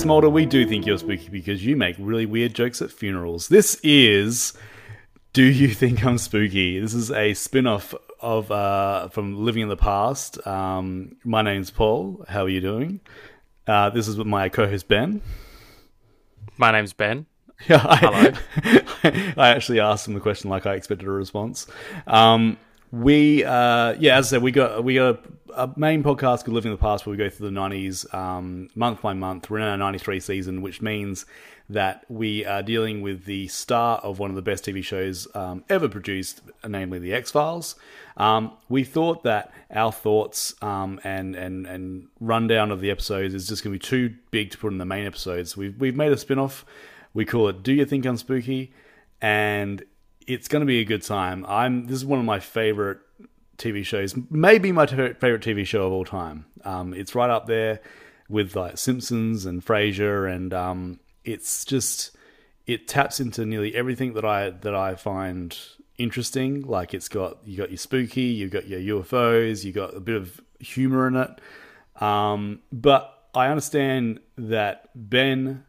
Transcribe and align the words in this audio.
Yes, 0.00 0.06
Mulder, 0.06 0.30
we 0.30 0.46
do 0.46 0.66
think 0.66 0.86
you're 0.86 0.96
spooky 0.96 1.28
because 1.28 1.62
you 1.62 1.76
make 1.76 1.94
really 1.98 2.24
weird 2.24 2.54
jokes 2.54 2.80
at 2.80 2.90
funerals. 2.90 3.48
This 3.48 3.78
is 3.82 4.54
Do 5.34 5.44
You 5.44 5.68
Think 5.68 6.02
I'm 6.06 6.16
Spooky? 6.16 6.80
This 6.80 6.94
is 6.94 7.10
a 7.10 7.34
spin 7.34 7.66
off 7.66 7.94
of 8.18 8.50
uh, 8.50 9.10
from 9.10 9.44
Living 9.44 9.60
in 9.60 9.68
the 9.68 9.76
Past. 9.76 10.46
Um, 10.46 11.16
my 11.22 11.42
name's 11.42 11.70
Paul. 11.70 12.24
How 12.26 12.44
are 12.44 12.48
you 12.48 12.62
doing? 12.62 13.00
Uh, 13.66 13.90
this 13.90 14.08
is 14.08 14.16
with 14.16 14.26
my 14.26 14.48
co 14.48 14.66
host 14.66 14.88
Ben. 14.88 15.20
My 16.56 16.72
name's 16.72 16.94
Ben. 16.94 17.26
Yeah, 17.68 17.84
I, 17.84 19.34
I 19.36 19.50
actually 19.50 19.80
asked 19.80 20.08
him 20.08 20.14
the 20.14 20.20
question 20.20 20.48
like 20.48 20.64
I 20.64 20.76
expected 20.76 21.08
a 21.08 21.10
response. 21.10 21.66
Um, 22.06 22.56
we, 22.90 23.44
uh, 23.44 23.96
yeah, 23.98 24.16
as 24.16 24.28
I 24.28 24.30
said, 24.30 24.42
we 24.42 24.50
got 24.50 24.82
we 24.82 24.94
got 24.94 25.22
a, 25.56 25.72
main 25.76 26.02
podcast 26.02 26.44
called 26.44 26.54
Living 26.54 26.72
in 26.72 26.76
the 26.76 26.80
Past 26.80 27.06
where 27.06 27.10
we 27.12 27.16
go 27.16 27.28
through 27.28 27.46
the 27.46 27.52
nineties 27.52 28.06
um, 28.12 28.68
month 28.74 29.02
by 29.02 29.12
month. 29.12 29.50
We're 29.50 29.58
in 29.58 29.64
our 29.64 29.76
ninety 29.76 29.98
three 29.98 30.20
season, 30.20 30.62
which 30.62 30.80
means 30.82 31.26
that 31.68 32.04
we 32.08 32.44
are 32.44 32.62
dealing 32.62 33.00
with 33.00 33.24
the 33.24 33.46
star 33.48 33.98
of 33.98 34.18
one 34.18 34.30
of 34.30 34.36
the 34.36 34.42
best 34.42 34.64
TV 34.64 34.82
shows 34.82 35.28
um, 35.34 35.64
ever 35.68 35.88
produced, 35.88 36.42
namely 36.66 36.98
The 36.98 37.12
X 37.12 37.30
Files. 37.30 37.76
Um, 38.16 38.52
we 38.68 38.82
thought 38.82 39.22
that 39.22 39.52
our 39.70 39.92
thoughts 39.92 40.54
um, 40.62 41.00
and 41.04 41.36
and 41.36 41.66
and 41.66 42.08
rundown 42.20 42.70
of 42.70 42.80
the 42.80 42.90
episodes 42.90 43.34
is 43.34 43.46
just 43.46 43.62
going 43.62 43.72
to 43.72 43.78
be 43.78 43.86
too 43.86 44.16
big 44.30 44.50
to 44.50 44.58
put 44.58 44.72
in 44.72 44.78
the 44.78 44.84
main 44.84 45.06
episodes. 45.06 45.56
We've 45.56 45.78
we've 45.78 45.96
made 45.96 46.12
a 46.12 46.16
spin 46.16 46.38
off. 46.38 46.64
We 47.14 47.24
call 47.24 47.48
it 47.48 47.62
"Do 47.62 47.72
You 47.72 47.84
Think 47.84 48.04
I'm 48.06 48.16
Spooky?" 48.16 48.72
and 49.22 49.84
it's 50.26 50.48
going 50.48 50.60
to 50.60 50.66
be 50.66 50.80
a 50.80 50.84
good 50.84 51.02
time. 51.02 51.44
I'm 51.48 51.86
this 51.86 51.96
is 51.96 52.04
one 52.04 52.18
of 52.18 52.24
my 52.24 52.40
favorite 52.40 52.98
TV 53.60 53.84
shows, 53.84 54.14
maybe 54.30 54.72
my 54.72 54.86
t- 54.86 54.96
favorite 54.96 55.42
TV 55.42 55.66
show 55.66 55.86
of 55.86 55.92
all 55.92 56.04
time. 56.04 56.46
Um, 56.64 56.94
it's 56.94 57.14
right 57.14 57.30
up 57.30 57.46
there 57.46 57.80
with 58.28 58.56
like 58.56 58.78
Simpsons 58.78 59.46
and 59.46 59.64
Frasier, 59.64 60.32
and 60.32 60.52
um, 60.52 61.00
it's 61.24 61.64
just 61.64 62.16
it 62.66 62.88
taps 62.88 63.20
into 63.20 63.44
nearly 63.44 63.74
everything 63.74 64.14
that 64.14 64.24
I 64.24 64.50
that 64.50 64.74
I 64.74 64.94
find 64.94 65.56
interesting. 65.98 66.62
Like 66.62 66.94
it's 66.94 67.08
got 67.08 67.38
you 67.44 67.56
got 67.56 67.70
your 67.70 67.78
spooky, 67.78 68.22
you 68.22 68.48
got 68.48 68.66
your 68.66 69.02
UFOs, 69.02 69.64
you 69.64 69.72
got 69.72 69.94
a 69.94 70.00
bit 70.00 70.16
of 70.16 70.40
humor 70.58 71.06
in 71.06 71.16
it. 71.16 71.40
Um, 72.02 72.60
but 72.72 73.28
I 73.34 73.48
understand 73.48 74.20
that 74.36 74.88
Ben 74.94 75.64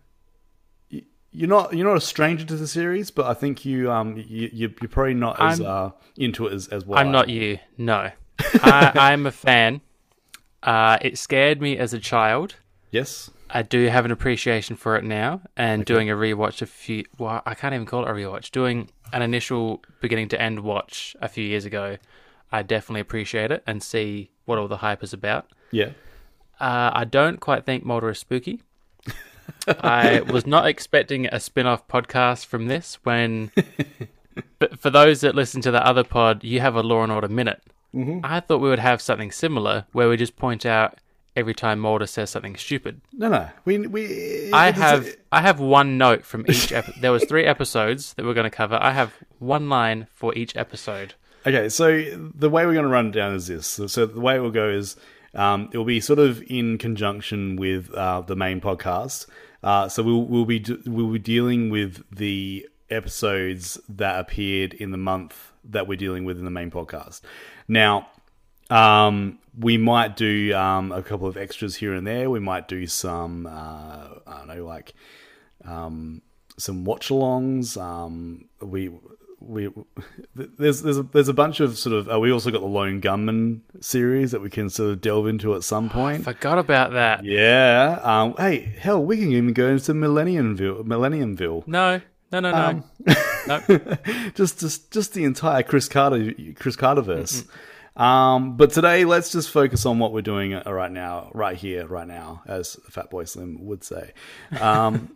you're 1.32 1.50
not 1.50 1.74
you're 1.76 1.88
not 1.88 1.98
a 1.98 2.02
stranger 2.02 2.46
to 2.46 2.56
the 2.56 2.68
series, 2.68 3.12
but 3.12 3.26
I 3.26 3.34
think 3.34 3.66
you 3.66 3.92
um 3.92 4.18
you 4.18 4.50
you're 4.52 4.70
probably 4.70 5.14
not 5.14 5.38
as 5.40 5.62
uh, 5.62 5.92
into 6.18 6.48
it 6.48 6.54
as 6.54 6.68
as 6.68 6.86
well. 6.86 7.00
I'm 7.00 7.12
not 7.12 7.30
you. 7.30 7.60
No, 7.78 8.12
I, 8.40 8.92
I'm 8.96 9.26
a 9.26 9.32
fan. 9.32 9.82
Uh, 10.62 10.98
it 11.02 11.18
scared 11.18 11.62
me 11.62 11.78
as 11.78 11.94
a 11.94 12.00
child. 12.00 12.56
Yes, 12.92 13.32
I 13.50 13.62
do 13.62 13.88
have 13.88 14.06
an 14.06 14.12
appreciation 14.12 14.76
for 14.76 14.96
it 14.96 15.04
now, 15.04 15.42
and 15.56 15.82
okay. 15.82 15.94
doing 15.94 16.10
a 16.10 16.16
rewatch 16.16 16.62
a 16.62 16.66
few. 16.66 17.06
Well, 17.18 17.42
I 17.46 17.56
can't 17.56 17.74
even 17.74 17.86
call 17.86 18.06
it 18.06 18.10
a 18.10 18.14
rewatch. 18.14 18.52
Doing 18.52 18.90
an 19.14 19.22
initial 19.22 19.82
beginning 20.02 20.30
to 20.30 20.42
end 20.42 20.60
watch 20.62 21.16
a 21.22 21.30
few 21.30 21.44
years 21.46 21.66
ago, 21.66 21.98
I 22.52 22.62
definitely 22.62 23.02
appreciate 23.02 23.52
it 23.52 23.64
and 23.66 23.82
see 23.82 24.32
what 24.46 24.58
all 24.58 24.68
the 24.68 24.78
hype 24.78 25.04
is 25.04 25.14
about. 25.14 25.50
Yeah. 25.72 25.92
Uh, 26.60 26.92
I 26.94 27.06
don't 27.06 27.40
quite 27.40 27.66
think 27.66 27.84
Mulder 27.86 28.10
is 28.10 28.20
spooky. 28.20 28.62
I 29.68 30.22
was 30.22 30.46
not 30.46 30.68
expecting 30.68 31.28
a 31.28 31.40
spin 31.40 31.68
off 31.68 31.88
podcast 31.88 32.46
from 32.46 32.68
this 32.68 33.00
when. 33.04 33.52
but 34.60 34.80
for 34.80 34.90
those 34.90 35.22
that 35.22 35.36
listen 35.36 35.62
to 35.62 35.72
the 35.72 35.86
other 35.86 36.04
pod, 36.04 36.44
you 36.44 36.60
have 36.60 36.76
a 36.76 36.84
Law 36.84 37.04
and 37.04 37.12
Order 37.12 37.28
Minute. 37.28 37.62
Mm-hmm. 37.94 38.20
I 38.24 38.40
thought 38.40 38.60
we 38.60 38.70
would 38.70 38.80
have 38.80 39.02
something 39.02 39.32
similar 39.32 39.86
where 39.92 40.08
we 40.08 40.18
just 40.18 40.38
point 40.38 40.66
out 40.66 40.98
every 41.36 41.54
time 41.54 41.80
Mulder 41.80 42.08
says 42.08 42.30
something 42.30 42.56
stupid. 42.56 43.02
No, 43.14 43.30
no. 43.30 43.50
We, 43.66 43.80
we, 43.80 44.52
I 44.52 44.72
have 44.72 45.08
a... 45.08 45.14
I 45.32 45.42
have 45.42 45.60
one 45.60 45.98
note 45.98 46.26
from 46.26 46.46
each 46.50 46.72
episode. 46.72 47.02
there 47.02 47.12
was 47.12 47.26
three 47.26 47.46
episodes 47.46 48.14
that 48.14 48.26
we're 48.26 48.34
going 48.34 48.50
to 48.50 48.56
cover. 48.56 48.78
I 48.82 48.92
have 48.92 49.14
one 49.40 49.70
line 49.70 50.08
for 50.12 50.36
each 50.36 50.56
episode. 50.56 51.14
Okay, 51.46 51.70
so 51.70 52.02
the 52.36 52.50
way 52.50 52.66
we're 52.66 52.74
going 52.74 52.86
to 52.86 52.92
run 52.92 53.08
it 53.08 53.12
down 53.12 53.34
is 53.34 53.48
this. 53.48 53.68
So 53.68 54.06
the 54.06 54.20
way 54.20 54.36
it 54.36 54.40
will 54.40 54.52
go 54.52 54.70
is 54.70 54.96
um, 55.34 55.70
it 55.72 55.78
will 55.78 55.86
be 55.86 56.00
sort 56.00 56.20
of 56.20 56.44
in 56.48 56.78
conjunction 56.78 57.56
with 57.56 57.92
uh, 57.94 58.22
the 58.22 58.36
main 58.36 58.62
podcast. 58.62 59.28
Uh, 59.64 59.88
so 59.88 60.04
we'll 60.04 60.24
we'll 60.24 60.46
be 60.46 60.64
we'll 60.86 61.12
be 61.12 61.20
dealing 61.20 61.70
with 61.70 62.04
the 62.12 62.68
episodes 62.90 63.80
that 63.88 64.20
appeared 64.20 64.74
in 64.74 64.92
the 64.92 64.98
month 64.98 65.52
that 65.64 65.88
we're 65.88 65.98
dealing 65.98 66.26
with 66.26 66.38
in 66.38 66.46
the 66.46 66.52
main 66.52 66.72
podcast. 66.72 67.22
Now, 67.68 68.10
um, 68.70 69.40
we 69.58 69.78
might 69.78 70.16
do 70.16 70.54
um, 70.56 70.92
a 70.92 71.04
couple 71.04 71.28
of 71.28 71.38
extras 71.38 71.76
here 71.76 71.94
and 71.94 72.06
there. 72.06 72.30
We 72.30 72.40
might 72.40 72.68
do 72.68 72.88
some 72.88 73.46
uh, 73.46 73.50
I 74.28 74.38
don't 74.38 74.48
know 74.48 74.66
like 74.66 74.94
um, 75.64 76.22
some 76.58 76.84
watch-alongs. 76.84 77.80
Um, 77.80 78.46
we 78.62 78.92
we 79.42 79.70
there's 80.36 80.82
there's 80.82 80.98
a, 80.98 81.04
there's 81.04 81.28
a 81.28 81.34
bunch 81.34 81.60
of 81.60 81.78
sort 81.78 81.96
of 81.96 82.10
uh, 82.10 82.20
we 82.20 82.32
also 82.32 82.52
got 82.52 82.62
the 82.62 82.68
lone 82.68 83.00
gunman 83.00 83.64
series 83.80 84.32
that 84.32 84.42
we 84.42 84.50
can 84.50 84.70
sort 84.70 84.92
of 84.92 85.02
delve 85.02 85.28
into 85.28 85.56
at 85.56 85.64
some 85.64 85.90
point. 85.90 86.28
I 86.28 86.34
forgot 86.34 86.60
about 86.60 86.94
that. 86.94 87.26
Yeah. 87.26 88.00
Um, 88.04 88.36
hey, 88.38 88.76
hell, 88.80 89.04
we 89.04 89.18
can 89.18 89.32
even 89.32 89.54
go 89.54 89.70
into 89.70 89.94
Millenniumville. 89.94 90.86
Millenniumville. 90.86 91.68
No, 91.68 92.02
no, 92.32 92.40
no, 92.40 92.52
no. 92.52 92.58
Um, 92.58 92.84
no. 93.48 93.60
just 94.36 94.60
just 94.60 94.92
just 94.92 95.14
the 95.14 95.24
entire 95.24 95.64
Chris 95.64 95.88
Carter 95.88 96.34
Chris 96.56 96.76
Carterverse. 96.76 97.44
Mm-hmm. 97.44 97.52
Um, 98.02 98.58
but 98.58 98.72
today, 98.72 99.06
let's 99.06 99.32
just 99.32 99.52
focus 99.52 99.86
on 99.86 100.00
what 100.00 100.12
we're 100.12 100.24
doing 100.24 100.60
right 100.66 100.92
now, 100.92 101.30
right 101.36 101.56
here, 101.56 101.86
right 101.86 102.08
now, 102.08 102.42
as 102.48 102.76
Fatboy 102.90 103.30
Slim 103.30 103.64
would 103.68 103.84
say. 103.84 104.14
Um, 104.60 105.16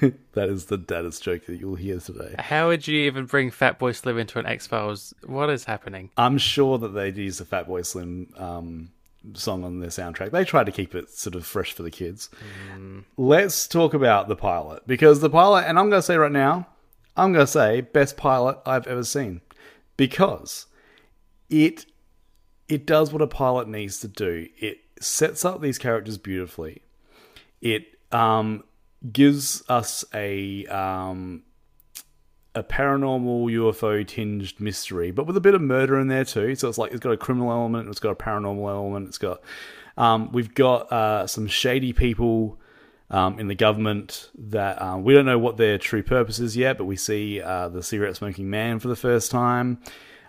that 0.32 0.50
is 0.50 0.66
the 0.66 0.76
deadest 0.76 1.22
joke 1.22 1.46
that 1.46 1.56
you'll 1.56 1.76
hear 1.76 2.00
today. 2.00 2.34
How 2.38 2.68
would 2.68 2.86
you 2.86 3.06
even 3.06 3.24
bring 3.24 3.50
Fatboy 3.50 3.96
Slim 3.96 4.18
into 4.18 4.38
an 4.38 4.44
X 4.44 4.66
Files? 4.66 5.14
What 5.24 5.48
is 5.48 5.64
happening? 5.64 6.10
I'm 6.18 6.36
sure 6.36 6.76
that 6.76 6.88
they'd 6.88 7.16
use 7.16 7.38
the 7.38 7.46
Fatboy 7.46 7.86
Slim 7.86 8.34
um, 8.36 8.90
song 9.32 9.64
on 9.64 9.80
their 9.80 9.88
soundtrack. 9.88 10.30
They 10.30 10.44
try 10.44 10.62
to 10.62 10.72
keep 10.72 10.94
it 10.94 11.08
sort 11.08 11.34
of 11.34 11.46
fresh 11.46 11.72
for 11.72 11.84
the 11.84 11.90
kids. 11.90 12.28
Mm. 12.76 13.04
Let's 13.16 13.66
talk 13.66 13.94
about 13.94 14.28
the 14.28 14.36
pilot 14.36 14.86
because 14.86 15.20
the 15.20 15.30
pilot, 15.30 15.64
and 15.66 15.78
I'm 15.78 15.88
going 15.88 16.02
to 16.02 16.06
say 16.06 16.18
right 16.18 16.30
now, 16.30 16.66
I'm 17.16 17.32
going 17.32 17.46
to 17.46 17.50
say 17.50 17.80
best 17.80 18.18
pilot 18.18 18.58
I've 18.66 18.86
ever 18.86 19.04
seen 19.04 19.40
because 19.96 20.66
it 21.48 21.86
it 22.68 22.86
does 22.86 23.12
what 23.12 23.22
a 23.22 23.26
pilot 23.26 23.68
needs 23.68 24.00
to 24.00 24.08
do. 24.08 24.48
It 24.56 24.78
sets 25.00 25.44
up 25.44 25.60
these 25.60 25.78
characters 25.78 26.18
beautifully. 26.18 26.82
It 27.60 27.98
um, 28.12 28.64
gives 29.12 29.62
us 29.68 30.04
a 30.14 30.66
um, 30.66 31.42
a 32.54 32.62
paranormal 32.62 33.50
UFO 33.52 34.06
tinged 34.06 34.60
mystery, 34.60 35.10
but 35.10 35.26
with 35.26 35.36
a 35.36 35.40
bit 35.40 35.54
of 35.54 35.60
murder 35.60 35.98
in 35.98 36.08
there 36.08 36.24
too. 36.24 36.54
So 36.54 36.68
it's 36.68 36.78
like 36.78 36.92
it's 36.92 37.00
got 37.00 37.12
a 37.12 37.16
criminal 37.16 37.50
element, 37.50 37.88
it's 37.88 38.00
got 38.00 38.10
a 38.10 38.16
paranormal 38.16 38.68
element, 38.68 39.08
it's 39.08 39.18
got 39.18 39.40
um, 39.96 40.32
we've 40.32 40.54
got 40.54 40.90
uh, 40.92 41.26
some 41.26 41.46
shady 41.46 41.92
people 41.92 42.58
um, 43.10 43.38
in 43.38 43.48
the 43.48 43.54
government 43.54 44.30
that 44.36 44.80
um, 44.80 45.04
we 45.04 45.14
don't 45.14 45.26
know 45.26 45.38
what 45.38 45.56
their 45.56 45.78
true 45.78 46.02
purpose 46.02 46.38
is 46.38 46.56
yet, 46.56 46.78
but 46.78 46.84
we 46.84 46.96
see 46.96 47.40
uh, 47.40 47.68
the 47.68 47.82
cigarette 47.82 48.16
smoking 48.16 48.48
man 48.50 48.78
for 48.78 48.88
the 48.88 48.96
first 48.96 49.30
time. 49.30 49.78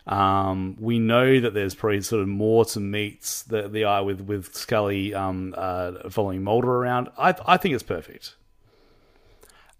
Um, 0.07 0.77
we 0.79 0.99
know 0.99 1.39
that 1.39 1.53
there's 1.53 1.73
probably 1.73 2.01
sort 2.01 2.21
of 2.21 2.27
more 2.27 2.63
to 2.65 2.79
meet 2.79 3.43
the 3.47 3.67
the 3.67 3.85
eye 3.85 4.01
with 4.01 4.21
with 4.21 4.53
Scully 4.53 5.13
um, 5.13 5.55
uh, 5.57 6.09
following 6.09 6.43
Mulder 6.43 6.71
around. 6.71 7.09
I 7.17 7.33
I 7.45 7.57
think 7.57 7.73
it's 7.73 7.83
perfect. 7.83 8.35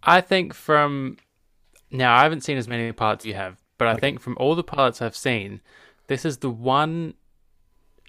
I 0.02 0.22
think 0.22 0.54
from 0.54 1.18
now 1.92 2.16
I 2.16 2.24
haven't 2.24 2.42
seen 2.42 2.58
as 2.58 2.68
many 2.68 2.92
pilots 2.92 3.26
you 3.26 3.36
have, 3.36 3.58
but 3.78 3.88
I 3.88 3.92
okay. 3.92 4.02
think 4.02 4.20
from 4.20 4.36
all 4.40 4.56
the 4.56 4.64
pilots 4.64 5.02
I've 5.02 5.16
seen, 5.16 5.62
this 6.08 6.26
is 6.26 6.38
the 6.38 6.50
one 6.50 7.14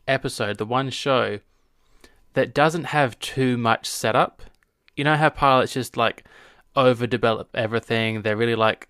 episode, 0.08 0.56
the 0.56 0.66
one 0.66 0.88
show 0.90 1.40
that 2.32 2.54
doesn't 2.54 2.84
have 2.84 3.18
too 3.18 3.56
much 3.58 3.86
setup. 3.86 4.42
You 4.96 5.04
know 5.04 5.16
how 5.16 5.28
pilots 5.28 5.74
just 5.74 5.98
like 5.98 6.24
overdevelop 6.74 7.46
everything. 7.54 8.22
They're 8.22 8.36
really 8.36 8.54
like 8.54 8.88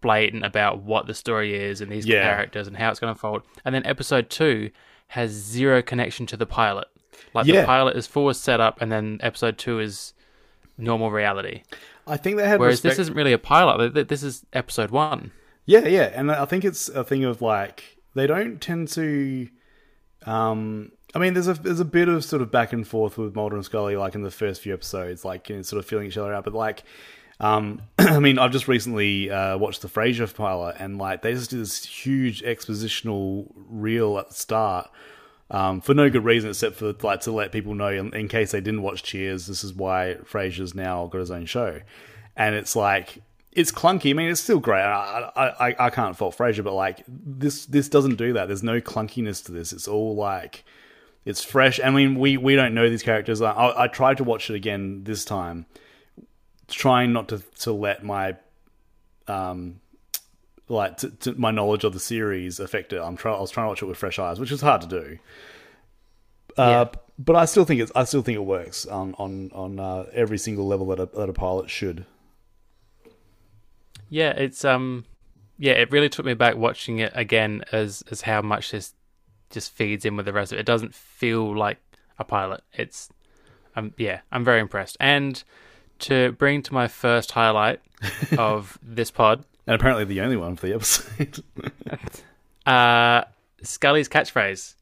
blatant 0.00 0.44
about 0.44 0.82
what 0.82 1.06
the 1.06 1.14
story 1.14 1.54
is 1.54 1.80
and 1.80 1.90
these 1.90 2.06
yeah. 2.06 2.22
characters 2.22 2.66
and 2.66 2.76
how 2.76 2.90
it's 2.90 3.00
going 3.00 3.08
to 3.08 3.12
unfold. 3.12 3.42
And 3.64 3.74
then 3.74 3.84
episode 3.86 4.30
two 4.30 4.70
has 5.08 5.30
zero 5.30 5.82
connection 5.82 6.26
to 6.26 6.36
the 6.36 6.46
pilot. 6.46 6.88
Like 7.34 7.46
yeah. 7.46 7.60
the 7.60 7.66
pilot 7.66 7.96
is 7.96 8.06
full 8.06 8.32
setup, 8.34 8.80
and 8.80 8.90
then 8.90 9.18
episode 9.22 9.58
two 9.58 9.80
is 9.80 10.12
normal 10.78 11.10
reality. 11.10 11.62
I 12.06 12.16
think 12.16 12.36
they 12.36 12.48
had. 12.48 12.60
Whereas 12.60 12.76
respect- 12.76 12.92
this 12.92 12.98
isn't 13.00 13.16
really 13.16 13.32
a 13.32 13.38
pilot. 13.38 14.08
This 14.08 14.22
is 14.22 14.44
episode 14.52 14.90
one. 14.90 15.32
Yeah, 15.64 15.86
yeah, 15.86 16.12
and 16.14 16.30
I 16.30 16.44
think 16.44 16.64
it's 16.64 16.88
a 16.88 17.02
thing 17.02 17.24
of 17.24 17.42
like 17.42 17.98
they 18.14 18.26
don't 18.26 18.60
tend 18.60 18.88
to. 18.88 19.48
Um, 20.24 20.92
I 21.14 21.18
mean, 21.18 21.34
there's 21.34 21.48
a 21.48 21.54
there's 21.54 21.80
a 21.80 21.84
bit 21.84 22.08
of 22.08 22.24
sort 22.24 22.42
of 22.42 22.50
back 22.50 22.72
and 22.72 22.86
forth 22.86 23.18
with 23.18 23.34
Mulder 23.34 23.56
and 23.56 23.64
Scully, 23.64 23.96
like 23.96 24.14
in 24.14 24.22
the 24.22 24.30
first 24.30 24.60
few 24.60 24.72
episodes, 24.72 25.24
like 25.24 25.48
you 25.48 25.56
know, 25.56 25.62
sort 25.62 25.78
of 25.78 25.86
feeling 25.86 26.06
each 26.06 26.16
other 26.16 26.32
out. 26.32 26.44
But 26.44 26.54
like 26.54 26.84
um, 27.40 27.82
I 27.98 28.18
mean, 28.18 28.38
I've 28.38 28.52
just 28.52 28.68
recently 28.68 29.30
uh, 29.30 29.58
watched 29.58 29.82
the 29.82 29.88
Frasier 29.88 30.32
pilot, 30.34 30.76
and 30.78 30.98
like 30.98 31.22
they 31.22 31.34
just 31.34 31.50
do 31.50 31.58
this 31.58 31.84
huge 31.84 32.42
expositional 32.42 33.50
reel 33.54 34.18
at 34.18 34.28
the 34.28 34.34
start 34.34 34.90
um, 35.50 35.80
for 35.80 35.94
no 35.94 36.10
good 36.10 36.24
reason 36.24 36.50
except 36.50 36.76
for 36.76 36.94
like 37.02 37.20
to 37.20 37.32
let 37.32 37.52
people 37.52 37.74
know 37.74 37.88
in, 37.88 38.14
in 38.14 38.28
case 38.28 38.52
they 38.52 38.60
didn't 38.60 38.82
watch 38.82 39.02
Cheers. 39.02 39.46
This 39.46 39.62
is 39.64 39.72
why 39.72 40.16
Frasier's 40.24 40.74
now 40.74 41.06
got 41.06 41.18
his 41.18 41.30
own 41.30 41.46
show, 41.46 41.80
and 42.36 42.54
it's 42.54 42.74
like 42.74 43.22
it's 43.52 43.70
clunky. 43.70 44.10
I 44.10 44.12
mean, 44.14 44.30
it's 44.30 44.40
still 44.40 44.58
great. 44.58 44.82
I, 44.82 45.30
I, 45.58 45.86
I 45.86 45.90
can't 45.90 46.16
fault 46.16 46.36
Frasier, 46.36 46.64
but 46.64 46.74
like 46.74 47.04
this, 47.08 47.66
this 47.66 47.88
doesn't 47.88 48.16
do 48.16 48.32
that. 48.34 48.46
There's 48.46 48.62
no 48.62 48.80
clunkiness 48.80 49.44
to 49.46 49.52
this. 49.52 49.72
It's 49.72 49.88
all 49.88 50.14
like 50.14 50.64
it's 51.24 51.42
fresh. 51.42 51.80
I 51.82 51.90
mean, 51.90 52.18
we 52.18 52.36
we 52.36 52.56
don't 52.56 52.74
know 52.74 52.90
these 52.90 53.02
characters. 53.02 53.40
I, 53.40 53.52
I, 53.52 53.84
I 53.84 53.88
tried 53.88 54.16
to 54.18 54.24
watch 54.24 54.50
it 54.50 54.56
again 54.56 55.04
this 55.04 55.24
time, 55.24 55.66
trying 56.68 57.12
not 57.12 57.28
to 57.28 57.38
to 57.60 57.72
let 57.72 58.04
my 58.04 58.36
um 59.28 59.80
like 60.68 60.96
to, 60.98 61.10
to 61.10 61.34
my 61.34 61.50
knowledge 61.50 61.84
of 61.84 61.92
the 61.92 62.00
series 62.00 62.58
affect 62.58 62.92
it. 62.92 63.00
I'm 63.00 63.16
trying. 63.16 63.36
I 63.36 63.40
was 63.40 63.50
trying 63.50 63.66
to 63.66 63.68
watch 63.68 63.82
it 63.82 63.86
with 63.86 63.98
fresh 63.98 64.18
eyes, 64.18 64.40
which 64.40 64.50
is 64.50 64.60
hard 64.60 64.80
to 64.82 64.86
do. 64.86 65.18
Uh, 66.58 66.86
yeah. 66.86 67.00
But 67.18 67.36
I 67.36 67.44
still 67.44 67.64
think 67.64 67.80
it's. 67.80 67.92
I 67.94 68.04
still 68.04 68.22
think 68.22 68.36
it 68.36 68.44
works 68.44 68.84
on 68.86 69.14
on 69.18 69.50
on 69.54 69.78
uh, 69.78 70.06
every 70.12 70.38
single 70.38 70.66
level 70.66 70.86
that 70.88 71.00
a, 71.00 71.06
that 71.06 71.28
a 71.28 71.32
pilot 71.32 71.70
should. 71.70 72.04
Yeah, 74.08 74.30
it's 74.30 74.64
um, 74.64 75.04
yeah, 75.58 75.72
it 75.72 75.90
really 75.90 76.08
took 76.08 76.26
me 76.26 76.34
back 76.34 76.56
watching 76.56 76.98
it 76.98 77.12
again 77.14 77.64
as 77.72 78.02
as 78.10 78.22
how 78.22 78.42
much 78.42 78.72
this 78.72 78.92
just 79.50 79.72
feeds 79.72 80.04
in 80.04 80.16
with 80.16 80.26
the 80.26 80.32
rest 80.32 80.52
of 80.52 80.58
it. 80.58 80.62
It 80.62 80.66
doesn't 80.66 80.94
feel 80.94 81.56
like 81.56 81.78
a 82.18 82.24
pilot. 82.24 82.62
It's 82.74 83.08
um, 83.76 83.94
yeah, 83.96 84.20
I'm 84.32 84.44
very 84.44 84.60
impressed. 84.60 84.96
And 85.00 85.42
to 86.00 86.32
bring 86.32 86.62
to 86.62 86.74
my 86.74 86.88
first 86.88 87.32
highlight 87.32 87.80
of 88.38 88.78
this 88.82 89.10
pod, 89.10 89.44
and 89.66 89.74
apparently 89.74 90.04
the 90.04 90.20
only 90.20 90.36
one 90.36 90.56
for 90.56 90.66
the 90.66 90.74
episode. 90.74 91.42
uh, 92.66 93.24
Scully's 93.62 94.08
catchphrase 94.08 94.74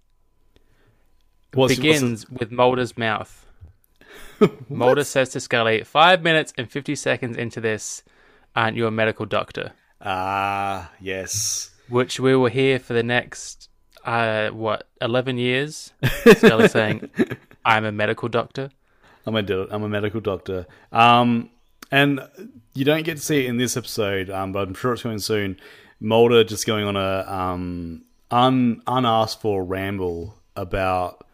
what's, 1.55 1.75
begins 1.75 2.29
what's 2.29 2.41
with 2.41 2.51
Mulder's 2.51 2.97
mouth. 2.97 3.47
Mulder 4.69 5.05
says 5.05 5.31
to 5.31 5.41
Scully, 5.41 5.83
five 5.85 6.23
minutes 6.23 6.53
and 6.59 6.71
50 6.71 6.95
seconds 6.95 7.37
into 7.37 7.61
this, 7.61 8.03
aren't 8.55 8.77
you 8.77 8.87
a 8.87 8.91
medical 8.91 9.27
doctor? 9.27 9.73
Ah, 10.01 10.91
yes. 11.01 11.71
Which 11.89 12.21
we 12.21 12.37
will 12.37 12.51
hear 12.51 12.79
for 12.79 12.93
the 12.95 13.03
next, 13.03 13.69
uh, 14.05 14.51
what, 14.51 14.89
11 15.01 15.39
years? 15.39 15.93
Scully 16.37 16.69
saying, 16.69 17.09
I'm 17.65 17.85
a 17.85 17.93
medical 17.93 18.29
doctor. 18.29 18.71
I'm 19.27 19.37
a, 19.37 19.67
I'm 19.71 19.83
a 19.83 19.89
medical 19.89 20.21
doctor. 20.21 20.67
Um, 20.93 21.51
and 21.91 22.21
you 22.75 22.85
don't 22.85 23.05
get 23.05 23.17
to 23.19 23.23
see 23.23 23.45
it 23.45 23.49
in 23.49 23.57
this 23.57 23.77
episode, 23.77 24.31
um, 24.31 24.53
but 24.53 24.67
I'm 24.67 24.75
sure 24.75 24.93
it's 24.93 25.03
coming 25.03 25.19
soon. 25.19 25.59
Mulder 26.01 26.45
just 26.45 26.67
going 26.67 26.85
on 26.85 26.97
a 26.97 27.25
um, 27.29 28.05
un, 28.31 28.83
unasked 28.87 29.41
for 29.41 29.65
ramble 29.65 30.35
about 30.57 31.27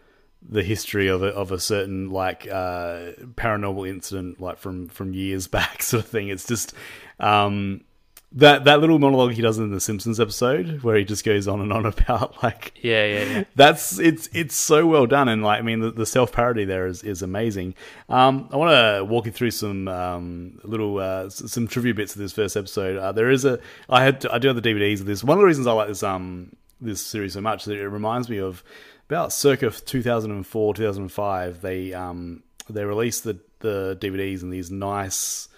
the 0.42 0.62
history 0.62 1.08
of 1.08 1.22
a, 1.22 1.28
of 1.28 1.52
a 1.52 1.58
certain 1.58 2.10
like 2.10 2.46
uh, 2.46 3.12
paranormal 3.34 3.88
incident, 3.88 4.40
like 4.40 4.58
from 4.58 4.88
from 4.88 5.14
years 5.14 5.46
back, 5.48 5.82
sort 5.82 6.04
of 6.04 6.10
thing. 6.10 6.28
It's 6.28 6.46
just 6.46 6.74
um, 7.18 7.82
that 8.32 8.64
that 8.64 8.80
little 8.80 9.00
monologue 9.00 9.32
he 9.32 9.42
does 9.42 9.58
in 9.58 9.72
the 9.72 9.80
Simpsons 9.80 10.20
episode 10.20 10.82
where 10.82 10.96
he 10.96 11.04
just 11.04 11.24
goes 11.24 11.48
on 11.48 11.60
and 11.60 11.72
on 11.72 11.84
about 12.00 12.40
like 12.42 12.72
yeah 12.82 13.04
yeah 13.04 13.24
yeah 13.24 13.44
that's 13.56 13.98
it's 13.98 14.28
it's 14.32 14.54
so 14.54 14.86
well 14.86 15.06
done 15.06 15.28
and 15.28 15.42
like 15.42 15.58
I 15.58 15.62
mean 15.62 15.80
the, 15.80 15.90
the 15.90 16.06
self 16.06 16.32
parody 16.32 16.64
there 16.64 16.86
is 16.86 17.02
is 17.02 17.22
amazing. 17.22 17.74
Um, 18.08 18.48
I 18.52 18.56
want 18.56 18.70
to 18.70 19.04
walk 19.04 19.26
you 19.26 19.32
through 19.32 19.50
some 19.50 19.88
um, 19.88 20.60
little 20.62 20.98
uh, 20.98 21.28
some 21.28 21.66
trivia 21.66 21.94
bits 21.94 22.14
of 22.14 22.20
this 22.20 22.32
first 22.32 22.56
episode. 22.56 22.96
Uh, 22.96 23.12
there 23.12 23.30
is 23.30 23.44
a 23.44 23.58
I 23.88 24.04
had 24.04 24.20
to, 24.22 24.32
I 24.32 24.38
do 24.38 24.48
have 24.48 24.60
the 24.60 24.68
DVDs 24.68 25.00
of 25.00 25.06
this. 25.06 25.24
One 25.24 25.36
of 25.36 25.40
the 25.40 25.46
reasons 25.46 25.66
I 25.66 25.72
like 25.72 25.88
this 25.88 26.02
um 26.02 26.54
this 26.80 27.04
series 27.04 27.34
so 27.34 27.40
much 27.40 27.62
is 27.62 27.66
that 27.66 27.78
it 27.78 27.88
reminds 27.88 28.28
me 28.28 28.38
of 28.38 28.62
about 29.08 29.32
circa 29.32 29.70
2004 29.70 30.74
2005 30.74 31.60
they 31.60 31.92
um 31.92 32.42
they 32.70 32.84
released 32.84 33.24
the 33.24 33.38
the 33.58 33.98
DVDs 34.00 34.42
in 34.42 34.50
these 34.50 34.70
nice 34.70 35.48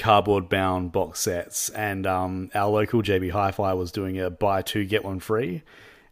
cardboard 0.00 0.48
bound 0.48 0.90
box 0.92 1.20
sets, 1.20 1.68
and 1.70 2.06
um, 2.06 2.50
our 2.54 2.68
local 2.68 3.02
JB 3.02 3.30
Hi-Fi 3.30 3.74
was 3.74 3.92
doing 3.92 4.18
a 4.18 4.30
buy 4.30 4.62
two 4.62 4.84
get 4.84 5.04
one 5.04 5.20
free, 5.20 5.62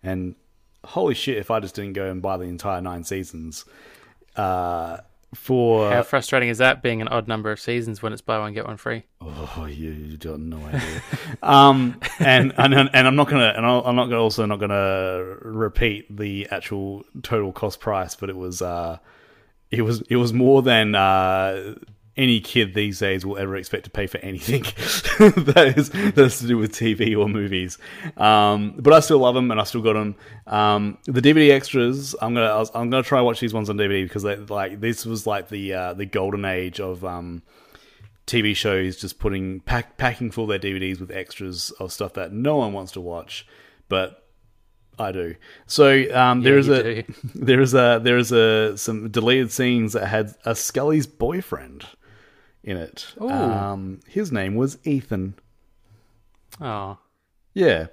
and 0.02 0.36
holy 0.84 1.14
shit, 1.14 1.38
if 1.38 1.50
I 1.50 1.58
just 1.60 1.74
didn't 1.74 1.94
go 1.94 2.10
and 2.10 2.22
buy 2.22 2.36
the 2.36 2.44
entire 2.44 2.80
nine 2.80 3.04
seasons. 3.04 3.64
Uh, 4.36 4.98
for 5.34 5.90
how 5.90 6.02
frustrating 6.02 6.48
is 6.48 6.56
that 6.58 6.82
being 6.82 7.02
an 7.02 7.08
odd 7.08 7.28
number 7.28 7.50
of 7.50 7.60
seasons 7.60 8.00
when 8.00 8.14
it's 8.14 8.22
buy 8.22 8.38
one 8.38 8.54
get 8.54 8.66
one 8.66 8.78
free? 8.78 9.04
Oh, 9.20 9.66
you, 9.68 9.90
you 9.90 10.16
got 10.16 10.40
no 10.40 10.58
idea. 10.58 11.02
um, 11.42 12.00
and, 12.18 12.54
and 12.56 12.74
and 12.74 13.06
I'm 13.06 13.14
not 13.14 13.28
gonna 13.28 13.52
and 13.54 13.66
I'm 13.66 13.94
not 13.94 14.06
gonna 14.06 14.22
also 14.22 14.46
not 14.46 14.58
gonna 14.58 15.36
repeat 15.42 16.16
the 16.16 16.48
actual 16.50 17.04
total 17.22 17.52
cost 17.52 17.78
price, 17.78 18.14
but 18.14 18.30
it 18.30 18.36
was 18.36 18.62
uh, 18.62 18.98
it 19.70 19.82
was 19.82 20.00
it 20.08 20.16
was 20.16 20.32
more 20.32 20.62
than 20.62 20.94
uh 20.94 21.74
any 22.18 22.40
kid 22.40 22.74
these 22.74 22.98
days 22.98 23.24
will 23.24 23.38
ever 23.38 23.56
expect 23.56 23.84
to 23.84 23.90
pay 23.90 24.08
for 24.08 24.18
anything 24.18 24.62
that 25.18 25.74
is 25.76 25.88
has 26.16 26.40
to 26.40 26.48
do 26.48 26.58
with 26.58 26.72
TV 26.72 27.16
or 27.16 27.28
movies. 27.28 27.78
Um, 28.16 28.74
but 28.76 28.92
I 28.92 29.00
still 29.00 29.20
love 29.20 29.36
them, 29.36 29.50
and 29.52 29.60
I 29.60 29.64
still 29.64 29.80
got 29.80 29.94
them. 29.94 30.16
Um, 30.46 30.98
the 31.04 31.22
DVD 31.22 31.50
extras, 31.50 32.16
I'm 32.20 32.34
gonna 32.34 32.64
I'm 32.74 32.90
gonna 32.90 33.04
try 33.04 33.20
watch 33.20 33.38
these 33.40 33.54
ones 33.54 33.70
on 33.70 33.76
DVD 33.76 34.04
because 34.04 34.24
they, 34.24 34.36
like 34.36 34.80
this 34.80 35.06
was 35.06 35.26
like 35.26 35.48
the 35.48 35.72
uh, 35.72 35.94
the 35.94 36.04
golden 36.04 36.44
age 36.44 36.80
of 36.80 37.04
um, 37.04 37.42
TV 38.26 38.54
shows, 38.54 38.96
just 38.96 39.20
putting 39.20 39.60
pack, 39.60 39.96
packing 39.96 40.32
full 40.32 40.48
their 40.48 40.58
DVDs 40.58 40.98
with 41.00 41.12
extras 41.12 41.70
of 41.78 41.92
stuff 41.92 42.14
that 42.14 42.32
no 42.32 42.56
one 42.56 42.72
wants 42.72 42.92
to 42.92 43.00
watch, 43.00 43.46
but 43.88 44.24
I 44.98 45.12
do. 45.12 45.36
So 45.68 46.12
um, 46.12 46.42
there 46.42 46.58
is 46.58 46.68
a 46.68 47.04
there 47.34 47.60
is 47.60 47.74
a 47.74 48.00
there 48.02 48.18
is 48.18 48.32
a 48.32 48.76
some 48.76 49.08
deleted 49.08 49.52
scenes 49.52 49.92
that 49.92 50.08
had 50.08 50.34
a 50.44 50.56
Scully's 50.56 51.06
boyfriend 51.06 51.86
in 52.62 52.76
it. 52.76 53.06
Um, 53.20 54.00
his 54.06 54.32
name 54.32 54.54
was 54.54 54.78
Ethan. 54.84 55.34
Oh. 56.60 56.98
Yeah. 57.54 57.86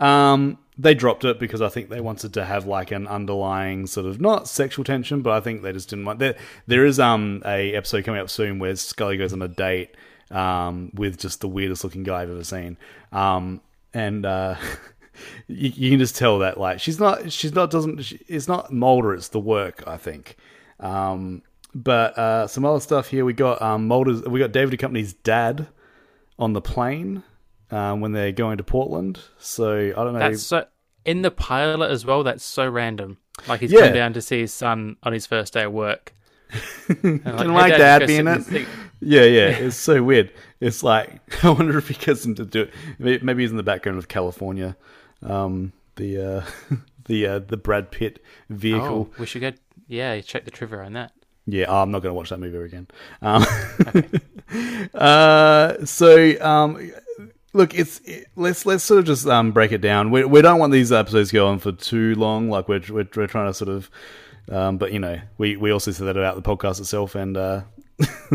Um, 0.00 0.58
they 0.76 0.94
dropped 0.94 1.24
it 1.24 1.40
because 1.40 1.60
I 1.60 1.68
think 1.68 1.88
they 1.88 2.00
wanted 2.00 2.34
to 2.34 2.44
have 2.44 2.66
like 2.66 2.92
an 2.92 3.08
underlying 3.08 3.86
sort 3.86 4.06
of 4.06 4.20
not 4.20 4.48
sexual 4.48 4.84
tension, 4.84 5.22
but 5.22 5.32
I 5.32 5.40
think 5.40 5.62
they 5.62 5.72
just 5.72 5.90
didn't 5.90 6.04
want. 6.04 6.20
There, 6.20 6.36
there 6.66 6.84
is 6.84 7.00
um 7.00 7.42
a 7.44 7.74
episode 7.74 8.04
coming 8.04 8.20
up 8.20 8.30
soon 8.30 8.58
where 8.58 8.74
Scully 8.76 9.16
goes 9.16 9.32
on 9.32 9.42
a 9.42 9.48
date 9.48 9.96
um 10.30 10.90
with 10.94 11.18
just 11.18 11.40
the 11.40 11.48
weirdest 11.48 11.82
looking 11.82 12.04
guy 12.04 12.22
I've 12.22 12.30
ever 12.30 12.44
seen. 12.44 12.76
Um, 13.10 13.60
and 13.92 14.24
uh, 14.24 14.54
you, 15.48 15.70
you, 15.74 15.90
can 15.90 15.98
just 15.98 16.16
tell 16.16 16.38
that 16.40 16.58
like 16.58 16.78
she's 16.80 17.00
not 17.00 17.32
she's 17.32 17.54
not 17.54 17.70
doesn't 17.70 18.02
she, 18.02 18.20
it's 18.28 18.46
not 18.46 18.72
Mulder, 18.72 19.14
it's 19.14 19.28
the 19.28 19.40
work 19.40 19.82
I 19.86 19.96
think. 19.96 20.36
Um, 20.78 21.42
but 21.74 22.18
uh, 22.18 22.46
some 22.46 22.64
other 22.64 22.80
stuff 22.80 23.08
here. 23.08 23.24
We 23.24 23.32
got 23.32 23.60
um, 23.62 23.86
Mulder's, 23.86 24.22
we 24.22 24.40
got 24.40 24.52
David 24.52 24.78
Duchovny's 24.78 25.12
dad 25.12 25.68
on 26.38 26.52
the 26.52 26.60
plane 26.60 27.22
um, 27.70 28.00
when 28.00 28.12
they're 28.12 28.32
going 28.32 28.58
to 28.58 28.64
Portland. 28.64 29.20
So 29.38 29.74
I 29.76 30.04
don't 30.04 30.12
know. 30.12 30.18
That's 30.18 30.42
so 30.42 30.66
in 31.04 31.22
the 31.22 31.30
pilot 31.30 31.90
as 31.90 32.04
well. 32.04 32.22
That's 32.22 32.44
so 32.44 32.68
random. 32.68 33.18
Like 33.46 33.60
he's 33.60 33.72
yeah. 33.72 33.80
come 33.80 33.94
down 33.94 34.12
to 34.14 34.22
see 34.22 34.40
his 34.40 34.52
son 34.52 34.96
on 35.02 35.12
his 35.12 35.26
first 35.26 35.52
day 35.52 35.64
of 35.64 35.72
work. 35.72 36.12
Can 36.86 37.22
like, 37.24 37.46
like 37.46 37.72
dad, 37.72 38.00
dad 38.00 38.06
being 38.06 38.26
it? 38.26 38.66
Yeah, 39.00 39.22
yeah, 39.22 39.48
it's 39.48 39.76
so 39.76 40.02
weird. 40.02 40.32
It's 40.60 40.82
like 40.82 41.20
I 41.44 41.50
wonder 41.50 41.78
if 41.78 41.88
he 41.88 41.94
gets 41.94 42.24
him 42.24 42.34
to 42.36 42.44
do 42.44 42.68
it. 42.98 43.22
Maybe 43.22 43.42
he's 43.42 43.50
in 43.50 43.56
the 43.56 43.62
background 43.62 43.98
of 43.98 44.08
Kalifornia, 44.08 44.76
um, 45.22 45.72
the 45.96 46.18
uh, 46.18 46.76
the 47.04 47.26
uh, 47.26 47.38
the 47.40 47.56
Brad 47.56 47.90
Pitt 47.90 48.22
vehicle. 48.48 49.10
Oh, 49.10 49.14
we 49.18 49.26
should 49.26 49.40
get 49.40 49.58
yeah, 49.86 50.20
check 50.20 50.44
the 50.44 50.50
trivia 50.50 50.80
on 50.80 50.94
that. 50.94 51.12
Yeah, 51.50 51.64
oh, 51.68 51.80
I'm 51.80 51.90
not 51.90 52.02
going 52.02 52.10
to 52.10 52.14
watch 52.14 52.28
that 52.28 52.40
movie 52.40 52.58
again. 52.58 52.88
Um, 53.22 53.42
uh, 54.94 55.82
so, 55.86 56.34
um, 56.42 56.92
look, 57.54 57.72
it's 57.72 58.00
it, 58.00 58.26
let's 58.36 58.66
let's 58.66 58.84
sort 58.84 58.98
of 58.98 59.06
just 59.06 59.26
um, 59.26 59.52
break 59.52 59.72
it 59.72 59.80
down. 59.80 60.10
We 60.10 60.26
we 60.26 60.42
don't 60.42 60.58
want 60.58 60.74
these 60.74 60.92
episodes 60.92 61.30
to 61.30 61.34
go 61.34 61.48
on 61.48 61.58
for 61.58 61.72
too 61.72 62.14
long. 62.16 62.50
Like 62.50 62.68
we're 62.68 62.82
we're, 62.90 63.08
we're 63.16 63.26
trying 63.26 63.46
to 63.46 63.54
sort 63.54 63.70
of, 63.70 63.90
um, 64.50 64.76
but 64.76 64.92
you 64.92 64.98
know, 64.98 65.18
we 65.38 65.56
we 65.56 65.70
also 65.70 65.90
said 65.90 66.06
that 66.06 66.18
about 66.18 66.36
the 66.36 66.42
podcast 66.42 66.80
itself, 66.80 67.14
and 67.14 67.34
uh, 67.38 67.62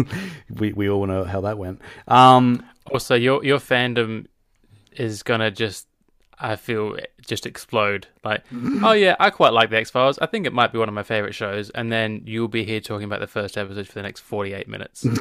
we 0.49 0.73
we 0.73 0.89
all 0.89 0.99
want 0.99 1.11
to 1.11 1.17
know 1.17 1.23
how 1.23 1.41
that 1.41 1.59
went. 1.59 1.81
Um, 2.07 2.65
also, 2.91 3.13
your 3.13 3.45
your 3.45 3.59
fandom 3.59 4.25
is 4.93 5.21
gonna 5.21 5.51
just 5.51 5.85
I 6.43 6.57
feel 6.57 6.97
just 7.25 7.45
explode. 7.45 8.07
Like, 8.23 8.43
oh 8.83 8.91
yeah, 8.91 9.15
I 9.19 9.29
quite 9.29 9.53
like 9.53 9.69
the 9.69 9.77
X 9.77 9.89
Files. 9.89 10.19
I 10.19 10.25
think 10.25 10.45
it 10.45 10.53
might 10.53 10.73
be 10.73 10.77
one 10.77 10.89
of 10.89 10.93
my 10.93 11.03
favorite 11.03 11.33
shows. 11.33 11.69
And 11.69 11.91
then 11.91 12.23
you'll 12.25 12.49
be 12.49 12.65
here 12.65 12.81
talking 12.81 13.05
about 13.05 13.21
the 13.21 13.27
first 13.27 13.57
episode 13.57 13.87
for 13.87 13.93
the 13.93 14.03
next 14.03 14.19
forty-eight 14.19 14.67
minutes. 14.67 15.07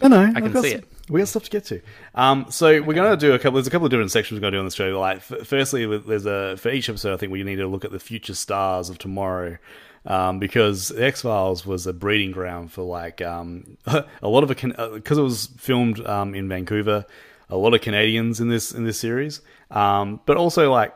No, 0.00 0.06
no, 0.06 0.32
I 0.32 0.40
can 0.40 0.52
see 0.62 0.70
some, 0.70 0.78
it. 0.78 0.84
We 1.08 1.20
got 1.20 1.26
stuff 1.28 1.42
to 1.44 1.50
get 1.50 1.64
to. 1.66 1.80
Um, 2.14 2.46
so 2.50 2.68
okay. 2.68 2.80
we're 2.80 2.94
going 2.94 3.10
to 3.10 3.16
do 3.16 3.34
a 3.34 3.38
couple. 3.38 3.54
There's 3.54 3.66
a 3.66 3.70
couple 3.70 3.86
of 3.86 3.90
different 3.90 4.12
sections 4.12 4.38
we're 4.38 4.42
going 4.42 4.52
to 4.52 4.58
do 4.58 4.60
on 4.60 4.64
the 4.64 4.70
show. 4.70 5.00
Like, 5.00 5.16
f- 5.16 5.44
firstly, 5.44 5.86
there's 5.98 6.24
a 6.24 6.56
for 6.56 6.70
each 6.70 6.88
episode. 6.88 7.14
I 7.14 7.16
think 7.16 7.32
we 7.32 7.42
need 7.42 7.56
to 7.56 7.66
look 7.66 7.84
at 7.84 7.90
the 7.90 7.98
future 7.98 8.34
stars 8.34 8.90
of 8.90 8.98
tomorrow. 8.98 9.58
Um, 10.06 10.38
because 10.38 10.88
the 10.88 11.04
X 11.04 11.22
Files 11.22 11.66
was 11.66 11.86
a 11.86 11.92
breeding 11.92 12.30
ground 12.30 12.70
for 12.70 12.82
like 12.82 13.20
um, 13.20 13.76
a 13.86 14.04
lot 14.22 14.44
of 14.44 14.50
it 14.50 14.62
because 14.62 15.18
uh, 15.18 15.20
it 15.20 15.24
was 15.24 15.48
filmed 15.58 16.06
um, 16.06 16.36
in 16.36 16.48
Vancouver 16.48 17.04
a 17.50 17.56
lot 17.56 17.74
of 17.74 17.80
Canadians 17.80 18.40
in 18.40 18.48
this 18.48 18.72
in 18.72 18.84
this 18.84 18.98
series, 18.98 19.40
um, 19.70 20.20
but 20.26 20.36
also 20.36 20.70
like 20.70 20.94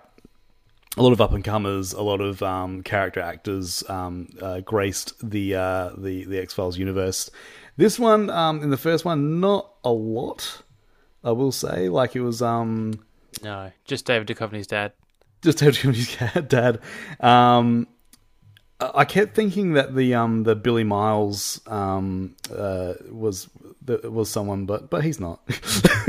a 0.97 1.03
lot 1.03 1.13
of 1.13 1.21
up 1.21 1.33
and 1.33 1.43
comers, 1.43 1.93
a 1.95 2.03
lot 2.03 2.21
of 2.21 2.43
um, 2.43 2.83
character 2.83 3.21
actors 3.21 3.83
um, 3.89 4.29
uh, 4.41 4.61
graced 4.61 5.15
the 5.29 5.55
uh, 5.55 5.91
the 5.97 6.25
the 6.25 6.39
X 6.39 6.53
Files 6.55 6.77
universe. 6.79 7.31
This 7.77 7.99
one, 7.99 8.29
um, 8.29 8.63
in 8.63 8.69
the 8.71 8.77
first 8.77 9.05
one, 9.05 9.41
not 9.41 9.73
a 9.83 9.91
lot. 9.91 10.63
I 11.25 11.31
will 11.33 11.53
say, 11.53 11.89
like 11.89 12.15
it 12.17 12.21
was 12.21 12.43
um, 12.43 12.93
No, 13.43 13.71
just 13.85 14.05
David 14.05 14.29
Duchovny's 14.29 14.67
dad. 14.67 14.93
just 15.43 15.59
David 15.59 15.75
Duchovny's 15.77 16.49
dad. 16.49 16.81
Um, 17.21 17.87
I 18.95 19.05
kept 19.05 19.35
thinking 19.35 19.73
that 19.75 19.95
the 19.95 20.15
um 20.15 20.43
the 20.45 20.55
Billy 20.57 20.85
Miles 20.85 21.61
um 21.67 22.35
uh 22.55 22.95
was 23.11 23.49
that 23.85 24.11
was 24.13 24.31
someone, 24.31 24.67
but 24.67 24.91
but 24.91 25.05
he's 25.05 25.21
not. 25.21 25.41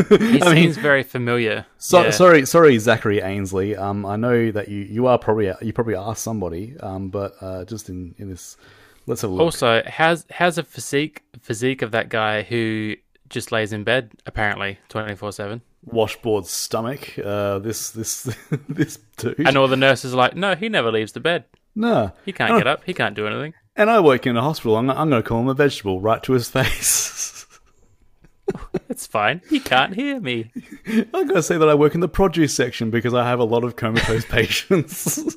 He 0.10 0.42
I 0.42 0.56
mean, 0.56 0.72
very 0.74 1.04
familiar. 1.04 1.66
so, 1.78 2.02
Yeah. 2.04 2.10
sorry, 2.12 2.46
sorry, 2.48 2.78
Zachary 2.80 3.22
Ansley. 3.22 3.76
Um, 3.76 4.06
I 4.08 4.16
know 4.16 4.52
that 4.52 4.68
you 4.68 4.80
you 4.82 5.06
are 5.08 5.20
probably 5.20 5.52
you 5.62 5.72
probably 5.72 5.94
are 5.96 6.16
somebody. 6.16 6.76
Um, 6.80 7.10
but 7.10 7.34
uh, 7.42 7.64
just 7.66 7.90
in 7.90 8.16
in 8.18 8.28
this, 8.30 8.58
let's 9.06 9.22
have 9.22 9.30
a 9.30 9.34
look. 9.34 9.44
Also, 9.44 9.84
how's 9.86 10.26
how's 10.32 10.58
a 10.58 10.64
physique 10.64 11.22
physique 11.42 11.82
of 11.84 11.92
that 11.92 12.10
guy 12.10 12.42
who 12.42 12.96
just 13.30 13.52
lays 13.52 13.72
in 13.72 13.84
bed 13.84 14.12
apparently 14.26 14.80
twenty 14.90 15.16
four 15.16 15.32
seven, 15.32 15.62
Washboard 15.86 16.48
stomach. 16.48 17.18
Uh, 17.24 17.60
this 17.60 17.92
this 17.92 18.24
this 18.70 18.98
dude. 19.18 19.40
and 19.48 19.58
all 19.58 19.68
the 19.68 19.78
nurses 19.78 20.14
are 20.14 20.18
like, 20.18 20.36
no, 20.36 20.56
he 20.56 20.70
never 20.70 20.92
leaves 20.92 21.12
the 21.12 21.20
bed. 21.20 21.46
No, 21.76 22.12
He 22.26 22.32
can't 22.32 22.58
get 22.58 22.68
up. 22.68 22.84
He 22.86 22.94
can't 22.94 23.16
do 23.16 23.28
anything. 23.28 23.54
And 23.76 23.90
I 23.90 24.00
work 24.02 24.28
in 24.28 24.38
a 24.38 24.42
hospital. 24.42 24.78
I'm, 24.78 24.90
I'm 24.90 25.10
going 25.10 25.24
to 25.24 25.28
call 25.28 25.42
him 25.42 25.48
a 25.48 25.54
vegetable 25.56 26.00
right 26.02 26.22
to 26.24 26.34
his 26.34 26.50
face. 26.58 27.46
It's 28.90 29.08
fine. 29.08 29.42
He 29.50 29.60
can't 29.60 29.96
hear 29.96 30.20
me. 30.20 30.52
I'm 30.88 31.10
going 31.12 31.28
to 31.36 31.42
say 31.44 31.58
that 31.58 31.68
I 31.70 31.74
work 31.74 31.96
in 31.96 32.02
the 32.02 32.08
produce 32.10 32.54
section 32.54 32.92
because 32.92 33.14
I 33.14 33.28
have 33.28 33.40
a 33.40 33.44
lot 33.44 33.64
of 33.64 33.76
comatose 33.76 34.26
patients. 34.30 35.36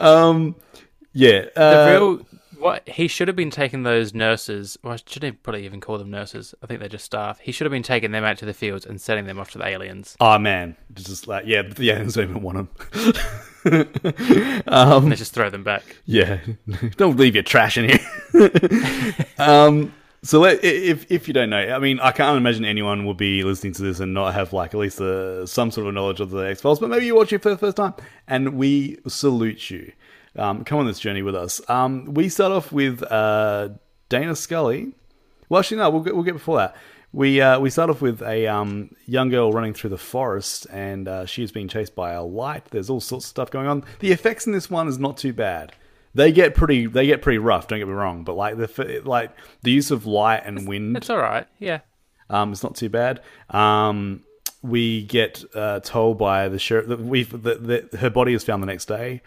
um, 0.00 0.54
yeah. 1.12 1.46
The 1.54 1.60
Uh, 1.60 1.90
real 1.90 2.26
what 2.58 2.88
he 2.88 3.08
should 3.08 3.28
have 3.28 3.36
been 3.36 3.50
taking 3.50 3.82
those 3.82 4.14
nurses. 4.14 4.78
Well, 4.82 4.94
I 4.94 4.96
shouldn't 5.04 5.42
probably 5.42 5.66
even 5.66 5.80
call 5.80 5.98
them 5.98 6.10
nurses. 6.10 6.54
I 6.62 6.66
think 6.66 6.80
they're 6.80 6.88
just 6.88 7.04
staff. 7.04 7.40
He 7.40 7.52
should 7.52 7.66
have 7.66 7.72
been 7.72 7.82
taking 7.82 8.12
them 8.12 8.24
out 8.24 8.38
to 8.38 8.46
the 8.46 8.54
fields 8.54 8.86
and 8.86 8.98
sending 9.00 9.26
them 9.26 9.38
off 9.38 9.50
to 9.50 9.58
the 9.58 9.66
aliens. 9.66 10.16
oh 10.20 10.38
man, 10.38 10.76
just 10.94 11.26
like 11.26 11.44
yeah, 11.46 11.62
the 11.62 11.90
aliens 11.90 12.14
don't 12.14 12.30
even 12.30 12.42
want 12.42 12.58
him. 12.58 12.68
And 13.64 15.12
they 15.12 15.16
just 15.16 15.34
throw 15.34 15.50
them 15.50 15.64
back. 15.64 15.96
Yeah, 16.06 16.40
don't 16.96 17.16
leave 17.16 17.34
your 17.34 17.42
trash 17.42 17.78
in 17.78 17.88
here. 17.88 18.50
um, 19.38 19.92
so 20.22 20.40
let, 20.40 20.62
if 20.64 21.10
if 21.10 21.28
you 21.28 21.34
don't 21.34 21.50
know, 21.50 21.58
I 21.58 21.78
mean, 21.78 22.00
I 22.00 22.12
can't 22.12 22.36
imagine 22.36 22.64
anyone 22.64 23.04
will 23.04 23.14
be 23.14 23.42
listening 23.44 23.72
to 23.74 23.82
this 23.82 24.00
and 24.00 24.14
not 24.14 24.34
have 24.34 24.52
like 24.52 24.74
at 24.74 24.80
least 24.80 25.00
uh 25.00 25.46
some 25.46 25.70
sort 25.70 25.86
of 25.86 25.94
knowledge 25.94 26.20
of 26.20 26.30
the 26.30 26.38
X 26.38 26.60
Files. 26.60 26.80
But 26.80 26.90
maybe 26.90 27.06
you 27.06 27.14
watch 27.14 27.32
it 27.32 27.42
for 27.42 27.50
the 27.50 27.58
first 27.58 27.76
time, 27.76 27.94
and 28.26 28.54
we 28.54 28.98
salute 29.06 29.70
you. 29.70 29.92
Um, 30.36 30.64
come 30.64 30.78
on 30.78 30.86
this 30.86 30.98
journey 30.98 31.22
with 31.22 31.36
us. 31.36 31.60
Um, 31.70 32.12
we 32.14 32.28
start 32.28 32.52
off 32.52 32.72
with 32.72 33.02
uh, 33.04 33.68
Dana 34.08 34.34
Scully. 34.34 34.92
Well, 35.48 35.60
actually, 35.60 35.76
no, 35.76 35.90
we'll 35.90 36.02
get, 36.02 36.14
we'll 36.14 36.24
get 36.24 36.32
before 36.32 36.56
that. 36.56 36.76
We 37.14 37.40
uh, 37.40 37.60
we 37.60 37.70
start 37.70 37.90
off 37.90 38.00
with 38.02 38.22
a 38.22 38.48
um, 38.48 38.90
young 39.06 39.28
girl 39.28 39.52
running 39.52 39.72
through 39.72 39.90
the 39.90 39.98
forest, 39.98 40.66
and 40.72 41.06
uh, 41.06 41.26
she 41.26 41.44
is 41.44 41.52
being 41.52 41.68
chased 41.68 41.94
by 41.94 42.10
a 42.10 42.24
light. 42.24 42.64
There's 42.72 42.90
all 42.90 43.00
sorts 43.00 43.26
of 43.26 43.28
stuff 43.28 43.50
going 43.52 43.68
on. 43.68 43.84
The 44.00 44.10
effects 44.10 44.48
in 44.48 44.52
this 44.52 44.68
one 44.68 44.88
is 44.88 44.98
not 44.98 45.16
too 45.16 45.32
bad. 45.32 45.72
They 46.14 46.32
get 46.32 46.56
pretty 46.56 46.86
they 46.86 47.06
get 47.06 47.22
pretty 47.22 47.38
rough. 47.38 47.68
Don't 47.68 47.78
get 47.78 47.86
me 47.86 47.94
wrong, 47.94 48.24
but 48.24 48.34
like 48.34 48.56
the 48.56 49.00
like 49.04 49.30
the 49.62 49.70
use 49.70 49.92
of 49.92 50.06
light 50.06 50.42
and 50.44 50.66
wind 50.66 50.96
It's 50.96 51.08
all 51.08 51.18
right. 51.18 51.46
Yeah. 51.60 51.80
um, 52.30 52.50
it's 52.50 52.64
not 52.64 52.74
too 52.74 52.88
bad. 52.88 53.20
Um, 53.50 54.24
we 54.62 55.04
get 55.04 55.44
uh, 55.54 55.80
told 55.80 56.18
by 56.18 56.48
the 56.48 56.58
sheriff 56.58 56.88
that 56.88 57.00
we 57.00 57.22
that 57.22 57.66
that 57.68 57.94
her 58.00 58.10
body 58.10 58.34
is 58.34 58.42
found 58.42 58.60
the 58.60 58.66
next 58.66 58.86
day. 58.86 59.22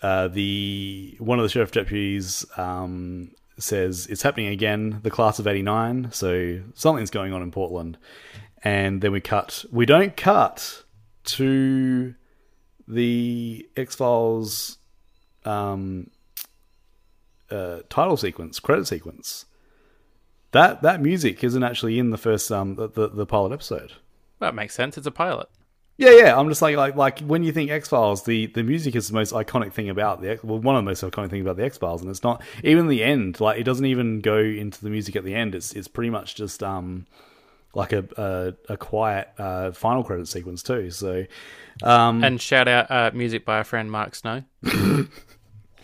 Uh, 0.00 0.28
the 0.28 1.16
one 1.18 1.40
of 1.40 1.42
the 1.42 1.48
sheriff 1.48 1.72
deputies 1.72 2.44
um, 2.56 3.32
says 3.58 4.06
it's 4.06 4.22
happening 4.22 4.48
again. 4.48 5.00
The 5.02 5.10
class 5.10 5.38
of 5.38 5.46
'89, 5.46 6.10
so 6.12 6.60
something's 6.74 7.10
going 7.10 7.32
on 7.32 7.42
in 7.42 7.50
Portland. 7.50 7.98
And 8.62 9.02
then 9.02 9.12
we 9.12 9.20
cut. 9.20 9.64
We 9.70 9.86
don't 9.86 10.16
cut 10.16 10.84
to 11.24 12.14
the 12.88 13.68
X 13.76 13.94
Files 13.94 14.78
um, 15.44 16.10
uh, 17.50 17.80
title 17.88 18.16
sequence, 18.16 18.60
credit 18.60 18.86
sequence. 18.86 19.46
That 20.52 20.82
that 20.82 21.00
music 21.02 21.42
isn't 21.42 21.62
actually 21.62 21.98
in 21.98 22.10
the 22.10 22.18
first 22.18 22.50
um 22.52 22.76
the, 22.76 22.88
the, 22.88 23.08
the 23.08 23.26
pilot 23.26 23.52
episode. 23.52 23.92
That 24.38 24.54
makes 24.54 24.74
sense. 24.74 24.96
It's 24.96 25.06
a 25.06 25.10
pilot. 25.10 25.48
Yeah, 25.96 26.10
yeah. 26.10 26.38
I'm 26.38 26.48
just 26.48 26.60
like 26.60 26.76
like 26.76 26.96
like 26.96 27.20
when 27.20 27.44
you 27.44 27.52
think 27.52 27.70
X 27.70 27.88
Files, 27.88 28.24
the 28.24 28.46
the 28.46 28.62
music 28.62 28.96
is 28.96 29.08
the 29.08 29.14
most 29.14 29.32
iconic 29.32 29.72
thing 29.72 29.88
about 29.88 30.20
the 30.20 30.30
X- 30.30 30.42
well 30.44 30.58
one 30.58 30.74
of 30.74 30.84
the 30.84 30.90
most 30.90 31.02
iconic 31.04 31.30
things 31.30 31.42
about 31.42 31.56
the 31.56 31.64
X 31.64 31.78
Files, 31.78 32.00
and 32.00 32.10
it's 32.10 32.22
not 32.24 32.42
even 32.64 32.88
the 32.88 33.02
end. 33.04 33.40
Like 33.40 33.60
it 33.60 33.64
doesn't 33.64 33.86
even 33.86 34.20
go 34.20 34.38
into 34.38 34.82
the 34.82 34.90
music 34.90 35.14
at 35.14 35.24
the 35.24 35.34
end. 35.34 35.54
It's 35.54 35.72
it's 35.72 35.86
pretty 35.88 36.10
much 36.10 36.34
just 36.34 36.62
um 36.62 37.06
like 37.74 37.92
a 37.92 38.04
a, 38.16 38.72
a 38.72 38.76
quiet 38.76 39.28
uh, 39.38 39.70
final 39.70 40.02
credit 40.02 40.26
sequence 40.26 40.62
too. 40.64 40.90
So 40.90 41.26
um 41.82 42.24
And 42.24 42.40
shout 42.40 42.66
out 42.66 42.90
uh, 42.90 43.10
music 43.14 43.44
by 43.44 43.58
our 43.58 43.64
friend 43.64 43.90
Mark 43.90 44.14
Snow. 44.16 44.42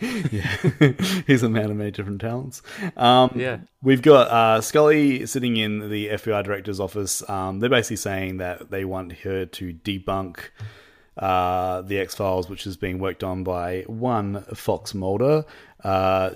he's 1.27 1.43
a 1.43 1.49
man 1.49 1.69
of 1.69 1.77
many 1.77 1.91
different 1.91 2.21
talents. 2.21 2.61
Um, 2.97 3.31
Yeah. 3.35 3.59
We've 3.83 4.01
got 4.01 4.27
uh, 4.29 4.61
Scully 4.61 5.25
sitting 5.25 5.57
in 5.57 5.89
the 5.89 6.09
FBI 6.09 6.43
director's 6.43 6.79
office. 6.79 7.27
Um, 7.29 7.59
they're 7.59 7.69
basically 7.69 7.97
saying 7.97 8.37
that 8.37 8.71
they 8.71 8.85
want 8.85 9.13
her 9.19 9.45
to 9.45 9.73
debunk 9.73 10.39
uh, 11.17 11.81
the 11.81 11.99
X 11.99 12.15
Files, 12.15 12.49
which 12.49 12.65
is 12.65 12.77
being 12.77 12.99
worked 12.99 13.23
on 13.23 13.43
by 13.43 13.83
one 13.87 14.43
Fox 14.53 14.93
Mulder. 14.93 15.45
Uh, 15.83 16.31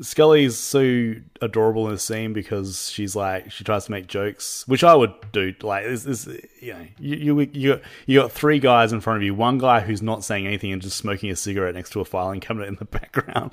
Scully's 0.00 0.56
so 0.58 1.14
adorable 1.40 1.86
in 1.86 1.92
the 1.92 1.98
scene 1.98 2.32
because 2.32 2.90
she's 2.90 3.14
like 3.14 3.52
she 3.52 3.62
tries 3.64 3.84
to 3.86 3.92
make 3.92 4.06
jokes, 4.08 4.66
which 4.66 4.82
I 4.82 4.94
would 4.94 5.12
do. 5.32 5.54
Like 5.62 5.84
this, 5.84 6.02
this 6.04 6.26
you 6.60 6.72
know, 6.72 6.86
you 6.98 7.16
you 7.16 7.50
you 7.52 7.72
got, 7.74 7.82
you 8.06 8.20
got 8.20 8.32
three 8.32 8.58
guys 8.58 8.92
in 8.92 9.00
front 9.00 9.18
of 9.18 9.22
you. 9.22 9.34
One 9.34 9.58
guy 9.58 9.80
who's 9.80 10.02
not 10.02 10.24
saying 10.24 10.46
anything 10.46 10.72
and 10.72 10.82
just 10.82 10.96
smoking 10.96 11.30
a 11.30 11.36
cigarette 11.36 11.74
next 11.74 11.90
to 11.90 12.00
a 12.00 12.04
filing 12.04 12.40
cabinet 12.40 12.68
in 12.68 12.74
the 12.76 12.84
background. 12.86 13.52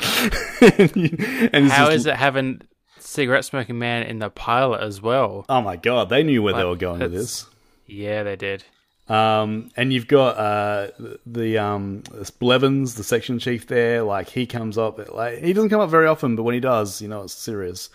and 0.80 0.96
you- 0.96 1.50
and 1.54 1.68
How 1.70 1.86
just- 1.86 1.98
is 1.98 2.06
it 2.08 2.16
having 2.16 2.62
cigarette 3.00 3.46
smoking 3.46 3.78
man 3.78 4.04
in 4.04 4.20
the 4.20 4.30
pilot 4.30 4.82
as 4.82 5.02
well? 5.02 5.46
Oh 5.48 5.62
my 5.62 5.76
god, 5.76 6.10
they 6.10 6.24
knew 6.24 6.42
where 6.42 6.54
they 6.56 6.64
were 6.66 6.76
going 6.76 7.02
with 7.02 7.12
this. 7.12 7.46
Yeah, 7.86 8.24
they 8.24 8.36
did. 8.36 8.64
Um, 9.12 9.72
and 9.76 9.92
you've 9.92 10.08
got 10.08 10.38
uh, 10.38 10.88
the 11.26 11.58
um, 11.58 12.04
Blevins, 12.40 12.96
the 12.96 13.04
section 13.04 13.40
chief 13.40 13.68
there. 13.68 14.04
Like 14.04 14.30
he 14.30 14.46
comes 14.46 14.78
up, 14.78 15.14
like 15.14 15.44
he 15.44 15.52
doesn't 15.52 15.70
come 15.70 15.82
up 15.82 15.90
very 15.90 16.08
often, 16.08 16.38
but 16.38 16.44
when 16.44 16.54
he 16.54 16.62
does, 16.62 17.02
you 17.02 17.10
know 17.10 17.24
it's 17.24 17.34
serious. 17.34 17.90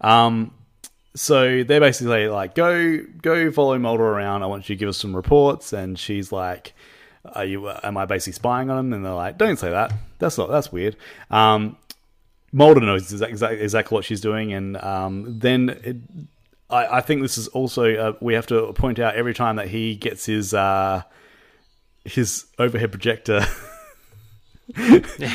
Um, 0.00 0.54
so 1.14 1.62
they're 1.62 1.78
basically 1.78 2.26
like 2.28 2.54
go 2.54 3.00
go 3.20 3.52
follow 3.52 3.78
Mulder 3.78 4.02
around. 4.02 4.42
I 4.42 4.46
want 4.46 4.66
you 4.66 4.74
to 4.74 4.78
give 4.78 4.88
us 4.88 4.96
some 4.96 5.14
reports. 5.14 5.74
And 5.74 5.98
she's 5.98 6.32
like, 6.32 6.72
"Are 7.34 7.44
you? 7.44 7.68
Am 7.68 7.98
I 7.98 8.06
basically 8.06 8.32
spying 8.32 8.70
on 8.70 8.78
him?" 8.78 8.92
And 8.94 9.04
they're 9.04 9.12
like, 9.12 9.36
"Don't 9.36 9.58
say 9.58 9.68
that. 9.68 9.92
That's 10.20 10.38
not. 10.38 10.48
That's 10.48 10.72
weird." 10.72 10.96
Um, 11.30 11.76
Mulder 12.50 12.80
knows 12.80 13.12
exactly 13.12 13.60
exactly 13.60 13.94
what 13.94 14.06
she's 14.06 14.22
doing, 14.22 14.54
and 14.54 14.78
um, 14.78 15.38
then 15.38 15.68
it, 15.84 15.96
I, 16.72 16.98
I 16.98 17.00
think 17.02 17.22
this 17.22 17.36
is 17.36 17.48
also 17.48 17.94
uh, 17.94 18.12
we 18.20 18.34
have 18.34 18.46
to 18.48 18.72
point 18.72 18.98
out 18.98 19.14
every 19.14 19.34
time 19.34 19.56
that 19.56 19.68
he 19.68 19.94
gets 19.94 20.26
his 20.26 20.54
uh, 20.54 21.02
his 22.04 22.46
overhead 22.58 22.90
projector. 22.90 23.44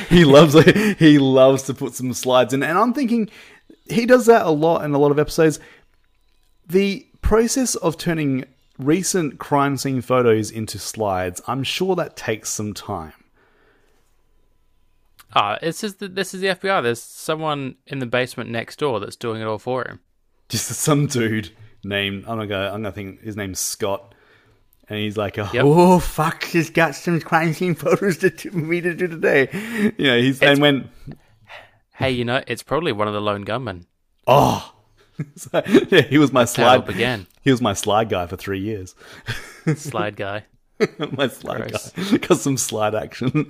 he 0.09 0.25
loves 0.25 0.59
he 0.99 1.19
loves 1.19 1.63
to 1.63 1.73
put 1.73 1.93
some 1.93 2.13
slides 2.13 2.53
in, 2.53 2.63
and 2.63 2.77
I'm 2.77 2.93
thinking 2.93 3.29
he 3.87 4.05
does 4.05 4.25
that 4.25 4.45
a 4.45 4.49
lot 4.49 4.83
in 4.83 4.93
a 4.93 4.97
lot 4.97 5.11
of 5.11 5.19
episodes. 5.19 5.59
The 6.67 7.05
process 7.21 7.75
of 7.75 7.97
turning 7.97 8.45
recent 8.77 9.39
crime 9.39 9.77
scene 9.77 10.01
photos 10.01 10.51
into 10.51 10.79
slides, 10.79 11.41
I'm 11.47 11.63
sure 11.63 11.95
that 11.95 12.17
takes 12.17 12.49
some 12.49 12.73
time. 12.73 13.13
Ah, 15.33 15.59
it's 15.61 15.81
just 15.81 15.99
that 15.99 16.15
this 16.15 16.33
is 16.33 16.41
the 16.41 16.47
FBI. 16.47 16.81
There's 16.83 17.01
someone 17.01 17.75
in 17.85 17.99
the 17.99 18.05
basement 18.05 18.49
next 18.49 18.79
door 18.79 18.99
that's 18.99 19.15
doing 19.15 19.41
it 19.41 19.45
all 19.45 19.59
for 19.59 19.87
him. 19.87 19.99
Just 20.49 20.67
some 20.73 21.07
dude 21.07 21.51
named 21.83 22.23
I'm 22.23 22.37
gonna 22.37 22.47
go, 22.47 22.59
I'm 22.67 22.81
gonna 22.81 22.91
think 22.91 23.21
his 23.21 23.35
name's 23.37 23.59
Scott, 23.59 24.13
and 24.89 24.99
he's 24.99 25.17
like, 25.17 25.37
oh, 25.37 25.49
Yep. 25.53 25.63
oh, 25.65 25.99
fuck, 25.99 26.43
he's 26.43 26.69
got 26.69 26.95
some 26.95 27.19
crime 27.21 27.53
scene 27.53 27.75
photos 27.75 28.17
to 28.19 28.29
to 28.29 28.51
me 28.51 28.81
to 28.81 28.93
do 28.93 29.07
today. 29.07 29.49
You 29.97 30.05
know, 30.07 30.17
he's 30.19 30.41
and 30.41 30.59
when 30.61 30.89
Hey, 31.95 32.11
you 32.11 32.25
know, 32.25 32.43
it's 32.47 32.61
probably 32.63 32.91
one 32.91 33.07
of 33.07 33.13
the 33.13 33.21
lone 33.21 33.41
gunmen. 33.43 33.85
oh, 34.27 34.73
So, 35.35 35.63
yeah, 35.89 36.01
he 36.01 36.19
was 36.19 36.31
my 36.31 36.43
it 36.43 36.47
slide. 36.47 36.85
began. 36.85 37.25
He 37.41 37.49
was 37.51 37.59
my 37.61 37.73
slide 37.73 38.07
guy 38.09 38.27
for 38.27 38.37
three 38.37 38.59
years. 38.59 38.93
Slide 39.75 40.15
guy. 40.15 40.45
my 41.11 41.27
slide 41.27 41.69
Gross. 41.71 41.91
guy 42.11 42.17
got 42.19 42.37
some 42.37 42.55
slide 42.57 42.93
action. 42.93 43.47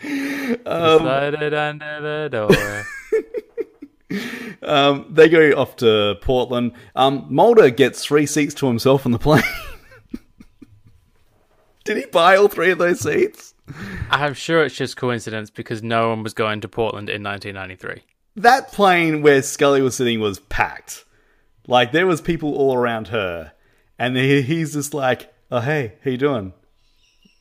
Slide 0.00 1.34
it 1.34 1.52
under 1.54 2.00
the 2.00 2.28
door. 2.30 2.84
Um, 4.62 5.06
they 5.10 5.28
go 5.28 5.50
off 5.52 5.76
to 5.76 6.16
Portland. 6.20 6.72
Um, 6.94 7.26
Mulder 7.28 7.70
gets 7.70 8.04
three 8.04 8.26
seats 8.26 8.54
to 8.54 8.66
himself 8.66 9.06
on 9.06 9.12
the 9.12 9.18
plane. 9.18 9.42
Did 11.84 11.98
he 11.98 12.06
buy 12.06 12.36
all 12.36 12.48
three 12.48 12.70
of 12.70 12.78
those 12.78 13.00
seats? 13.00 13.54
I'm 14.10 14.34
sure 14.34 14.64
it's 14.64 14.74
just 14.74 14.96
coincidence 14.96 15.50
because 15.50 15.82
no 15.82 16.10
one 16.10 16.22
was 16.22 16.34
going 16.34 16.60
to 16.62 16.68
Portland 16.68 17.08
in 17.08 17.22
1993. 17.22 18.02
That 18.36 18.72
plane 18.72 19.22
where 19.22 19.42
Scully 19.42 19.82
was 19.82 19.94
sitting 19.94 20.20
was 20.20 20.40
packed. 20.40 21.04
Like 21.66 21.92
there 21.92 22.06
was 22.06 22.20
people 22.20 22.54
all 22.54 22.74
around 22.74 23.08
her, 23.08 23.52
and 23.98 24.16
he's 24.16 24.74
just 24.74 24.92
like, 24.92 25.32
"Oh 25.50 25.60
hey, 25.60 25.94
how 26.04 26.10
you 26.10 26.18
doing? 26.18 26.52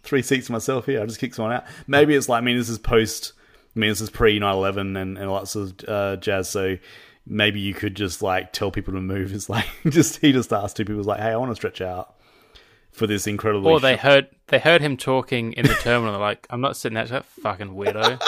Three 0.03 0.21
seats 0.21 0.47
for 0.47 0.53
myself 0.53 0.85
here. 0.85 1.01
I 1.01 1.05
just 1.05 1.19
kicked 1.19 1.35
someone 1.35 1.53
out." 1.53 1.65
Maybe 1.87 2.15
it's 2.15 2.29
like, 2.29 2.41
I 2.41 2.45
mean, 2.45 2.57
this 2.57 2.69
is 2.69 2.79
post. 2.79 3.33
I 3.75 3.79
mean, 3.79 3.89
this 3.89 4.01
is 4.01 4.09
pre 4.09 4.39
9/11 4.39 4.97
and 5.01 5.17
and 5.17 5.31
lots 5.31 5.55
of 5.55 5.73
uh, 5.87 6.15
jazz. 6.17 6.49
So 6.49 6.77
maybe 7.25 7.59
you 7.59 7.73
could 7.73 7.95
just 7.95 8.21
like 8.21 8.53
tell 8.53 8.69
people 8.71 8.93
to 8.93 9.01
move. 9.01 9.33
It's 9.33 9.49
like 9.49 9.65
just 9.89 10.17
he 10.21 10.31
just 10.31 10.51
asked 10.53 10.77
two 10.77 10.85
people, 10.85 11.03
like, 11.03 11.19
"Hey, 11.19 11.29
I 11.31 11.35
want 11.37 11.51
to 11.51 11.55
stretch 11.55 11.81
out 11.81 12.15
for 12.91 13.07
this 13.07 13.25
incredible. 13.27 13.67
Or 13.69 13.79
they 13.79 13.95
sh- 13.97 14.01
heard 14.01 14.27
they 14.47 14.59
heard 14.59 14.81
him 14.81 14.97
talking 14.97 15.53
in 15.53 15.65
the 15.65 15.73
terminal. 15.75 16.13
They're 16.13 16.21
like, 16.21 16.45
I'm 16.49 16.61
not 16.61 16.77
sitting 16.77 16.93
next 16.93 17.09
to 17.09 17.13
that 17.15 17.25
fucking 17.25 17.69
weirdo. 17.69 18.21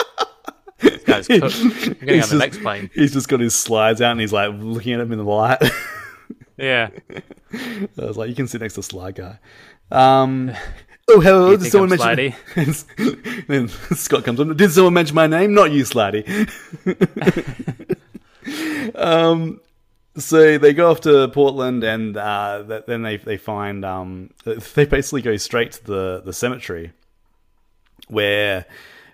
this 0.80 1.02
guy's 1.04 1.28
cooked. 1.28 1.54
I'm 1.62 1.68
getting 1.70 1.92
on 1.92 2.08
He's 2.08 2.08
the 2.08 2.16
just- 2.18 2.32
next 2.34 2.60
plane. 2.60 2.90
He's 2.94 3.12
just 3.12 3.28
got 3.28 3.38
his 3.40 3.54
slides 3.54 4.02
out 4.02 4.10
and 4.12 4.20
he's 4.20 4.32
like 4.32 4.50
looking 4.56 4.94
at 4.94 5.00
him 5.00 5.12
in 5.12 5.18
the 5.18 5.24
light. 5.24 5.62
Yeah. 6.56 6.88
I 7.52 7.88
was 7.96 8.16
like, 8.16 8.28
you 8.30 8.34
can 8.34 8.48
sit 8.48 8.60
next 8.62 8.74
to 8.74 8.82
Sly 8.82 9.12
Guy. 9.12 9.38
Um, 9.90 10.50
oh, 11.08 11.20
hello. 11.20 11.50
You 11.50 11.56
Did 11.58 11.70
someone 11.70 11.90
mention? 11.90 12.34
then 13.48 13.68
Scott 13.94 14.24
comes 14.24 14.40
up. 14.40 14.56
Did 14.56 14.72
someone 14.72 14.94
mention 14.94 15.14
my 15.14 15.26
name? 15.26 15.54
Not 15.54 15.72
you, 15.72 15.84
Slatty. 15.84 16.24
um, 18.94 19.60
so 20.16 20.58
they 20.58 20.72
go 20.72 20.90
off 20.90 21.02
to 21.02 21.28
Portland, 21.28 21.84
and 21.84 22.16
uh, 22.16 22.64
th- 22.66 22.84
then 22.86 23.02
they 23.02 23.16
they 23.18 23.36
find 23.36 23.84
um, 23.84 24.30
they 24.44 24.84
basically 24.84 25.22
go 25.22 25.36
straight 25.36 25.72
to 25.72 25.84
the 25.84 26.22
the 26.24 26.32
cemetery 26.32 26.92
where 28.08 28.66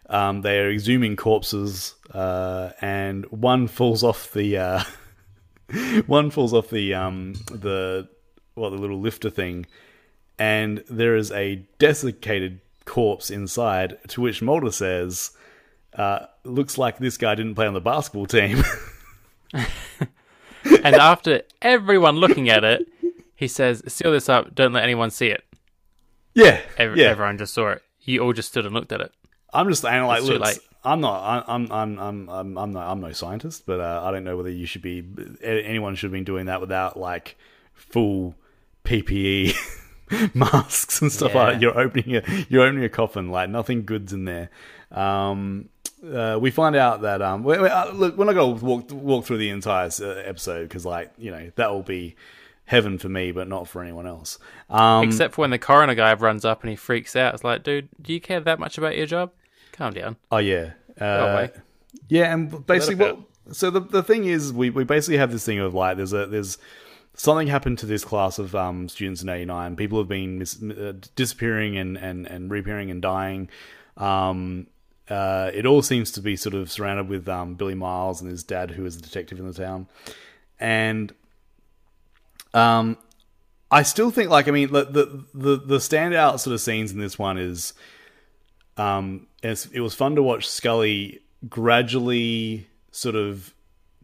um, 0.08 0.42
they 0.42 0.58
are 0.58 0.70
exhuming 0.70 1.16
corpses, 1.16 1.94
uh, 2.12 2.70
and 2.80 3.26
one 3.26 3.68
falls 3.68 4.02
off 4.02 4.32
the. 4.32 4.56
Uh, 4.58 4.82
one 6.06 6.30
falls 6.30 6.52
off 6.52 6.68
the 6.68 6.92
um 6.92 7.32
the 7.50 8.06
what 8.54 8.70
the 8.70 8.76
little 8.76 9.00
lifter 9.00 9.30
thing, 9.30 9.64
and 10.42 10.82
there 10.90 11.14
is 11.14 11.30
a 11.30 11.62
desiccated 11.78 12.60
corpse 12.84 13.30
inside. 13.30 13.96
To 14.08 14.20
which 14.20 14.42
Mulder 14.42 14.72
says, 14.72 15.30
uh, 15.94 16.26
"Looks 16.42 16.76
like 16.76 16.98
this 16.98 17.16
guy 17.16 17.36
didn't 17.36 17.54
play 17.54 17.68
on 17.68 17.74
the 17.74 17.80
basketball 17.80 18.26
team." 18.26 18.62
And 20.84 20.94
after 20.94 21.42
everyone 21.60 22.16
looking 22.16 22.48
at 22.48 22.62
it, 22.62 22.86
he 23.34 23.48
says, 23.48 23.82
"Seal 23.88 24.12
this 24.12 24.28
up. 24.28 24.54
Don't 24.54 24.72
let 24.72 24.84
anyone 24.84 25.10
see 25.10 25.26
it." 25.26 25.44
yeah, 26.34 26.60
Ev- 26.78 26.96
yeah. 26.96 27.08
Everyone 27.08 27.36
just 27.36 27.52
saw 27.52 27.70
it. 27.70 27.82
You 28.00 28.20
all 28.20 28.32
just 28.32 28.48
stood 28.48 28.64
and 28.64 28.72
looked 28.72 28.92
at 28.92 29.00
it. 29.00 29.12
I'm 29.52 29.68
just 29.68 29.82
saying, 29.82 30.04
like, 30.04 30.22
look. 30.22 30.40
I'm 30.84 31.00
not, 31.00 31.44
I'm, 31.48 31.70
I'm, 31.70 31.98
I'm, 31.98 32.28
I'm, 32.28 32.58
I'm 32.58 32.72
not, 32.72 32.90
I'm 32.90 33.00
no 33.00 33.12
scientist, 33.12 33.66
but 33.66 33.80
uh, 33.80 34.02
I 34.04 34.12
don't 34.12 34.24
know 34.24 34.36
whether 34.36 34.50
you 34.50 34.66
should 34.66 34.82
be, 34.82 35.04
anyone 35.42 35.94
should 35.94 36.06
have 36.06 36.12
been 36.12 36.24
doing 36.24 36.46
that 36.46 36.60
without 36.60 36.96
like 36.96 37.36
full 37.74 38.34
PPE 38.84 39.54
masks 40.34 41.00
and 41.02 41.10
stuff 41.10 41.34
like 41.34 41.54
that. 41.54 41.62
You're 41.62 41.78
opening 41.78 42.16
a, 42.16 42.46
you're 42.48 42.62
opening 42.62 42.84
a 42.84 42.88
coffin, 42.88 43.30
like 43.30 43.50
nothing 43.50 43.84
good's 43.84 44.12
in 44.12 44.24
there. 44.24 44.50
Um, 44.90 45.68
uh, 46.04 46.38
we 46.40 46.50
find 46.50 46.74
out 46.74 47.02
that 47.02 47.22
um, 47.22 47.44
we, 47.44 47.58
we, 47.58 47.68
uh, 47.68 47.92
look, 47.92 48.16
we're 48.16 48.24
not 48.24 48.34
going 48.34 48.58
to 48.58 48.64
walk 48.64 48.90
walk 48.90 49.24
through 49.24 49.38
the 49.38 49.50
entire 49.50 49.88
uh, 50.00 50.06
episode 50.24 50.68
because, 50.68 50.84
like, 50.84 51.12
you 51.16 51.30
know, 51.30 51.50
that 51.56 51.70
will 51.70 51.82
be 51.82 52.16
heaven 52.64 52.98
for 52.98 53.08
me, 53.08 53.32
but 53.32 53.48
not 53.48 53.68
for 53.68 53.82
anyone 53.82 54.06
else. 54.06 54.38
Um, 54.68 55.06
Except 55.06 55.34
for 55.34 55.42
when 55.42 55.50
the 55.50 55.58
coroner 55.58 55.94
guy 55.94 56.12
runs 56.14 56.44
up 56.44 56.62
and 56.62 56.70
he 56.70 56.76
freaks 56.76 57.14
out. 57.14 57.34
It's 57.34 57.44
like, 57.44 57.62
dude, 57.62 57.88
do 58.00 58.12
you 58.12 58.20
care 58.20 58.40
that 58.40 58.58
much 58.58 58.78
about 58.78 58.96
your 58.96 59.06
job? 59.06 59.30
Calm 59.72 59.92
down. 59.92 60.16
Oh 60.30 60.38
yeah, 60.38 60.72
uh, 61.00 61.48
yeah, 62.08 62.32
and 62.32 62.66
basically, 62.66 62.96
what, 62.96 63.18
so 63.52 63.70
the 63.70 63.80
the 63.80 64.02
thing 64.02 64.24
is, 64.24 64.52
we, 64.52 64.70
we 64.70 64.84
basically 64.84 65.18
have 65.18 65.32
this 65.32 65.46
thing 65.46 65.60
of 65.60 65.72
like, 65.72 65.96
there's 65.96 66.12
a 66.12 66.26
there's 66.26 66.58
something 67.14 67.46
happened 67.46 67.78
to 67.78 67.86
this 67.86 68.04
class 68.04 68.38
of 68.38 68.54
um, 68.54 68.88
students 68.88 69.22
in 69.22 69.28
'89. 69.28 69.76
People 69.76 69.98
have 69.98 70.08
been 70.08 70.38
mis- 70.38 70.62
uh, 70.62 70.94
disappearing 71.14 71.76
and 71.76 71.96
and 71.96 72.26
and 72.26 72.50
reappearing 72.50 72.90
and 72.90 73.02
dying. 73.02 73.48
Um, 73.96 74.66
uh, 75.08 75.50
it 75.52 75.66
all 75.66 75.82
seems 75.82 76.10
to 76.12 76.20
be 76.20 76.36
sort 76.36 76.54
of 76.54 76.70
surrounded 76.70 77.08
with 77.08 77.28
um, 77.28 77.54
Billy 77.54 77.74
Miles 77.74 78.20
and 78.20 78.30
his 78.30 78.44
dad, 78.44 78.70
who 78.70 78.86
is 78.86 78.96
a 78.96 79.00
detective 79.00 79.38
in 79.38 79.46
the 79.46 79.52
town, 79.52 79.88
and 80.58 81.12
um, 82.54 82.96
I 83.70 83.82
still 83.82 84.10
think 84.10 84.30
like 84.30 84.48
I 84.48 84.50
mean 84.50 84.72
the 84.72 84.84
the 84.84 85.24
the, 85.34 85.56
the 85.56 85.78
standout 85.78 86.40
sort 86.40 86.54
of 86.54 86.60
scenes 86.60 86.92
in 86.92 87.00
this 87.00 87.18
one 87.18 87.38
is 87.38 87.72
um 88.76 89.26
it 89.42 89.80
was 89.80 89.94
fun 89.94 90.14
to 90.14 90.22
watch 90.22 90.48
Scully 90.48 91.20
gradually 91.48 92.68
sort 92.90 93.16
of 93.16 93.52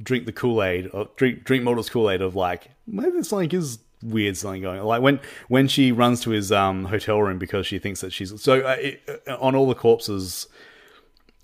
drink 0.03 0.27
the 0.27 0.33
Kool 0.33 0.63
Aid 0.63 0.91
or 0.93 1.09
drink 1.17 1.45
drink 1.45 1.65
Mulder's 1.65 1.91
Kool 1.91 2.11
Aid 2.11 2.23
of 2.23 2.35
like 2.35 2.71
there's 2.93 3.29
something 3.29 3.51
is 3.53 3.79
weird 4.03 4.37
something 4.37 4.63
going 4.63 4.79
on. 4.81 4.87
Like 4.87 5.03
when 5.03 5.21
when 5.49 5.69
she 5.69 5.93
runs 5.93 6.21
to 6.23 6.31
his 6.31 6.53
um 6.53 6.87
hotel 6.87 7.21
room 7.23 7.39
because 7.39 7.67
she 7.67 7.79
thinks 7.79 8.01
that 8.01 8.13
she's 8.13 8.41
so 8.41 8.61
uh, 8.61 8.77
it, 8.79 9.23
uh, 9.29 9.37
on 9.41 9.55
all 9.55 9.67
the 9.67 9.75
corpses. 9.75 10.47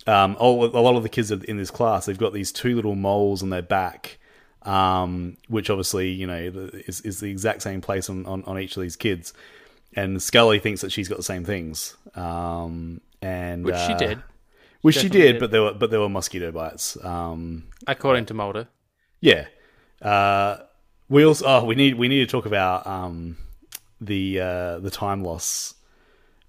Um, 0.07 0.37
all, 0.39 0.63
a 0.67 0.85
lot 0.85 0.97
of 0.97 1.03
the 1.03 1.09
kids 1.09 1.31
in 1.31 1.57
this 1.57 1.71
class, 1.71 2.05
they've 2.05 2.19
got 2.19 2.35
these 2.35 2.53
two 2.53 2.77
little 2.77 2.95
moles 2.95 3.43
on 3.43 3.49
their 3.49 3.63
back, 3.63 4.19
um, 4.61 5.39
which 5.49 5.71
obviously 5.71 6.11
you 6.11 6.27
know 6.27 6.37
is, 6.87 7.01
is 7.01 7.21
the 7.21 7.31
exact 7.31 7.63
same 7.63 7.81
place 7.81 8.11
on, 8.11 8.27
on, 8.27 8.45
on 8.45 8.59
each 8.59 8.77
of 8.77 8.83
these 8.83 8.97
kids. 8.97 9.33
And 9.97 10.23
Scully 10.23 10.59
thinks 10.59 10.83
that 10.83 10.93
she's 10.93 11.09
got 11.09 11.17
the 11.17 11.25
same 11.25 11.47
things, 11.47 11.97
um, 12.17 13.01
and 13.23 13.65
Which 13.65 13.77
she 13.77 13.93
uh, 13.95 13.97
did, 13.97 14.23
which 14.83 14.97
she 14.97 15.09
did, 15.09 15.33
did. 15.33 15.41
but 15.41 15.51
there 15.53 15.63
were 15.63 15.73
but 15.73 15.91
there 15.91 16.01
were 16.01 16.11
mosquito 16.11 16.53
bites. 16.53 17.03
Um, 17.03 17.65
according 17.87 18.27
to 18.27 18.35
Mulder. 18.35 18.69
yeah, 19.23 19.47
uh, 20.03 20.59
we 21.15 21.25
also 21.25 21.45
oh 21.47 21.65
we 21.65 21.77
need 21.77 21.95
we 21.95 22.09
need 22.09 22.27
to 22.27 22.27
talk 22.27 22.45
about 22.45 22.85
um, 22.89 23.37
the 24.01 24.41
uh, 24.41 24.79
the 24.81 24.91
time 24.91 25.23
loss 25.23 25.75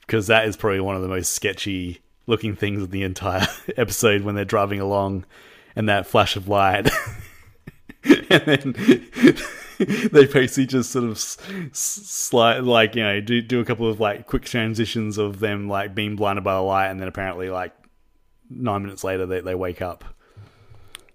because 0.02 0.26
that 0.28 0.48
is 0.48 0.58
probably 0.58 0.80
one 0.80 0.96
of 0.96 1.04
the 1.04 1.08
most 1.08 1.34
sketchy 1.34 2.02
looking 2.26 2.56
things 2.56 2.82
of 2.82 2.90
the 2.90 3.04
entire 3.04 3.46
episode 3.78 4.24
when 4.24 4.34
they're 4.34 4.44
driving 4.44 4.80
along 4.80 5.24
and 5.76 5.88
that 5.88 6.08
flash 6.08 6.36
of 6.36 6.48
light. 6.48 6.90
and 8.04 8.42
then 8.46 8.76
they 10.12 10.26
basically 10.26 10.66
just 10.66 10.90
sort 10.90 11.06
of 11.06 11.20
slide, 11.20 12.64
like 12.64 12.96
you 12.96 13.04
know, 13.04 13.22
do 13.22 13.44
do 13.44 13.60
a 13.60 13.66
couple 13.66 13.88
of 13.88 14.00
like 14.00 14.26
quick 14.26 14.46
transitions 14.46 15.20
of 15.20 15.40
them 15.40 15.68
like 15.68 15.94
being 15.94 16.16
blinded 16.16 16.44
by 16.44 16.56
the 16.56 16.62
light, 16.62 16.88
and 16.88 17.00
then 17.00 17.08
apparently 17.08 17.52
like 17.52 17.74
nine 18.50 18.82
minutes 18.82 19.04
later 19.04 19.28
they 19.28 19.42
they 19.42 19.54
wake 19.54 19.84
up. 19.84 20.04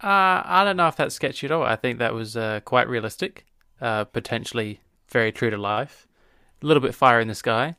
Uh, 0.03 0.43
I 0.45 0.65
don't 0.65 0.77
know 0.77 0.89
if 0.89 0.97
that's 0.97 1.15
sketchy 1.15 1.47
at 1.47 1.53
all. 1.53 1.63
I 1.63 1.77
think 1.77 1.99
that 1.99 2.15
was 2.15 2.37
uh, 2.37 2.61
quite 2.65 2.89
realistic, 2.89 3.45
uh, 3.81 4.05
potentially 4.05 4.81
very 5.11 5.31
true 5.33 5.51
to 5.51 5.57
life. 5.59 6.07
A 6.63 6.67
little 6.67 6.81
bit 6.83 6.95
fire 6.95 7.21
in 7.21 7.29
the 7.29 7.35
sky. 7.35 7.77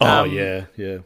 Oh 0.00 0.24
Um, 0.24 0.30
yeah, 0.32 0.66
yeah. 0.76 0.98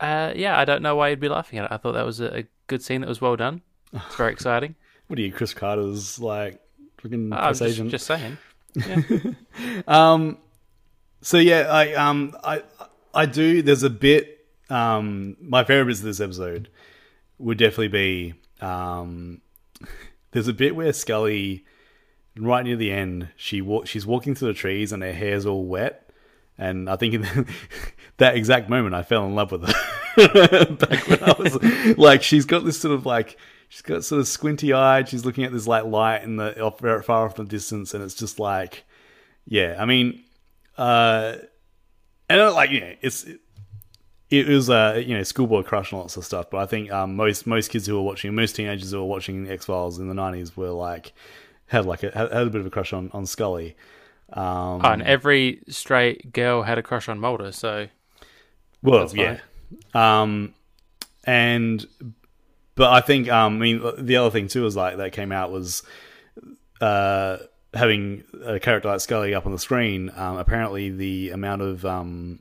Uh, 0.00 0.32
yeah, 0.36 0.58
I 0.58 0.64
don't 0.64 0.82
know 0.82 0.96
why 0.96 1.08
you'd 1.08 1.20
be 1.20 1.28
laughing 1.28 1.58
at 1.58 1.66
it. 1.66 1.72
I 1.72 1.76
thought 1.76 1.92
that 1.92 2.04
was 2.04 2.20
a, 2.20 2.38
a 2.40 2.44
good 2.66 2.82
scene 2.82 3.00
that 3.02 3.08
was 3.08 3.20
well 3.20 3.36
done. 3.36 3.62
It's 3.92 4.16
very 4.16 4.32
exciting. 4.38 4.74
What 5.06 5.18
are 5.18 5.22
you, 5.22 5.32
Chris 5.32 5.54
Carter's 5.54 6.18
like 6.18 6.60
freaking 7.00 7.32
I'm 7.32 7.38
press 7.38 7.60
just, 7.60 7.70
agent? 7.70 7.90
just 7.90 8.06
saying. 8.06 8.38
Um, 9.86 10.38
so 11.22 11.38
yeah, 11.38 11.60
I 11.70 11.94
um 11.94 12.36
I 12.44 12.62
I 13.14 13.24
do. 13.26 13.62
There's 13.62 13.82
a 13.82 13.90
bit. 13.90 14.46
Um, 14.68 15.36
my 15.40 15.64
favorite 15.64 15.86
bits 15.86 16.00
of 16.00 16.06
this 16.06 16.20
episode 16.20 16.68
would 17.38 17.56
definitely 17.58 17.88
be 17.88 18.34
um. 18.60 19.40
There's 20.32 20.48
a 20.48 20.52
bit 20.52 20.76
where 20.76 20.92
Scully, 20.92 21.64
right 22.36 22.62
near 22.62 22.76
the 22.76 22.92
end, 22.92 23.28
she 23.36 23.62
walk, 23.62 23.86
she's 23.86 24.04
walking 24.04 24.34
through 24.34 24.48
the 24.48 24.54
trees 24.54 24.92
and 24.92 25.02
her 25.02 25.12
hair's 25.12 25.46
all 25.46 25.64
wet, 25.64 26.10
and 26.58 26.90
I 26.90 26.96
think 26.96 27.14
in 27.14 27.22
that 28.18 28.36
exact 28.36 28.68
moment 28.68 28.94
I 28.94 29.02
fell 29.02 29.24
in 29.24 29.34
love 29.34 29.52
with 29.52 29.66
her. 29.66 29.74
Back 30.74 31.08
when 31.08 31.22
I 31.22 31.34
was 31.38 31.98
like, 31.98 32.22
she's 32.22 32.44
got 32.44 32.64
this 32.64 32.78
sort 32.78 32.94
of 32.94 33.06
like. 33.06 33.38
She's 33.68 33.82
got 33.82 34.04
sort 34.04 34.20
of 34.20 34.28
squinty 34.28 34.72
eyed. 34.72 35.08
She's 35.08 35.24
looking 35.24 35.42
at 35.42 35.52
this 35.52 35.66
like 35.66 35.84
light 35.84 36.22
in 36.22 36.36
the 36.36 36.60
off, 36.60 36.78
far 36.78 37.26
off 37.26 37.38
in 37.38 37.46
the 37.46 37.50
distance, 37.50 37.94
and 37.94 38.04
it's 38.04 38.14
just 38.14 38.38
like, 38.38 38.84
yeah. 39.44 39.74
I 39.78 39.86
mean, 39.86 40.22
uh, 40.78 41.36
and 42.28 42.54
like 42.54 42.70
yeah, 42.70 42.94
it's 43.00 43.24
it, 43.24 43.40
it 44.30 44.46
was 44.46 44.68
uh 44.68 45.02
you 45.04 45.16
know 45.16 45.22
schoolboy 45.22 45.62
crush 45.62 45.92
and 45.92 46.00
lots 46.00 46.16
of 46.16 46.24
stuff. 46.24 46.50
But 46.50 46.58
I 46.58 46.66
think 46.66 46.90
um, 46.90 47.16
most 47.16 47.46
most 47.46 47.68
kids 47.70 47.86
who 47.86 47.94
were 47.94 48.02
watching, 48.02 48.34
most 48.34 48.56
teenagers 48.56 48.90
who 48.90 48.98
were 48.98 49.04
watching 49.04 49.48
X 49.50 49.66
Files 49.66 49.98
in 49.98 50.08
the 50.08 50.14
nineties 50.14 50.56
were 50.56 50.70
like 50.70 51.12
had 51.66 51.86
like 51.86 52.02
a, 52.02 52.10
had 52.10 52.32
had 52.32 52.46
a 52.46 52.50
bit 52.50 52.60
of 52.60 52.66
a 52.66 52.70
crush 52.70 52.92
on 52.92 53.10
on 53.12 53.26
Scully. 53.26 53.76
Um, 54.32 54.80
Oh, 54.84 54.90
and 54.90 55.02
every 55.02 55.62
straight 55.68 56.32
girl 56.32 56.62
had 56.62 56.78
a 56.78 56.82
crush 56.82 57.08
on 57.08 57.20
Mulder, 57.20 57.52
so 57.52 57.86
Well, 58.82 59.08
yeah. 59.14 59.38
Um, 59.94 60.54
and 61.24 61.86
but 62.74 62.92
I 62.92 63.00
think 63.00 63.28
um, 63.28 63.56
I 63.56 63.58
mean 63.58 63.82
the 63.98 64.16
other 64.16 64.30
thing 64.30 64.48
too 64.48 64.62
was 64.62 64.76
like 64.76 64.96
that 64.96 65.12
came 65.12 65.30
out 65.30 65.52
was 65.52 65.82
uh 66.80 67.38
having 67.72 68.24
a 68.44 68.58
character 68.58 68.88
like 68.88 69.00
Scully 69.00 69.34
up 69.34 69.46
on 69.46 69.52
the 69.52 69.58
screen. 69.58 70.10
Um, 70.16 70.38
apparently 70.38 70.90
the 70.90 71.30
amount 71.30 71.62
of 71.62 71.84
um 71.84 72.40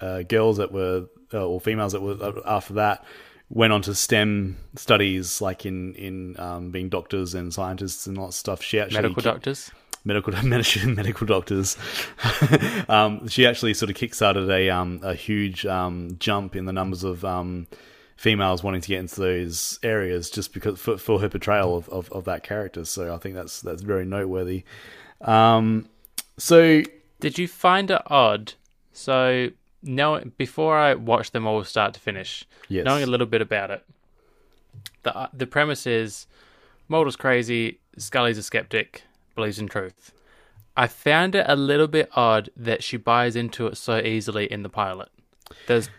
uh, 0.00 0.22
girls 0.22 0.56
that 0.58 0.72
were 0.72 1.06
uh, 1.32 1.46
or 1.46 1.60
females 1.60 1.92
that 1.92 2.00
were 2.00 2.16
uh, 2.20 2.40
after 2.46 2.74
that 2.74 3.04
went 3.50 3.72
on 3.72 3.82
to 3.82 3.94
STEM 3.94 4.56
studies, 4.76 5.40
like 5.40 5.64
in 5.66 5.94
in 5.94 6.38
um, 6.38 6.70
being 6.70 6.88
doctors 6.88 7.34
and 7.34 7.52
scientists 7.52 8.06
and 8.06 8.18
lots 8.18 8.36
of 8.36 8.40
stuff. 8.40 8.62
She 8.62 8.80
actually 8.80 9.02
Medical 9.02 9.22
doctors. 9.22 9.70
medical 10.04 10.32
medical, 10.42 10.88
medical 10.90 11.26
doctors. 11.26 11.76
um, 12.88 13.26
she 13.28 13.46
actually 13.46 13.74
sort 13.74 13.90
of 13.90 13.96
kickstarted 13.96 14.50
a 14.50 14.70
um, 14.70 15.00
a 15.02 15.14
huge 15.14 15.66
um, 15.66 16.16
jump 16.18 16.56
in 16.56 16.66
the 16.66 16.72
numbers 16.72 17.04
of 17.04 17.24
um, 17.24 17.66
females 18.16 18.62
wanting 18.62 18.80
to 18.80 18.88
get 18.88 18.98
into 18.98 19.20
those 19.20 19.78
areas 19.82 20.28
just 20.28 20.52
because 20.52 20.78
for, 20.78 20.98
for 20.98 21.20
her 21.20 21.28
portrayal 21.28 21.76
of, 21.76 21.88
of, 21.88 22.10
of 22.12 22.24
that 22.24 22.42
character. 22.42 22.84
So 22.84 23.14
I 23.14 23.18
think 23.18 23.34
that's 23.34 23.60
that's 23.60 23.82
very 23.82 24.04
noteworthy. 24.04 24.64
Um, 25.20 25.88
so 26.36 26.82
Did 27.20 27.38
you 27.38 27.48
find 27.48 27.90
it 27.90 28.02
odd? 28.06 28.54
So, 28.92 29.50
know 29.82 30.22
before 30.36 30.76
I 30.76 30.94
watched 30.94 31.32
them 31.32 31.46
all 31.46 31.62
start 31.64 31.94
to 31.94 32.00
finish, 32.00 32.44
Yes. 32.68 32.84
knowing 32.84 33.02
a 33.02 33.06
little 33.06 33.26
bit 33.26 33.40
about 33.42 33.70
it, 33.70 33.84
the 35.02 35.16
uh, 35.16 35.28
the 35.32 35.46
premise 35.46 35.86
is 35.86 36.26
Mulder's 36.88 37.16
crazy, 37.16 37.78
Scully's 37.96 38.38
a 38.38 38.42
skeptic, 38.42 39.02
believes 39.34 39.58
in 39.58 39.68
truth. 39.68 40.12
I 40.76 40.86
found 40.86 41.34
it 41.34 41.44
a 41.48 41.56
little 41.56 41.88
bit 41.88 42.08
odd 42.14 42.50
that 42.56 42.82
she 42.84 42.96
buys 42.96 43.34
into 43.36 43.66
it 43.66 43.76
so 43.76 43.98
easily 43.98 44.50
in 44.50 44.62
the 44.62 44.68
pilot. 44.68 45.08
There's 45.66 45.90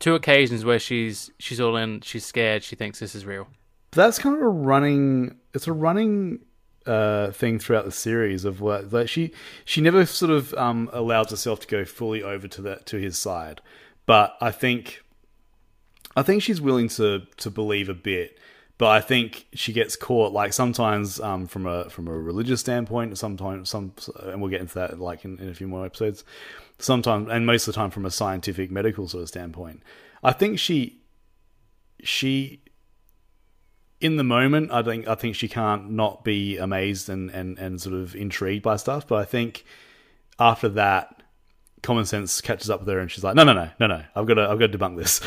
two 0.00 0.14
occasions 0.14 0.64
where 0.64 0.78
she's 0.78 1.30
she's 1.38 1.60
all 1.60 1.76
in, 1.76 2.00
she's 2.00 2.24
scared, 2.24 2.62
she 2.64 2.76
thinks 2.76 2.98
this 3.00 3.14
is 3.14 3.24
real. 3.24 3.48
that's 3.92 4.18
kind 4.18 4.34
of 4.34 4.42
a 4.42 4.48
running 4.48 5.36
it's 5.54 5.68
a 5.68 5.72
running 5.72 6.40
uh 6.86 7.30
thing 7.30 7.58
throughout 7.58 7.84
the 7.84 7.92
series 7.92 8.44
of 8.44 8.60
what 8.60 8.92
like 8.92 9.08
she 9.08 9.32
she 9.64 9.80
never 9.80 10.04
sort 10.04 10.30
of 10.30 10.52
um 10.54 10.90
allows 10.92 11.30
herself 11.30 11.60
to 11.60 11.66
go 11.66 11.84
fully 11.84 12.22
over 12.22 12.46
to 12.46 12.62
that 12.62 12.86
to 12.86 12.98
his 12.98 13.18
side. 13.18 13.60
But 14.06 14.36
i 14.40 14.50
think 14.50 15.02
i 16.16 16.22
think 16.22 16.42
she's 16.42 16.60
willing 16.60 16.88
to 16.90 17.22
to 17.38 17.50
believe 17.50 17.88
a 17.88 17.94
bit. 17.94 18.38
But 18.76 18.88
i 18.88 19.00
think 19.00 19.46
she 19.54 19.72
gets 19.72 19.96
caught 19.96 20.32
like 20.32 20.52
sometimes 20.52 21.20
um 21.20 21.46
from 21.46 21.64
a 21.66 21.88
from 21.88 22.06
a 22.08 22.12
religious 22.12 22.60
standpoint 22.60 23.16
sometimes 23.16 23.70
some 23.70 23.92
and 24.22 24.40
we'll 24.40 24.50
get 24.50 24.60
into 24.60 24.74
that 24.74 24.98
like 24.98 25.24
in, 25.24 25.38
in 25.38 25.48
a 25.48 25.54
few 25.54 25.68
more 25.68 25.86
episodes. 25.86 26.22
Sometimes 26.78 27.28
and 27.30 27.46
most 27.46 27.66
of 27.66 27.74
the 27.74 27.80
time 27.80 27.90
from 27.90 28.04
a 28.04 28.10
scientific 28.10 28.70
medical 28.70 29.08
sort 29.08 29.22
of 29.22 29.28
standpoint. 29.28 29.82
I 30.22 30.32
think 30.32 30.58
she 30.58 31.00
she 32.02 32.63
in 34.04 34.16
the 34.18 34.22
moment, 34.22 34.70
I 34.70 34.82
think 34.82 35.08
I 35.08 35.14
think 35.14 35.34
she 35.34 35.48
can't 35.48 35.90
not 35.90 36.24
be 36.24 36.58
amazed 36.58 37.08
and, 37.08 37.30
and, 37.30 37.58
and 37.58 37.80
sort 37.80 37.94
of 37.94 38.14
intrigued 38.14 38.62
by 38.62 38.76
stuff. 38.76 39.08
But 39.08 39.16
I 39.16 39.24
think 39.24 39.64
after 40.38 40.68
that, 40.70 41.22
common 41.82 42.04
sense 42.04 42.42
catches 42.42 42.68
up 42.68 42.80
with 42.80 42.88
her, 42.90 42.98
and 42.98 43.10
she's 43.10 43.24
like, 43.24 43.34
"No, 43.34 43.44
no, 43.44 43.54
no, 43.54 43.70
no, 43.80 43.86
no! 43.86 44.02
I've 44.14 44.26
got 44.26 44.34
to 44.34 44.42
I've 44.42 44.58
got 44.58 44.70
to 44.72 44.78
debunk 44.78 44.98
this. 44.98 45.20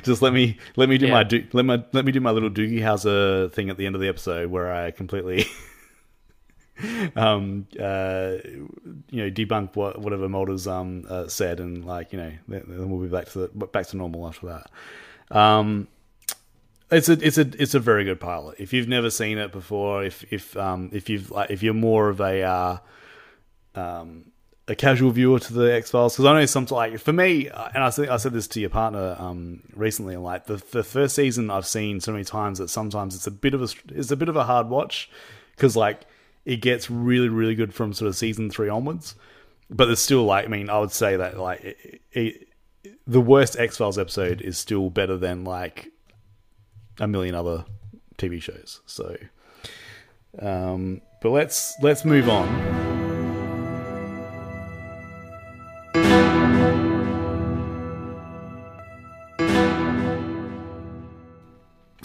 Just 0.02 0.20
let 0.20 0.32
me 0.32 0.58
let 0.74 0.88
me 0.88 0.98
do 0.98 1.06
Yeah. 1.06 1.12
my 1.12 1.22
do, 1.22 1.46
let 1.52 1.64
my 1.64 1.84
let 1.92 2.04
me 2.04 2.10
do 2.10 2.20
my 2.20 2.32
little 2.32 2.50
Doogie 2.50 2.80
Howser 2.80 3.52
thing 3.52 3.70
at 3.70 3.76
the 3.76 3.86
end 3.86 3.94
of 3.94 4.00
the 4.00 4.08
episode 4.08 4.50
where 4.50 4.72
I 4.72 4.90
completely." 4.90 5.46
um 7.14 7.66
uh 7.78 8.38
you 9.10 9.22
know 9.22 9.30
debunk 9.30 9.76
what 9.76 10.00
whatever 10.00 10.28
Mulder's 10.28 10.66
um 10.66 11.04
uh, 11.08 11.28
said 11.28 11.60
and 11.60 11.84
like 11.84 12.12
you 12.12 12.18
know 12.18 12.32
then, 12.48 12.64
then 12.66 12.90
we'll 12.90 13.00
be 13.00 13.06
back 13.08 13.26
to 13.26 13.38
the 13.46 13.66
back 13.66 13.86
to 13.88 13.96
normal 13.96 14.26
after 14.26 14.46
that 14.48 15.36
um 15.36 15.86
it's 16.92 17.08
a 17.08 17.12
it's 17.26 17.38
a 17.38 17.50
it's 17.60 17.74
a 17.74 17.80
very 17.80 18.04
good 18.04 18.20
pilot. 18.20 18.56
If 18.58 18.72
you've 18.72 18.88
never 18.88 19.10
seen 19.10 19.38
it 19.38 19.50
before, 19.50 20.04
if 20.04 20.24
if 20.32 20.56
um 20.56 20.90
if 20.92 21.08
you've 21.08 21.30
like 21.30 21.50
if 21.50 21.62
you're 21.62 21.74
more 21.74 22.08
of 22.08 22.20
a 22.20 22.42
uh, 22.42 22.78
um 23.74 24.26
a 24.68 24.74
casual 24.76 25.10
viewer 25.10 25.40
to 25.40 25.52
the 25.52 25.74
X 25.74 25.90
Files, 25.90 26.14
because 26.14 26.26
I 26.26 26.38
know 26.38 26.46
something 26.46 26.76
like 26.76 26.98
for 26.98 27.12
me, 27.12 27.48
uh, 27.48 27.70
and 27.74 27.82
I 27.82 27.90
said 27.90 28.08
I 28.08 28.18
said 28.18 28.32
this 28.32 28.46
to 28.48 28.60
your 28.60 28.70
partner 28.70 29.16
um 29.18 29.62
recently, 29.74 30.16
like 30.16 30.46
the 30.46 30.62
the 30.70 30.84
first 30.84 31.14
season 31.16 31.50
I've 31.50 31.66
seen 31.66 32.00
so 32.00 32.12
many 32.12 32.24
times 32.24 32.58
that 32.58 32.68
sometimes 32.68 33.14
it's 33.14 33.26
a 33.26 33.32
bit 33.32 33.54
of 33.54 33.62
a 33.62 33.68
it's 33.88 34.10
a 34.10 34.16
bit 34.16 34.28
of 34.28 34.36
a 34.36 34.44
hard 34.44 34.68
watch 34.68 35.10
because 35.56 35.76
like 35.76 36.02
it 36.44 36.56
gets 36.56 36.90
really 36.90 37.28
really 37.28 37.54
good 37.54 37.72
from 37.74 37.92
sort 37.92 38.08
of 38.08 38.16
season 38.16 38.50
three 38.50 38.68
onwards, 38.68 39.14
but 39.70 39.86
there's 39.86 40.00
still 40.00 40.24
like 40.24 40.44
I 40.44 40.48
mean 40.48 40.68
I 40.68 40.78
would 40.78 40.92
say 40.92 41.16
that 41.16 41.38
like 41.38 41.64
it, 41.64 42.02
it, 42.12 42.48
the 43.06 43.20
worst 43.20 43.58
X 43.58 43.78
Files 43.78 43.98
episode 43.98 44.42
is 44.42 44.58
still 44.58 44.90
better 44.90 45.16
than 45.16 45.44
like 45.44 45.92
a 46.98 47.08
million 47.08 47.34
other 47.34 47.64
TV 48.18 48.40
shows. 48.40 48.80
So, 48.86 49.16
um, 50.38 51.00
but 51.20 51.30
let's 51.30 51.74
let's 51.82 52.04
move 52.04 52.28
on. 52.28 52.48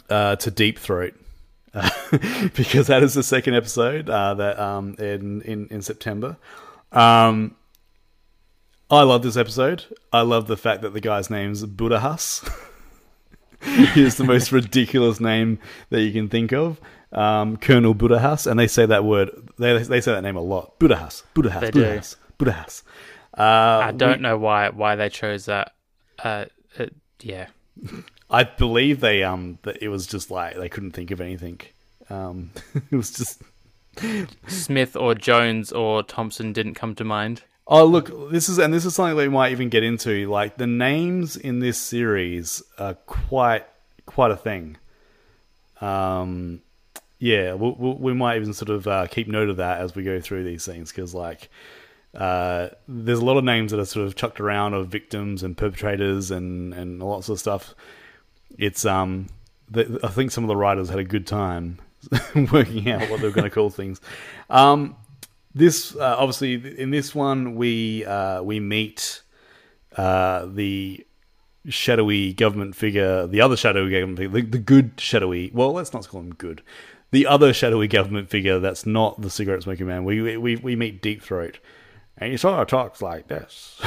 Uh, 0.10 0.38
to 0.38 0.50
Deep 0.50 0.80
Throat, 0.80 1.13
because 2.56 2.88
that 2.88 3.04
is 3.04 3.13
the 3.13 3.23
second 3.23 3.56
episode 3.56 4.10
uh, 4.10 4.34
that 4.36 4.58
um, 4.58 4.95
in, 5.00 5.41
in 5.41 5.67
in 5.67 5.82
September. 5.82 6.38
Um, 6.93 7.56
I 8.89 9.04
love 9.04 9.21
this 9.21 9.36
episode. 9.36 9.84
I 10.13 10.21
love 10.21 10.47
the 10.47 10.56
fact 10.56 10.82
that 10.82 10.93
the 10.93 11.02
guy's 11.02 11.30
name's 11.30 11.65
Budahas. 11.65 12.47
he 12.47 12.52
is 13.62 14.17
the 14.17 14.24
most 14.24 14.52
ridiculous 14.52 15.20
name 15.20 15.60
that 15.89 16.02
you 16.02 16.12
can 16.12 16.30
think 16.30 16.54
of. 16.54 16.80
Um, 17.12 17.58
Colonel 17.58 17.96
Budahas, 17.96 18.50
and 18.50 18.60
they 18.60 18.67
say 18.67 18.86
that 18.86 19.04
word. 19.04 19.32
They 19.58 19.82
they 19.84 20.02
say 20.02 20.12
that 20.13 20.22
name 20.22 20.36
a 20.36 20.41
lot. 20.41 20.78
Budahas, 20.80 21.24
Budahas, 21.36 21.62
They 21.62 21.72
do. 21.72 21.84
Budahas, 21.84 22.15
Budahas. 22.38 22.84
Uh, 23.38 23.86
I 23.86 23.91
don't 23.91 24.22
know 24.22 24.38
why 24.38 24.70
why 24.70 24.96
they 24.96 25.10
chose 25.10 25.46
that. 25.46 25.74
Uh, 26.20 26.46
it, 26.78 26.96
yeah, 27.22 27.48
I 28.30 28.43
believe 28.43 29.00
they 29.00 29.24
um 29.24 29.60
that 29.63 29.82
it 29.82 29.89
was 29.89 30.08
just 30.08 30.32
like 30.32 30.58
they 30.58 30.70
couldn't 30.70 30.91
think 30.91 31.12
of 31.12 31.22
anything. 31.22 31.62
Um, 32.10 32.52
it 32.91 32.96
was 32.96 33.12
just 33.12 33.41
Smith 34.48 34.96
or 34.96 35.15
Jones 35.15 35.72
or 35.72 36.04
Thompson 36.04 36.54
didn't 36.54 36.76
come 36.76 36.96
to 36.96 37.04
mind. 37.04 37.43
Oh, 37.70 37.86
look, 37.86 38.32
this 38.32 38.48
is 38.48 38.60
and 38.60 38.74
this 38.74 38.86
is 38.86 38.96
something 38.96 39.18
that 39.18 39.24
we 39.24 39.30
might 39.30 39.52
even 39.52 39.70
get 39.70 39.84
into. 39.84 40.30
Like 40.30 40.58
the 40.58 40.68
names 40.68 41.36
in 41.36 41.60
this 41.60 41.78
series 41.78 42.64
are 42.78 42.94
quite 42.94 43.66
quite 44.06 44.32
a 44.32 44.38
thing. 44.38 44.78
Um, 45.82 46.62
yeah, 47.20 47.54
we'll, 47.54 47.76
we'll, 47.78 47.98
we 47.98 48.14
might 48.14 48.38
even 48.38 48.54
sort 48.54 48.70
of 48.70 48.88
uh, 48.88 49.08
keep 49.08 49.28
note 49.28 49.50
of 49.50 49.58
that 49.58 49.82
as 49.82 49.96
we 49.96 50.04
go 50.04 50.20
through 50.22 50.44
these 50.44 50.66
things 50.66 50.92
because, 50.92 51.14
like, 51.14 51.50
uh, 52.16 52.70
there's 52.88 53.20
a 53.20 53.26
lot 53.26 53.38
of 53.38 53.44
names 53.44 53.72
that 53.72 53.80
are 53.80 53.86
sort 53.86 54.08
of 54.08 54.16
chucked 54.16 54.40
around 54.40 54.74
of 54.74 54.88
victims 54.88 55.44
and 55.44 55.58
perpetrators 55.58 56.32
and 56.32 56.74
and 56.74 57.02
lots 57.02 57.30
of 57.30 57.40
stuff. 57.40 57.76
It's 58.58 58.86
um, 58.86 59.28
the, 59.70 60.00
I 60.04 60.08
think 60.08 60.32
some 60.32 60.44
of 60.44 60.48
the 60.48 60.56
writers 60.56 60.90
had 60.90 61.00
a 61.00 61.04
good 61.04 61.28
time 61.28 61.80
working 62.52 62.90
out 62.90 63.10
what 63.10 63.20
they 63.20 63.28
were 63.28 63.34
going 63.34 63.44
to 63.44 63.50
call 63.50 63.70
things. 63.70 64.00
Um, 64.50 64.96
this 65.58 65.96
uh, 65.96 66.15
obviously 66.17 66.54
in 66.80 66.91
this 66.91 67.13
one 67.15 67.56
we 67.56 68.06
uh, 68.06 68.41
we 68.43 68.60
meet 68.60 69.22
uh, 69.96 70.46
the 70.46 71.06
shadowy 71.70 72.32
government 72.34 72.76
figure, 72.76 73.28
the 73.28 73.41
other 73.41 73.58
shadowy 73.58 73.91
government 73.91 74.17
figure, 74.20 74.41
the, 74.41 74.48
the 74.50 74.58
good 74.60 74.93
shadowy. 74.98 75.52
Well, 75.54 75.74
let's 75.74 75.91
not 75.93 76.08
call 76.08 76.22
him 76.22 76.34
good. 76.34 76.62
The 77.12 77.26
other 77.28 77.54
shadowy 77.54 77.88
government 77.88 78.30
figure 78.30 78.60
that's 78.60 78.86
not 78.86 79.22
the 79.22 79.30
cigarette 79.30 79.63
smoking 79.63 79.88
man. 79.88 80.04
We 80.04 80.38
we 80.38 80.56
we 80.58 80.76
meet 80.76 81.02
Deep 81.02 81.22
Throat, 81.22 81.60
and 82.17 82.32
he 82.32 82.38
sort 82.38 82.60
of 82.60 82.67
talks 82.67 83.02
like 83.02 83.28
this. 83.28 83.82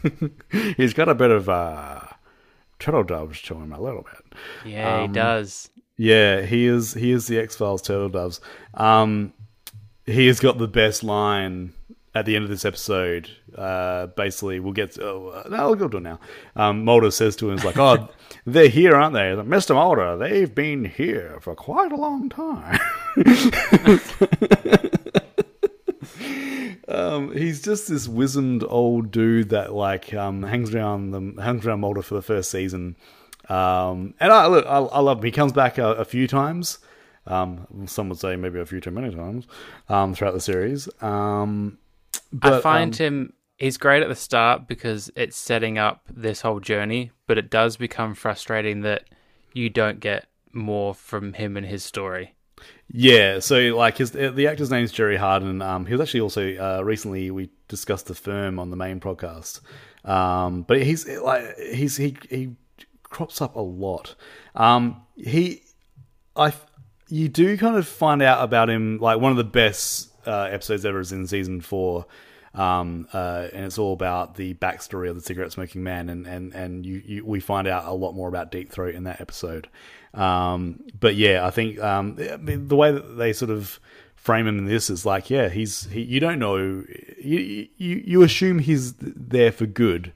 He's 0.76 0.94
got 0.94 1.08
a 1.08 1.14
bit 1.14 1.30
of 1.30 1.48
uh, 1.48 2.00
turtle 2.78 3.04
doves 3.04 3.40
to 3.42 3.54
him 3.54 3.72
a 3.72 3.80
little 3.80 4.02
bit. 4.02 4.34
Yeah, 4.72 4.96
Um, 5.02 5.08
he 5.08 5.14
does. 5.14 5.70
Yeah, 5.96 6.42
he 6.42 6.66
is. 6.66 6.94
He 6.94 7.12
is 7.12 7.26
the 7.26 7.38
X 7.38 7.56
Files 7.56 7.82
turtle 7.82 8.08
doves. 8.08 8.40
Um, 8.74 9.32
he 10.06 10.26
has 10.26 10.40
got 10.40 10.58
the 10.58 10.68
best 10.68 11.02
line 11.02 11.72
at 12.14 12.26
the 12.26 12.36
end 12.36 12.44
of 12.44 12.50
this 12.50 12.64
episode. 12.64 13.30
Uh, 13.56 14.06
basically, 14.08 14.60
we'll 14.60 14.72
get. 14.72 14.92
To, 14.92 15.04
oh, 15.04 15.28
uh, 15.28 15.48
no, 15.48 15.56
I'll 15.56 15.74
go 15.74 15.88
to 15.88 15.96
it 15.96 16.02
now. 16.02 16.20
Um, 16.56 16.84
Mulder 16.84 17.10
says 17.10 17.36
to 17.36 17.48
him, 17.48 17.56
"It's 17.56 17.64
like, 17.64 17.78
oh, 17.78 18.08
they're 18.46 18.68
here, 18.68 18.94
aren't 18.94 19.14
they, 19.14 19.34
Mister 19.42 19.74
Mulder? 19.74 20.16
They've 20.16 20.54
been 20.54 20.84
here 20.84 21.38
for 21.40 21.54
quite 21.54 21.92
a 21.92 21.96
long 21.96 22.28
time." 22.28 22.78
Um, 26.92 27.32
he's 27.32 27.62
just 27.62 27.88
this 27.88 28.06
wizened 28.06 28.64
old 28.68 29.10
dude 29.10 29.48
that 29.48 29.72
like 29.72 30.12
um, 30.12 30.42
hangs 30.42 30.74
around 30.74 31.12
them, 31.12 31.38
hangs 31.38 31.66
around 31.66 31.80
Mulder 31.80 32.02
for 32.02 32.14
the 32.14 32.22
first 32.22 32.50
season. 32.50 32.96
Um, 33.48 34.14
and 34.20 34.30
I 34.32 34.46
look, 34.46 34.66
I, 34.66 34.78
I 34.78 35.00
love 35.00 35.18
him. 35.18 35.24
He 35.24 35.30
comes 35.30 35.52
back 35.52 35.78
a, 35.78 35.94
a 35.94 36.04
few 36.04 36.28
times. 36.28 36.78
Um, 37.26 37.66
some 37.86 38.08
would 38.08 38.18
say 38.18 38.36
maybe 38.36 38.58
a 38.58 38.66
few 38.66 38.80
too 38.80 38.90
many 38.90 39.14
times 39.14 39.46
um, 39.88 40.14
throughout 40.14 40.34
the 40.34 40.40
series. 40.40 40.88
Um, 41.02 41.78
but, 42.32 42.54
I 42.54 42.60
find 42.60 42.92
um, 42.94 42.98
him 42.98 43.32
he's 43.62 43.76
great 43.76 44.02
at 44.02 44.08
the 44.08 44.16
start 44.16 44.66
because 44.66 45.10
it's 45.14 45.36
setting 45.36 45.78
up 45.78 46.02
this 46.12 46.40
whole 46.40 46.60
journey, 46.60 47.12
but 47.26 47.38
it 47.38 47.48
does 47.48 47.76
become 47.76 48.14
frustrating 48.14 48.80
that 48.80 49.04
you 49.52 49.70
don't 49.70 50.00
get 50.00 50.26
more 50.52 50.94
from 50.94 51.32
him 51.34 51.56
and 51.56 51.66
his 51.66 51.84
story. 51.84 52.34
Yeah, 52.88 53.38
so 53.38 53.58
like 53.76 53.98
his 53.98 54.10
the 54.10 54.46
actor's 54.46 54.70
name 54.70 54.84
is 54.84 54.92
Jerry 54.92 55.16
Hardin. 55.16 55.62
Um, 55.62 55.86
he 55.86 55.94
was 55.94 56.00
actually 56.00 56.20
also 56.20 56.54
uh, 56.56 56.82
recently 56.82 57.30
we 57.30 57.50
discussed 57.68 58.06
the 58.06 58.14
firm 58.14 58.58
on 58.58 58.70
the 58.70 58.76
main 58.76 59.00
podcast. 59.00 59.60
Um, 60.04 60.62
but 60.62 60.82
he's 60.82 61.08
like 61.08 61.56
he's 61.58 61.96
he 61.96 62.16
he 62.28 62.56
crops 63.02 63.40
up 63.40 63.56
a 63.56 63.60
lot. 63.60 64.14
Um, 64.54 65.02
he 65.16 65.62
I 66.36 66.52
you 67.12 67.28
do 67.28 67.58
kind 67.58 67.76
of 67.76 67.86
find 67.86 68.22
out 68.22 68.42
about 68.42 68.70
him 68.70 68.96
like 68.96 69.20
one 69.20 69.30
of 69.32 69.36
the 69.36 69.44
best 69.44 70.10
uh, 70.26 70.44
episodes 70.44 70.86
ever 70.86 70.98
is 70.98 71.12
in 71.12 71.26
season 71.26 71.60
four. 71.60 72.06
Um, 72.54 73.06
uh, 73.12 73.48
and 73.52 73.66
it's 73.66 73.78
all 73.78 73.92
about 73.92 74.36
the 74.36 74.54
backstory 74.54 75.10
of 75.10 75.14
the 75.14 75.20
cigarette 75.20 75.52
smoking 75.52 75.82
man, 75.82 76.08
and 76.08 76.26
and 76.26 76.54
and 76.54 76.86
you, 76.86 77.02
you 77.04 77.24
we 77.24 77.40
find 77.40 77.68
out 77.68 77.84
a 77.84 77.92
lot 77.92 78.12
more 78.12 78.28
about 78.28 78.50
Deep 78.50 78.70
Throat 78.70 78.94
in 78.94 79.04
that 79.04 79.20
episode. 79.20 79.68
Um, 80.14 80.84
but 80.98 81.14
yeah, 81.14 81.46
I 81.46 81.50
think 81.50 81.78
um, 81.80 82.14
the 82.16 82.76
way 82.76 82.92
that 82.92 83.16
they 83.18 83.32
sort 83.34 83.50
of 83.50 83.78
frame 84.16 84.46
him 84.46 84.58
in 84.58 84.64
this 84.66 84.88
is 84.88 85.04
like, 85.04 85.28
yeah, 85.28 85.48
he's 85.48 85.84
he, 85.86 86.00
you 86.02 86.20
don't 86.20 86.38
know, 86.38 86.56
you, 87.22 87.68
you 87.76 88.02
you 88.06 88.22
assume 88.22 88.58
he's 88.58 88.94
there 88.98 89.52
for 89.52 89.66
good, 89.66 90.12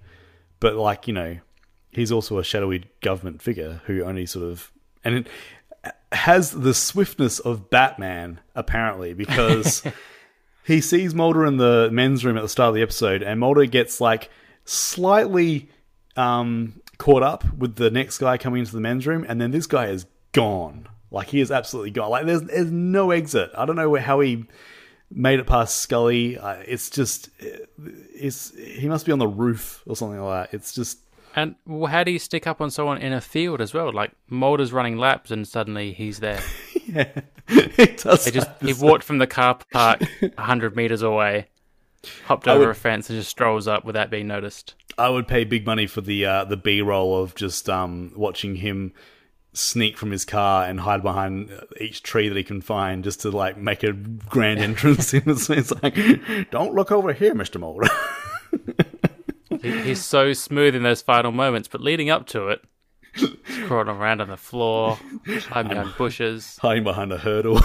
but 0.61 0.77
like 0.77 1.07
you 1.07 1.15
know, 1.15 1.39
he's 1.91 2.13
also 2.13 2.39
a 2.39 2.45
shadowy 2.45 2.85
government 3.03 3.43
figure 3.43 3.83
who 3.85 4.03
only 4.03 4.25
sort 4.27 4.47
of 4.47 4.73
and 5.07 5.15
it 5.15 5.29
has 6.17 6.51
the 6.51 6.75
swiftness 6.75 7.39
of 7.39 7.71
Batman 7.71 8.41
apparently 8.55 9.15
because. 9.15 9.83
he 10.67 10.81
sees 10.81 11.15
Mulder 11.15 11.47
in 11.47 11.59
the 11.59 11.89
men's 11.93 12.25
room 12.25 12.37
at 12.37 12.43
the 12.43 12.49
start 12.49 12.71
of 12.71 12.75
the 12.75 12.83
episode, 12.83 13.23
and 13.23 13.39
Mulder 13.39 13.67
gets 13.67 14.01
like 14.01 14.31
slightly 14.65 15.69
um, 16.17 16.81
caught 16.99 17.23
up 17.23 17.45
with 17.57 17.77
the 17.77 17.91
next 17.91 18.19
guy 18.19 18.37
coming 18.37 18.61
into 18.61 18.73
the 18.73 18.81
men's 18.81 19.07
room, 19.07 19.25
and 19.29 19.41
then 19.41 19.53
this 19.53 19.67
guy 19.67 19.87
is 19.87 20.07
gone. 20.33 20.89
Like 21.11 21.29
he 21.29 21.41
is 21.41 21.53
absolutely 21.53 21.93
gone. 21.93 22.11
Like 22.11 22.27
there's 22.27 22.43
there's 22.43 22.71
no 22.71 23.13
exit. 23.13 23.51
I 23.57 23.65
don't 23.65 23.77
know 23.77 23.95
how 23.95 24.21
he 24.21 24.47
made 25.09 25.39
it 25.39 25.47
past 25.47 25.79
Scully. 25.79 26.37
Uh, 26.37 26.57
it's 26.67 26.91
just 26.91 27.31
it's 27.39 28.53
he 28.57 28.89
must 28.89 29.07
be 29.07 29.13
on 29.13 29.21
the 29.21 29.29
roof 29.29 29.83
or 29.87 29.95
something 29.95 30.21
like 30.21 30.51
that. 30.51 30.57
It's 30.57 30.75
just 30.75 30.99
And 31.37 31.55
how 31.89 32.03
do 32.03 32.11
you 32.11 32.19
stick 32.19 32.47
up 32.47 32.63
on 32.63 32.71
someone 32.71 32.97
in 32.99 33.13
a 33.13 33.21
field 33.21 33.61
as 33.61 33.75
well? 33.75 33.93
Like 33.93 34.13
Mulder's 34.29 34.73
running 34.73 34.97
laps, 34.97 35.31
and 35.31 35.47
suddenly 35.47 35.93
he's 35.93 36.19
there. 36.21 36.41
yeah. 36.87 37.21
it 37.49 37.99
does. 38.03 38.25
He 38.25 38.31
just 38.31 38.49
he 38.61 38.73
walked 38.73 39.05
from 39.05 39.19
the 39.19 39.27
car 39.27 39.59
park 39.71 40.03
hundred 40.39 40.75
meters 40.75 41.03
away, 41.03 41.49
hopped 42.25 42.49
over 42.49 42.61
would- 42.61 42.71
a 42.71 42.75
fence, 42.75 43.11
and 43.11 43.19
just 43.19 43.31
strolls 43.31 43.69
up 43.69 43.85
without 43.85 44.11
being 44.11 44.27
noticed. 44.27 44.75
I 44.99 45.11
would 45.11 45.29
pay 45.29 45.45
big 45.45 45.67
money 45.67 45.87
for 45.87 46.01
the 46.01 46.25
uh, 46.25 46.45
the 46.45 46.57
B 46.57 46.81
roll 46.81 47.23
of 47.23 47.35
just 47.35 47.69
um, 47.69 48.13
watching 48.17 48.57
him 48.57 48.95
sneak 49.53 49.97
from 49.97 50.11
his 50.11 50.25
car 50.25 50.65
and 50.65 50.81
hide 50.81 51.03
behind 51.03 51.51
each 51.81 52.03
tree 52.03 52.29
that 52.29 52.37
he 52.37 52.45
can 52.45 52.63
find, 52.63 53.05
just 53.05 53.21
to 53.21 53.31
like 53.31 53.59
make 53.59 53.83
a 53.83 53.93
grand 53.93 54.59
entrance. 54.61 55.13
in 55.13 55.23
it's, 55.27 55.51
it's 55.51 55.73
like, 55.83 55.95
don't 56.51 56.75
look 56.75 56.91
over 56.91 57.13
here, 57.13 57.35
Mister 57.35 57.59
Mulder. 57.59 57.89
He, 59.67 59.83
he's 59.83 60.05
so 60.05 60.33
smooth 60.33 60.75
in 60.75 60.83
those 60.83 61.03
final 61.03 61.33
moments, 61.33 61.69
but 61.69 61.81
leading 61.81 62.11
up 62.11 62.27
to 62.29 62.49
it, 62.49 62.63
he's 63.15 63.31
crawling 63.65 63.89
around 63.89 64.21
on 64.21 64.29
the 64.29 64.37
floor, 64.37 64.99
hiding 65.49 65.71
behind 65.71 65.97
bushes. 65.97 66.59
hiding 66.61 66.85
behind 66.85 67.13
a 67.13 67.19
hurdle. 67.19 67.61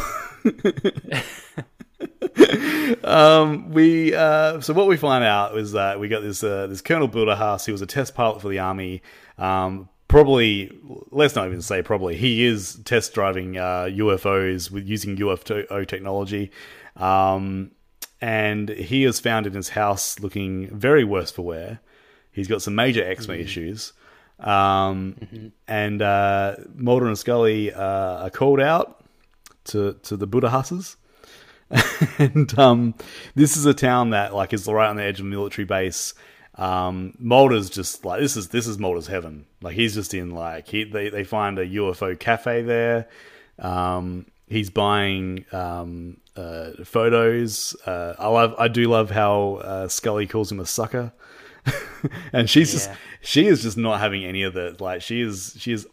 um, 3.04 3.72
we 3.72 4.14
uh, 4.16 4.60
so 4.62 4.74
what 4.74 4.88
we 4.88 4.98
find 4.98 5.24
out 5.24 5.58
is 5.58 5.74
that 5.74 6.00
we 6.00 6.08
got 6.08 6.22
this 6.22 6.44
uh, 6.44 6.68
this 6.68 6.82
Colonel 6.82 7.10
Budahas. 7.10 7.66
He 7.66 7.72
was 7.72 7.82
a 7.82 7.88
test 7.88 8.16
pilot 8.16 8.42
for 8.42 8.50
the 8.50 8.60
army. 8.60 9.02
Um, 9.38 9.90
probably, 10.08 10.72
let's 11.12 11.36
not 11.36 11.48
even 11.48 11.62
say 11.62 11.82
probably. 11.82 12.16
He 12.18 12.46
is 12.46 12.80
test 12.86 13.14
driving 13.14 13.58
uh, 13.58 13.90
UFOs 13.92 14.72
with 14.72 14.88
using 14.88 15.18
UFO 15.18 15.88
technology. 15.88 16.52
Um, 16.98 17.72
and 18.20 18.70
he 18.70 19.04
is 19.04 19.20
found 19.20 19.48
in 19.48 19.54
his 19.54 19.70
house 19.70 20.20
looking 20.20 20.68
very 20.68 21.04
worse 21.04 21.32
for 21.32 21.42
wear. 21.42 21.80
He's 22.32 22.48
got 22.48 22.62
some 22.62 22.76
major 22.76 23.04
eczema 23.04 23.36
issues. 23.38 23.94
Um, 24.40 25.52
And 25.68 26.02
uh, 26.02 26.56
Mulder 26.74 27.08
and 27.08 27.18
Scully 27.18 27.74
uh, 27.74 28.24
are 28.24 28.30
called 28.30 28.60
out 28.60 29.04
to, 29.66 29.94
to 30.04 30.18
the 30.18 30.28
Budahases. 30.28 30.96
and 32.18 32.58
um, 32.60 32.96
this 33.36 33.56
is 33.56 33.66
a 33.66 33.74
town 33.74 34.10
that 34.10 34.34
like 34.34 34.54
is 34.54 34.68
right 34.68 34.90
on 34.90 34.98
the 34.98 35.04
edge 35.04 35.20
of 35.20 35.26
a 35.26 35.30
military 35.30 35.66
base. 35.66 36.14
Um, 36.56 37.14
Mulder's 37.18 37.70
just 37.70 38.04
like 38.04 38.20
this 38.20 38.36
is 38.36 38.50
this 38.50 38.68
is 38.68 38.78
Mulder's 38.78 39.08
heaven. 39.08 39.46
Like 39.62 39.76
he's 39.76 39.94
just 39.94 40.14
in 40.14 40.32
like 40.32 40.68
he 40.68 40.84
they, 40.84 41.10
they 41.10 41.24
find 41.24 41.58
a 41.58 41.66
UFO 41.66 42.20
cafe 42.20 42.62
there. 42.62 43.08
Um, 43.58 44.26
he's 44.48 44.70
buying 44.70 45.46
um, 45.54 46.18
uh, 46.36 46.72
photos. 46.84 47.76
Uh, 47.86 48.16
I 48.20 48.28
love 48.28 48.56
I 48.60 48.68
do 48.68 48.90
love 48.90 49.10
how 49.10 49.62
uh, 49.64 49.88
Scully 49.88 50.28
calls 50.28 50.52
him 50.52 50.60
a 50.60 50.66
sucker, 50.66 51.14
and 52.34 52.50
she's 52.50 52.72
just 52.72 52.90
she 53.22 53.48
is 53.48 53.62
just 53.62 53.78
not 53.78 54.00
having 54.00 54.24
any 54.26 54.44
of 54.44 54.56
it. 54.56 54.82
Like 54.82 55.02
she 55.02 55.22
is 55.22 55.56
she 55.60 55.72
is 55.74 55.88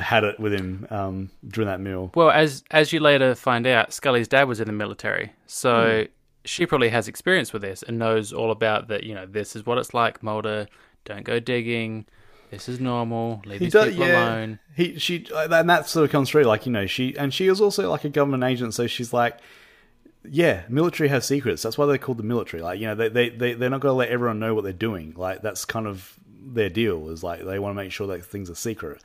had 0.00 0.24
it 0.24 0.40
with 0.40 0.52
him 0.52 0.86
um, 0.90 1.30
during 1.46 1.68
that 1.68 1.80
meal. 1.80 2.10
Well, 2.14 2.30
as 2.30 2.64
as 2.70 2.92
you 2.92 3.00
later 3.00 3.34
find 3.34 3.66
out, 3.66 3.92
Scully's 3.92 4.28
dad 4.28 4.44
was 4.44 4.60
in 4.60 4.66
the 4.66 4.72
military, 4.72 5.32
so 5.46 6.02
Hmm. 6.02 6.10
she 6.44 6.66
probably 6.66 6.88
has 6.88 7.06
experience 7.08 7.52
with 7.52 7.62
this 7.62 7.82
and 7.84 7.98
knows 7.98 8.32
all 8.32 8.50
about 8.50 8.88
that. 8.88 9.04
You 9.04 9.14
know, 9.14 9.26
this 9.26 9.54
is 9.54 9.64
what 9.64 9.78
it's 9.78 9.94
like, 9.94 10.22
Mulder. 10.22 10.66
Don't 11.04 11.22
go 11.24 11.38
digging. 11.38 12.06
This 12.50 12.68
is 12.68 12.80
normal. 12.80 13.42
Leave 13.44 13.60
these 13.60 13.72
people 13.74 14.02
alone. 14.04 14.58
He 14.74 14.98
she 14.98 15.26
and 15.34 15.70
that 15.70 15.88
sort 15.88 16.04
of 16.04 16.10
comes 16.10 16.30
through. 16.30 16.44
Like 16.44 16.66
you 16.66 16.72
know 16.72 16.86
she 16.86 17.16
and 17.16 17.32
she 17.32 17.46
is 17.46 17.60
also 17.60 17.88
like 17.90 18.04
a 18.04 18.08
government 18.08 18.42
agent, 18.42 18.74
so 18.74 18.86
she's 18.88 19.12
like, 19.12 19.38
yeah, 20.30 20.62
military 20.68 21.08
has 21.08 21.24
secrets. 21.26 21.62
That's 21.62 21.76
why 21.78 21.86
they're 21.86 21.98
called 21.98 22.18
the 22.18 22.24
military. 22.24 22.62
Like 22.62 22.80
you 22.80 22.86
know 22.86 22.94
they 22.94 23.08
they 23.08 23.28
they 23.30 23.52
they're 23.54 23.70
not 23.70 23.80
going 23.80 23.92
to 23.92 23.96
let 23.96 24.08
everyone 24.08 24.38
know 24.38 24.54
what 24.54 24.64
they're 24.64 24.72
doing. 24.72 25.14
Like 25.16 25.42
that's 25.42 25.64
kind 25.64 25.86
of 25.86 26.14
their 26.28 26.68
deal. 26.70 27.08
Is 27.10 27.22
like 27.22 27.44
they 27.44 27.58
want 27.58 27.76
to 27.76 27.82
make 27.82 27.92
sure 27.92 28.06
that 28.08 28.24
things 28.24 28.50
are 28.50 28.54
secret. 28.54 29.02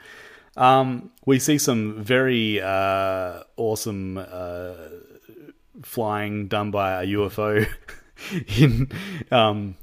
Um, 0.58 1.12
we 1.26 1.40
see 1.40 1.58
some 1.58 2.04
very 2.04 2.60
uh, 2.62 3.44
awesome 3.56 4.18
uh, 4.18 4.74
flying 5.84 6.48
done 6.48 6.72
by 6.72 7.04
a 7.04 7.08
UFO 7.08 7.68
in 8.60 8.92
um, 9.32 9.76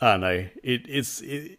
I 0.00 0.12
don't 0.12 0.20
know. 0.20 0.46
It 0.62 0.82
it's 0.88 1.20
it, 1.20 1.58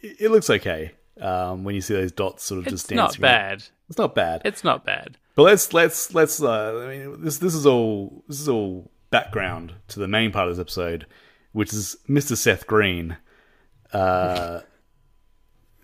it 0.00 0.30
looks 0.30 0.48
okay 0.50 0.92
um, 1.20 1.64
when 1.64 1.74
you 1.74 1.80
see 1.80 1.94
those 1.94 2.12
dots 2.12 2.44
sort 2.44 2.58
of 2.60 2.66
It's 2.66 2.82
just 2.82 2.90
not 2.92 3.08
dancing. 3.10 3.22
bad. 3.22 3.64
It's 3.88 3.98
not 3.98 4.14
bad. 4.14 4.42
It's 4.44 4.64
not 4.64 4.84
bad. 4.84 5.18
But 5.38 5.44
let's 5.44 5.72
let's 5.72 6.12
let's. 6.14 6.42
Uh, 6.42 6.82
I 6.84 6.88
mean, 6.88 7.22
this 7.22 7.38
this 7.38 7.54
is 7.54 7.64
all 7.64 8.24
this 8.26 8.40
is 8.40 8.48
all 8.48 8.90
background 9.10 9.72
to 9.86 10.00
the 10.00 10.08
main 10.08 10.32
part 10.32 10.48
of 10.48 10.56
this 10.56 10.60
episode, 10.60 11.06
which 11.52 11.72
is 11.72 11.96
Mr. 12.08 12.36
Seth 12.36 12.66
Green, 12.66 13.16
uh, 13.92 14.62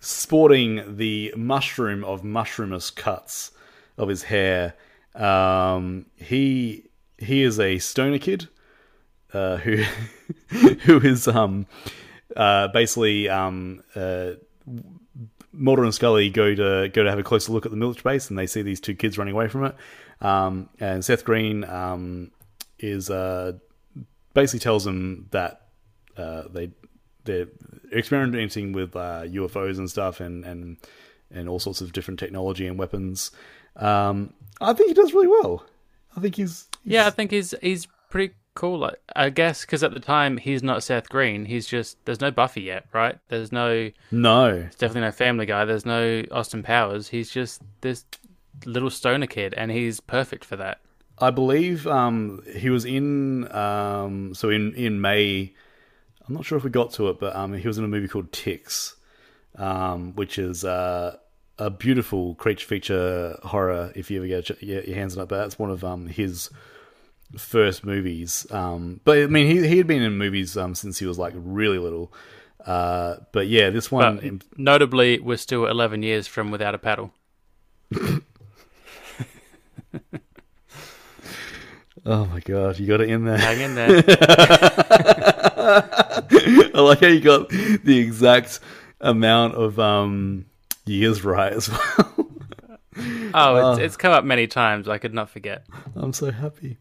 sporting 0.01 0.97
the 0.97 1.33
mushroom 1.37 2.03
of 2.03 2.23
mushroomous 2.23 2.93
cuts 2.93 3.53
of 3.97 4.09
his 4.09 4.25
hair. 4.25 4.75
Um, 5.15 6.07
he 6.17 6.91
he 7.17 7.45
is 7.45 7.61
a 7.61 7.79
stoner 7.79 8.19
kid 8.19 8.49
uh, 9.33 9.59
who 9.59 9.85
who 10.49 10.99
is 10.99 11.29
um 11.29 11.69
uh, 12.37 12.67
basically 12.67 13.29
um 13.29 13.85
uh, 13.95 14.33
Mulder 15.57 15.85
and 15.85 15.95
Scully 15.95 16.31
go 16.31 16.55
to 16.55 16.89
go 16.89 17.03
to 17.05 17.11
have 17.11 17.19
a 17.19 17.23
closer 17.23 17.53
look 17.53 17.65
at 17.65 17.71
the 17.71 17.77
military 17.77 18.15
base, 18.15 18.29
and 18.29 18.39
they 18.39 18.47
see 18.47 18.63
these 18.63 18.81
two 18.81 18.95
kids 18.95 19.19
running 19.19 19.35
away 19.35 19.49
from 19.49 19.65
it. 19.65 19.77
Um, 20.21 20.69
and 20.81 21.05
Seth 21.05 21.25
Green 21.25 21.65
um, 21.65 22.31
is 22.79 23.11
uh, 23.11 23.53
basically 24.33 24.61
tells 24.61 24.85
them 24.85 25.29
that 25.31 25.69
uh, 26.17 26.45
they 26.51 26.71
they're 27.25 27.49
experimenting 27.93 28.73
with 28.73 28.95
uh, 28.97 29.23
UFOs 29.25 29.79
and 29.79 29.89
stuff, 29.91 30.21
and 30.21 30.45
and 30.45 30.77
and 31.31 31.49
all 31.49 31.59
sorts 31.59 31.81
of 31.81 31.93
different 31.93 32.21
technology 32.21 32.67
and 32.67 32.79
weapons. 32.79 33.31
Um, 33.77 34.33
I 34.61 34.73
think 34.73 34.89
he 34.89 34.95
does 34.95 35.13
really 35.15 35.29
well. 35.29 35.65
I 36.17 36.21
think 36.21 36.37
he's, 36.37 36.69
Yeah, 36.85 37.07
I 37.07 37.11
think 37.11 37.31
he's 37.31 37.55
he's 37.61 37.87
pretty 38.09 38.35
cool. 38.55 38.79
Like, 38.79 38.97
I 39.15 39.31
guess 39.31 39.63
because 39.63 39.83
at 39.83 39.93
the 39.93 40.01
time 40.01 40.37
he's 40.37 40.63
not 40.63 40.83
Seth 40.83 41.09
Green. 41.09 41.45
He's 41.45 41.67
just 41.67 42.03
there's 42.05 42.21
no 42.21 42.31
Buffy 42.31 42.63
yet, 42.63 42.87
right? 42.93 43.19
There's 43.29 43.53
no 43.53 43.91
no 44.11 44.63
definitely 44.79 45.03
no 45.03 45.13
Family 45.13 45.47
Guy. 45.47 45.65
There's 45.65 45.87
no 45.87 46.23
Austin 46.31 46.63
Powers. 46.63 47.09
He's 47.09 47.31
just 47.31 47.63
this 47.81 48.05
little 48.65 48.91
stoner 48.91 49.27
kid, 49.27 49.55
and 49.55 49.71
he's 49.71 50.01
perfect 50.01 50.45
for 50.45 50.57
that. 50.57 50.81
I 51.19 51.31
believe 51.31 51.87
um, 51.87 52.43
he 52.57 52.71
was 52.71 52.85
in 52.85 53.51
um, 53.53 54.35
so 54.35 54.51
in 54.51 54.75
in 54.75 55.01
May. 55.01 55.53
I'm 56.27 56.35
not 56.35 56.45
sure 56.45 56.57
if 56.57 56.65
we 56.65 56.71
got 56.71 56.93
to 56.95 57.11
it, 57.11 57.21
but 57.21 57.37
um, 57.37 57.53
he 57.53 57.69
was 57.69 57.77
in 57.77 57.85
a 57.85 57.89
movie 57.89 58.09
called 58.09 58.33
Ticks, 58.33 58.97
um, 59.57 60.15
which 60.15 60.39
is 60.39 60.65
uh, 60.65 61.19
a 61.59 61.69
beautiful 61.69 62.35
creature 62.37 62.67
feature 62.67 63.39
horror. 63.43 63.93
If 63.95 64.11
you 64.11 64.19
ever 64.19 64.27
get 64.27 64.63
your 64.63 64.83
your 64.83 64.97
hands 64.97 65.17
on 65.17 65.23
it, 65.25 65.29
but 65.29 65.39
that's 65.39 65.59
one 65.59 65.71
of 65.71 65.85
um, 65.85 66.07
his 66.07 66.51
first 67.37 67.85
movies. 67.85 68.47
Um, 68.51 69.01
but 69.05 69.19
I 69.19 69.27
mean, 69.27 69.47
he 69.47 69.67
he 69.67 69.79
had 69.79 69.87
been 69.87 70.03
in 70.03 70.17
movies 70.17 70.57
um, 70.57 70.75
since 70.75 70.99
he 70.99 71.07
was 71.07 71.19
like 71.19 71.35
really 71.37 71.79
little. 71.79 72.13
Uh, 72.65 73.17
but 73.33 73.47
yeah, 73.47 73.71
this 73.71 73.91
one. 73.91 74.17
But 74.17 74.59
notably, 74.59 75.21
we're 75.21 75.37
still 75.37 75.67
11 75.67 76.03
years 76.03 76.27
from 76.27 76.51
Without 76.51 76.75
a 76.75 76.79
Paddle. 76.79 77.13
oh 82.07 82.25
my 82.27 82.41
god, 82.41 82.79
you 82.79 82.87
got 82.87 83.03
it 83.03 83.11
in 83.11 83.25
there. 83.25 83.39
Hang 83.39 83.61
in 83.61 83.75
there. 83.75 84.03
I 86.75 86.81
like 86.81 87.01
how 87.01 87.07
you 87.07 87.21
got 87.21 87.49
the 87.51 87.99
exact 87.99 88.61
amount 89.01 89.55
of 89.55 89.79
um, 89.79 90.47
years 90.87 91.23
right 91.23 91.53
as 91.53 91.69
well. 91.69 92.31
Oh, 93.35 93.73
it's, 93.73 93.81
it's 93.81 93.97
come 93.97 94.13
up 94.13 94.25
many 94.25 94.47
times. 94.47 94.89
I 94.89 94.99
could 94.99 95.13
not 95.13 95.29
forget. 95.29 95.67
I'm 95.97 96.13
so 96.13 96.31
happy. 96.31 96.79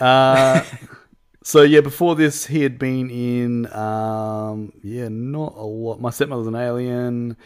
Uh, 0.00 0.62
so 1.42 1.62
yeah, 1.62 1.80
before 1.80 2.14
this, 2.14 2.46
he 2.46 2.62
had 2.62 2.78
been 2.78 3.10
in 3.10 3.72
um, 3.72 4.72
yeah, 4.82 5.08
not 5.08 5.54
a 5.56 5.62
lot. 5.64 6.00
My 6.00 6.10
stepmother's 6.10 6.46
an 6.46 6.54
alien. 6.56 7.36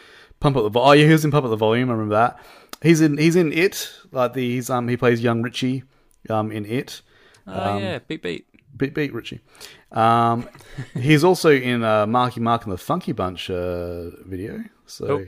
Pump 0.40 0.56
up 0.56 0.62
the 0.64 0.70
volume. 0.70 0.88
Oh 0.88 0.92
yeah, 0.92 1.06
he 1.06 1.12
was 1.12 1.24
in 1.24 1.30
Pump 1.30 1.44
up 1.44 1.50
the 1.50 1.56
volume. 1.56 1.90
I 1.90 1.92
remember 1.92 2.14
that. 2.14 2.38
He's 2.82 3.00
in 3.00 3.18
he's 3.18 3.36
in 3.36 3.52
it. 3.52 3.90
Like 4.10 4.32
the 4.32 4.48
he's 4.54 4.70
um 4.70 4.88
he 4.88 4.96
plays 4.96 5.22
young 5.22 5.42
Richie 5.42 5.84
um 6.30 6.50
in 6.50 6.64
it. 6.66 7.02
Oh 7.46 7.78
yeah, 7.78 7.98
beat 7.98 8.22
beat. 8.22 8.46
Beat 8.76 8.94
beat 8.94 9.12
Richie. 9.12 9.40
Um, 9.92 10.48
he's 10.94 11.24
also 11.24 11.50
in 11.50 11.82
uh, 11.82 12.06
Marky 12.06 12.40
Mark 12.40 12.64
and 12.64 12.72
the 12.72 12.78
Funky 12.78 13.12
Bunch 13.12 13.50
uh, 13.50 14.10
video. 14.24 14.64
So 14.86 15.06
Oh. 15.06 15.26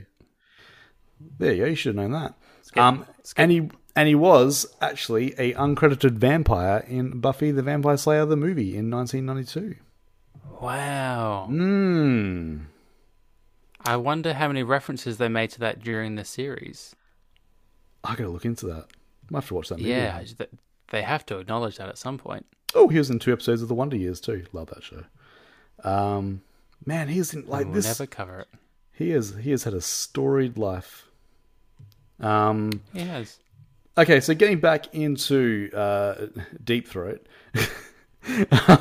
there 1.38 1.52
you 1.52 1.62
go. 1.64 1.68
You 1.68 1.74
should 1.74 1.96
have 1.96 2.10
known 2.10 2.12
that. 2.12 2.34
good. 2.72 2.80
Um, 2.80 2.98
good. 2.98 3.06
and 3.36 3.50
he 3.50 3.70
and 3.94 4.08
he 4.08 4.14
was 4.14 4.66
actually 4.80 5.32
a 5.38 5.52
uncredited 5.54 6.12
vampire 6.12 6.84
in 6.88 7.20
Buffy 7.20 7.50
the 7.50 7.62
Vampire 7.62 7.96
Slayer 7.96 8.24
the 8.26 8.36
movie 8.36 8.76
in 8.76 8.90
1992. 8.90 9.76
Wow. 10.60 11.46
Hmm. 11.48 12.58
I 13.84 13.96
wonder 13.96 14.32
how 14.34 14.46
many 14.48 14.62
references 14.62 15.18
they 15.18 15.28
made 15.28 15.50
to 15.50 15.60
that 15.60 15.80
during 15.82 16.14
the 16.14 16.24
series. 16.24 16.94
I 18.04 18.14
gotta 18.14 18.30
look 18.30 18.44
into 18.44 18.66
that. 18.66 18.86
I 19.32 19.36
have 19.36 19.48
to 19.48 19.54
watch 19.54 19.68
that 19.68 19.78
movie. 19.78 19.90
Yeah, 19.90 20.18
th- 20.22 20.50
they 20.90 21.02
have 21.02 21.26
to 21.26 21.38
acknowledge 21.38 21.78
that 21.78 21.88
at 21.88 21.98
some 21.98 22.18
point. 22.18 22.46
Oh, 22.74 22.88
he 22.88 22.98
was 22.98 23.10
in 23.10 23.18
two 23.18 23.32
episodes 23.32 23.60
of 23.62 23.68
The 23.68 23.74
Wonder 23.74 23.96
Years 23.96 24.20
too. 24.20 24.44
Love 24.52 24.68
that 24.68 24.82
show. 24.82 25.04
Um, 25.84 26.42
man, 26.86 27.08
he's 27.08 27.34
in 27.34 27.46
like 27.46 27.66
we'll 27.66 27.74
this. 27.74 27.86
never 27.86 28.06
cover 28.06 28.40
it. 28.40 28.48
He 28.92 29.10
has 29.10 29.34
he 29.40 29.50
has 29.50 29.64
had 29.64 29.74
a 29.74 29.80
storied 29.80 30.56
life. 30.58 31.06
Um. 32.20 32.82
He 32.92 33.00
has. 33.00 33.38
Okay, 33.98 34.20
so 34.20 34.34
getting 34.34 34.58
back 34.60 34.94
into 34.94 35.70
uh, 35.74 36.26
Deep 36.64 36.88
Throat. 36.88 37.26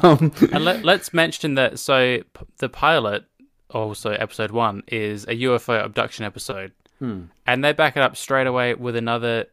um, 0.04 0.32
And 0.52 0.63
let, 0.63 0.86
let's 0.86 1.13
mention 1.13 1.56
that. 1.56 1.80
So 1.80 2.19
p- 2.34 2.45
the 2.58 2.69
pilot, 2.69 3.26
also 3.69 4.12
episode 4.12 4.52
one, 4.52 4.84
is 4.88 5.24
a 5.26 5.36
UFO 5.41 5.84
abduction 5.84 6.26
episode, 6.26 6.71
Hmm. 7.00 7.24
and 7.47 7.63
they 7.63 7.74
back 7.74 7.97
it 7.97 8.04
up 8.04 8.15
straight 8.15 8.45
away 8.47 8.76
with 8.76 8.95
another, 8.95 9.45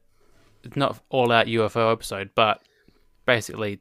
not 0.76 1.00
all 1.08 1.32
out 1.32 1.46
UFO 1.46 1.90
episode, 1.92 2.30
but 2.34 2.60
basically 3.24 3.80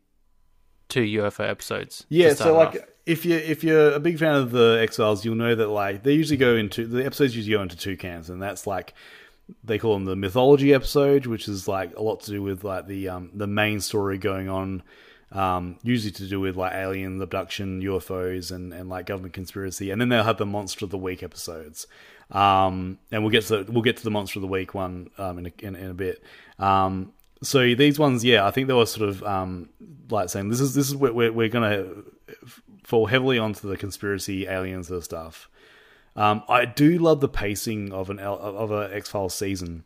two 0.88 1.02
UFO 1.04 1.48
episodes. 1.50 2.06
yeah, 2.08 2.34
so 2.34 2.58
off. 2.58 2.74
like 2.74 2.88
if 3.06 3.26
you 3.26 3.36
if 3.36 3.64
you're 3.66 3.92
a 3.92 4.00
big 4.00 4.18
fan 4.20 4.36
of 4.36 4.52
the 4.52 4.80
X 4.82 4.96
Files, 4.98 5.26
you'll 5.26 5.36
know 5.36 5.54
that 5.54 5.68
like 5.68 6.04
they 6.04 6.14
usually 6.14 6.38
go 6.38 6.56
into 6.56 6.88
the 6.88 7.06
episodes 7.06 7.36
usually 7.36 7.56
go 7.58 7.62
into 7.62 7.76
two 7.78 7.98
cans, 7.98 8.30
and 8.30 8.42
that's 8.42 8.66
like 8.66 8.94
they 9.64 9.78
call 9.78 9.94
them 9.94 10.06
the 10.06 10.16
mythology 10.16 10.74
episode, 10.74 11.26
which 11.26 11.48
is 11.48 11.68
like 11.68 11.96
a 11.96 12.02
lot 12.02 12.22
to 12.22 12.32
do 12.32 12.42
with 12.42 12.64
like 12.64 12.88
the 12.88 13.10
um 13.10 13.32
the 13.34 13.48
main 13.48 13.80
story 13.80 14.18
going 14.18 14.50
on. 14.50 14.84
Um, 15.30 15.78
usually 15.84 16.12
to 16.12 16.28
do 16.28 16.40
with 16.40 16.56
like 16.56 16.74
alien 16.74 17.22
abduction, 17.22 17.82
UFOs, 17.82 18.50
and, 18.50 18.74
and 18.74 18.88
like 18.88 19.08
government 19.08 19.34
conspiracy, 19.34 19.92
and 19.92 20.00
then 20.00 20.08
they'll 20.08 20.24
have 20.24 20.38
the 20.38 20.46
monster 20.46 20.86
of 20.86 20.92
the 20.92 20.98
week 20.98 21.22
episodes. 21.22 21.86
Um, 22.32 22.98
and 23.12 23.24
we'll 23.24 23.32
get 23.32 23.46
to 23.48 23.64
the, 23.64 23.72
we'll 23.72 23.82
get 23.82 23.98
to 23.98 24.04
the 24.04 24.12
monster 24.12 24.40
of 24.40 24.42
the 24.42 24.48
week 24.48 24.74
one 24.74 25.10
um, 25.18 25.40
in, 25.40 25.46
a, 25.48 25.52
in 25.60 25.76
in 25.76 25.90
a 25.90 25.94
bit. 25.94 26.24
Um, 26.60 27.12
so 27.42 27.60
these 27.76 28.00
ones, 28.00 28.24
yeah, 28.24 28.46
I 28.48 28.52
think 28.52 28.68
they 28.68 28.74
were 28.74 28.86
sort 28.86 29.10
of 29.10 29.24
um, 29.24 29.70
like 30.10 30.30
saying 30.30 30.50
this 30.50 30.60
is 30.60 30.74
this 30.74 30.88
is 30.88 30.96
where 30.96 31.14
we're, 31.14 31.32
we're 31.32 31.50
gonna 31.50 31.88
fall 32.84 33.06
heavily 33.06 33.38
onto 33.38 33.68
the 33.68 33.78
conspiracy 33.78 34.48
aliens 34.48 34.90
and 34.90 35.04
stuff. 35.04 35.50
Um, 36.18 36.44
I 36.50 36.66
do 36.66 36.98
love 36.98 37.22
the 37.22 37.30
pacing 37.30 37.94
of 37.94 38.10
an 38.10 38.20
of 38.20 38.72
a 38.72 38.90
X 38.94 39.10
Files 39.10 39.36
season 39.36 39.84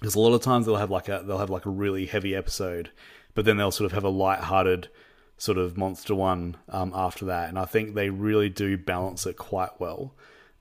because 0.00 0.14
a 0.14 0.20
lot 0.20 0.32
of 0.32 0.40
times 0.40 0.66
they'll 0.66 0.76
have 0.76 0.90
like 0.90 1.08
a 1.08 1.22
they'll 1.24 1.38
have 1.38 1.50
like 1.50 1.66
a 1.66 1.70
really 1.70 2.06
heavy 2.06 2.34
episode, 2.34 2.90
but 3.34 3.44
then 3.44 3.58
they'll 3.58 3.70
sort 3.70 3.86
of 3.86 3.92
have 3.92 4.04
a 4.04 4.08
light-hearted 4.08 4.88
sort 5.36 5.58
of 5.58 5.76
monster 5.76 6.14
one 6.14 6.56
um, 6.70 6.92
after 6.94 7.26
that, 7.26 7.50
and 7.50 7.58
I 7.58 7.66
think 7.66 7.94
they 7.94 8.08
really 8.08 8.48
do 8.48 8.78
balance 8.78 9.26
it 9.26 9.36
quite 9.36 9.78
well. 9.78 10.14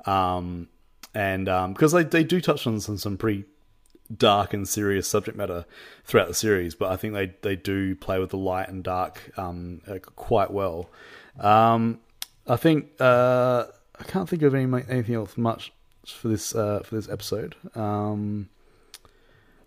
Um, 0.06 0.68
and 1.14 1.46
because 1.74 1.94
they 1.94 2.04
they 2.04 2.24
do 2.24 2.42
touch 2.42 2.68
on 2.68 2.80
some 2.82 2.98
some 2.98 3.18
pretty 3.18 3.46
dark 4.16 4.54
and 4.54 4.68
serious 4.68 5.08
subject 5.08 5.38
matter 5.38 5.66
throughout 6.04 6.28
the 6.28 6.34
series, 6.34 6.76
but 6.76 6.92
I 6.92 6.98
think 6.98 7.14
they 7.14 7.34
they 7.42 7.56
do 7.56 7.96
play 7.96 8.20
with 8.20 8.32
the 8.32 8.38
light 8.38 8.68
and 8.68 8.84
dark 8.84 9.32
um, 9.38 9.82
uh, 9.88 10.00
quite 10.00 10.52
well. 10.52 10.90
Um, 11.40 12.00
I 12.48 12.58
think 12.58 12.92
uh, 13.00 13.66
I 14.02 14.04
can't 14.06 14.28
think 14.28 14.42
of 14.42 14.56
any 14.56 14.84
anything 14.90 15.16
else 15.16 15.38
much 15.38 15.72
for 16.06 16.28
this 16.28 16.56
uh, 16.56 16.82
for 16.84 16.96
this 16.96 17.08
episode. 17.08 17.56
Um, 17.76 18.50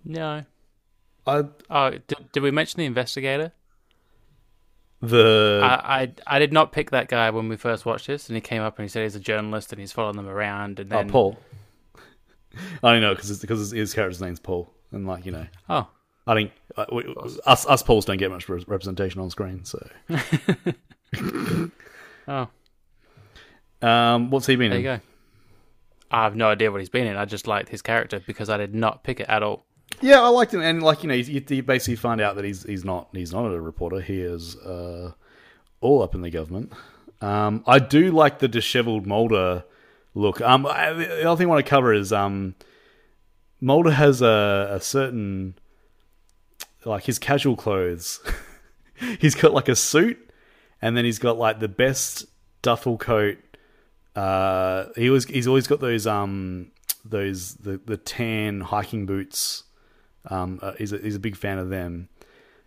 no. 0.04 0.44
I 1.26 1.44
Oh, 1.70 1.90
did, 1.90 2.32
did 2.32 2.42
we 2.42 2.50
mention 2.50 2.78
the 2.78 2.84
investigator? 2.84 3.52
the 5.00 5.60
I, 5.62 6.02
I 6.02 6.12
I 6.26 6.38
did 6.38 6.52
not 6.52 6.72
pick 6.72 6.90
that 6.90 7.08
guy 7.08 7.30
when 7.30 7.48
we 7.48 7.56
first 7.56 7.86
watched 7.86 8.08
this, 8.08 8.28
and 8.28 8.36
he 8.36 8.40
came 8.40 8.62
up 8.62 8.78
and 8.78 8.84
he 8.84 8.88
said 8.88 9.04
he's 9.04 9.14
a 9.14 9.20
journalist 9.20 9.72
and 9.72 9.80
he's 9.80 9.92
following 9.92 10.16
them 10.16 10.28
around, 10.28 10.80
and 10.80 10.92
oh, 10.92 10.96
then 10.96 11.10
Paul. 11.10 11.38
I 12.82 12.92
don't 12.92 13.02
know 13.02 13.14
because 13.14 13.38
because 13.40 13.70
his 13.70 13.94
character's 13.94 14.20
name's 14.20 14.40
Paul, 14.40 14.70
and 14.92 15.06
like 15.06 15.26
you 15.26 15.32
know, 15.32 15.46
oh, 15.68 15.86
I 16.26 16.34
think 16.34 16.52
uh, 16.76 16.86
we, 16.92 17.14
us 17.44 17.66
us 17.66 17.82
Pauls 17.82 18.04
don't 18.04 18.16
get 18.16 18.30
much 18.30 18.48
representation 18.48 19.20
on 19.20 19.30
screen. 19.30 19.64
So, 19.64 19.86
oh, 22.28 22.48
um, 23.84 24.30
what's 24.30 24.46
he 24.46 24.56
been 24.56 24.70
there 24.70 24.78
in? 24.78 24.84
you 24.84 24.90
go. 24.96 25.00
I 26.10 26.24
have 26.24 26.36
no 26.36 26.48
idea 26.48 26.70
what 26.70 26.80
he's 26.80 26.88
been 26.88 27.06
in. 27.06 27.16
I 27.16 27.24
just 27.24 27.46
liked 27.46 27.68
his 27.68 27.82
character 27.82 28.20
because 28.24 28.48
I 28.48 28.56
did 28.56 28.74
not 28.74 29.02
pick 29.02 29.20
it 29.20 29.28
at 29.28 29.42
all. 29.42 29.64
Yeah, 30.00 30.22
I 30.22 30.28
liked 30.28 30.54
him, 30.54 30.60
and 30.60 30.82
like 30.82 31.02
you 31.02 31.08
know, 31.08 31.14
you, 31.14 31.42
you 31.48 31.62
basically 31.62 31.96
find 31.96 32.20
out 32.20 32.36
that 32.36 32.44
he's 32.44 32.62
he's 32.64 32.84
not 32.84 33.08
he's 33.12 33.32
not 33.32 33.46
a 33.46 33.60
reporter. 33.60 34.00
He 34.00 34.20
is 34.20 34.56
uh, 34.56 35.12
all 35.80 36.02
up 36.02 36.14
in 36.14 36.22
the 36.22 36.30
government. 36.30 36.72
Um, 37.20 37.62
I 37.66 37.78
do 37.78 38.10
like 38.10 38.38
the 38.38 38.48
dishevelled 38.48 39.06
Mulder 39.06 39.64
look. 40.14 40.40
Um, 40.40 40.66
I, 40.66 40.92
the 40.92 41.28
other 41.28 41.38
thing 41.38 41.46
I 41.46 41.50
want 41.50 41.64
to 41.64 41.70
cover 41.70 41.92
is 41.92 42.12
um, 42.12 42.54
Mulder 43.60 43.92
has 43.92 44.20
a, 44.22 44.68
a 44.72 44.80
certain 44.80 45.54
like 46.84 47.04
his 47.04 47.18
casual 47.18 47.56
clothes. 47.56 48.20
he's 49.20 49.34
got 49.34 49.52
like 49.52 49.68
a 49.68 49.76
suit, 49.76 50.30
and 50.82 50.96
then 50.96 51.04
he's 51.04 51.18
got 51.18 51.38
like 51.38 51.60
the 51.60 51.68
best 51.68 52.26
duffel 52.62 52.98
coat. 52.98 53.38
Uh, 54.16 54.86
he 54.96 55.10
was 55.10 55.24
he's 55.24 55.46
always 55.46 55.66
got 55.66 55.80
those 55.80 56.06
um 56.06 56.70
those 57.04 57.54
the 57.54 57.80
the 57.84 57.96
tan 57.96 58.60
hiking 58.60 59.06
boots. 59.06 59.64
Um, 60.30 60.58
uh, 60.62 60.72
he's 60.78 60.92
a, 60.92 60.98
he's 60.98 61.16
a 61.16 61.20
big 61.20 61.36
fan 61.36 61.58
of 61.58 61.68
them. 61.68 62.08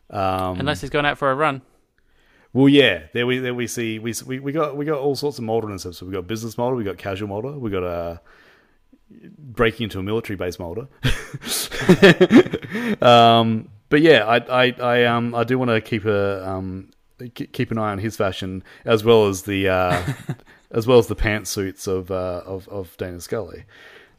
Um, 0.10 0.60
Unless 0.60 0.82
he's 0.82 0.90
going 0.90 1.06
out 1.06 1.18
for 1.18 1.32
a 1.32 1.36
run. 1.36 1.62
well, 2.54 2.70
yeah, 2.70 3.04
there 3.14 3.26
we 3.26 3.40
there 3.40 3.54
we 3.54 3.68
see 3.68 4.00
we 4.00 4.14
we, 4.26 4.40
we 4.40 4.52
got 4.52 4.76
we 4.78 4.86
got 4.86 5.00
all 5.00 5.16
sorts 5.16 5.38
of 5.38 5.44
Mulder 5.44 5.70
and 5.70 5.80
stuff. 5.80 5.96
So 5.96 6.06
we 6.06 6.12
got 6.12 6.28
business 6.28 6.58
Mulder, 6.58 6.76
we 6.76 6.84
got 6.84 6.98
casual 6.98 7.30
Mulder, 7.30 7.52
we 7.52 7.72
got 7.72 7.84
a 7.84 8.22
breaking 9.38 9.86
into 9.86 10.00
a 10.00 10.04
military 10.04 10.36
base 10.36 10.60
Mulder. 10.60 10.88
um, 13.02 13.70
but 13.90 14.02
yeah, 14.02 14.26
I 14.26 14.66
I 14.66 14.76
I 14.80 15.06
um 15.06 15.34
I 15.34 15.44
do 15.44 15.58
want 15.58 15.70
to 15.70 15.82
keep 15.82 16.06
a 16.06 16.48
um 16.48 16.92
keep 17.34 17.72
an 17.72 17.78
eye 17.78 17.92
on 17.92 17.98
his 17.98 18.16
fashion 18.16 18.64
as 18.86 19.04
well 19.04 19.28
as 19.28 19.44
the 19.44 19.68
uh, 19.70 20.04
as 20.72 20.86
well 20.88 20.98
as 21.00 21.08
the 21.08 21.16
pantsuits 21.16 21.88
of 21.88 22.12
uh, 22.12 22.42
of 22.46 22.68
of 22.70 22.96
Dana 22.98 23.20
Scully. 23.22 23.66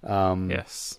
Um, 0.04 0.50
Yes. 0.50 0.98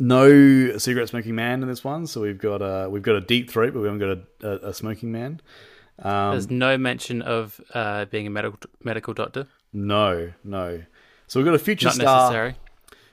no 0.00 0.76
cigarette 0.78 1.08
smoking 1.08 1.34
man 1.34 1.62
in 1.62 1.68
this 1.68 1.84
one, 1.84 2.06
so 2.06 2.20
we've 2.20 2.38
got 2.38 2.58
a 2.62 2.88
we've 2.90 3.02
got 3.02 3.16
a 3.16 3.20
deep 3.20 3.50
throat, 3.50 3.72
but 3.74 3.80
we 3.80 3.86
haven't 3.88 4.00
got 4.00 4.18
a, 4.42 4.66
a, 4.66 4.68
a 4.70 4.74
smoking 4.74 5.12
man. 5.12 5.40
Um, 6.00 6.32
There's 6.32 6.50
no 6.50 6.76
mention 6.76 7.22
of 7.22 7.60
uh, 7.72 8.06
being 8.06 8.26
a 8.26 8.30
medical 8.30 8.58
medical 8.82 9.14
doctor. 9.14 9.46
no, 9.72 10.32
no. 10.42 10.82
So 11.26 11.40
we've 11.40 11.46
got 11.46 11.54
a 11.54 11.58
future 11.58 11.86
Not 11.86 11.94
star, 11.94 12.20
necessary. 12.30 12.54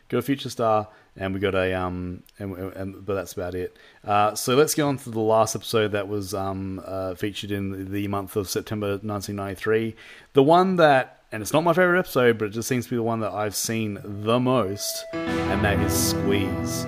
got 0.10 0.18
a 0.18 0.22
future 0.24 0.50
star, 0.50 0.88
and 1.16 1.34
we 1.34 1.40
got 1.40 1.56
a 1.56 1.74
um, 1.74 2.24
and, 2.40 2.56
and 2.74 3.06
but 3.06 3.14
that's 3.14 3.34
about 3.34 3.56
it. 3.56 3.78
Uh, 4.04 4.36
so 4.36 4.56
let's 4.56 4.74
get 4.76 4.82
on 4.84 4.98
to 4.98 5.10
the 5.12 5.20
last 5.22 5.56
episode 5.56 5.92
that 5.94 6.08
was 6.08 6.34
um 6.34 6.82
uh, 6.86 7.14
featured 7.16 7.52
in 7.52 7.92
the 7.92 8.08
month 8.08 8.36
of 8.36 8.50
September 8.50 8.98
1993. 9.04 9.96
The 10.34 10.44
one 10.44 10.76
that, 10.78 11.21
and 11.32 11.42
it's 11.42 11.54
not 11.54 11.64
my 11.64 11.74
favorite 11.74 12.00
episode, 12.00 12.38
but 12.38 12.46
it 12.46 12.52
just 12.52 12.68
seems 12.68 12.86
to 12.86 12.90
be 12.90 12.96
the 12.98 13.04
one 13.04 13.22
that 13.22 13.32
I've 13.32 13.56
seen 13.56 14.00
the 14.04 14.40
most, 14.40 15.06
and 15.14 15.64
that 15.64 15.80
is 15.80 15.94
Squeeze. 15.94 16.86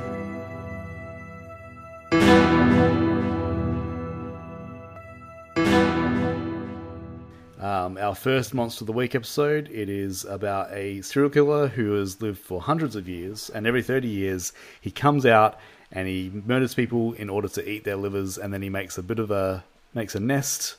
Um, 7.62 7.98
our 7.98 8.14
first 8.14 8.54
Monster 8.54 8.84
of 8.84 8.88
the 8.88 8.94
Week 8.94 9.16
episode, 9.16 9.70
it 9.72 9.88
is 9.88 10.26
about 10.26 10.74
a 10.74 11.02
serial 11.02 11.30
killer 11.30 11.70
who 11.70 11.94
has 11.94 12.22
lived 12.22 12.40
for 12.40 12.62
hundreds 12.62 12.98
of 12.98 13.08
years, 13.08 13.50
and 13.50 13.66
every 13.66 13.82
30 13.82 14.10
years 14.10 14.52
he 14.82 14.92
comes 14.92 15.26
out 15.26 15.58
and 15.90 16.08
he 16.08 16.30
murders 16.46 16.74
people 16.74 17.14
in 17.14 17.30
order 17.30 17.48
to 17.48 17.70
eat 17.70 17.86
their 17.86 17.96
livers, 17.96 18.38
and 18.38 18.54
then 18.54 18.62
he 18.62 18.70
makes 18.70 18.98
a 18.98 19.04
bit 19.04 19.20
of 19.20 19.32
a 19.32 19.64
makes 19.94 20.16
a 20.16 20.20
nest 20.20 20.76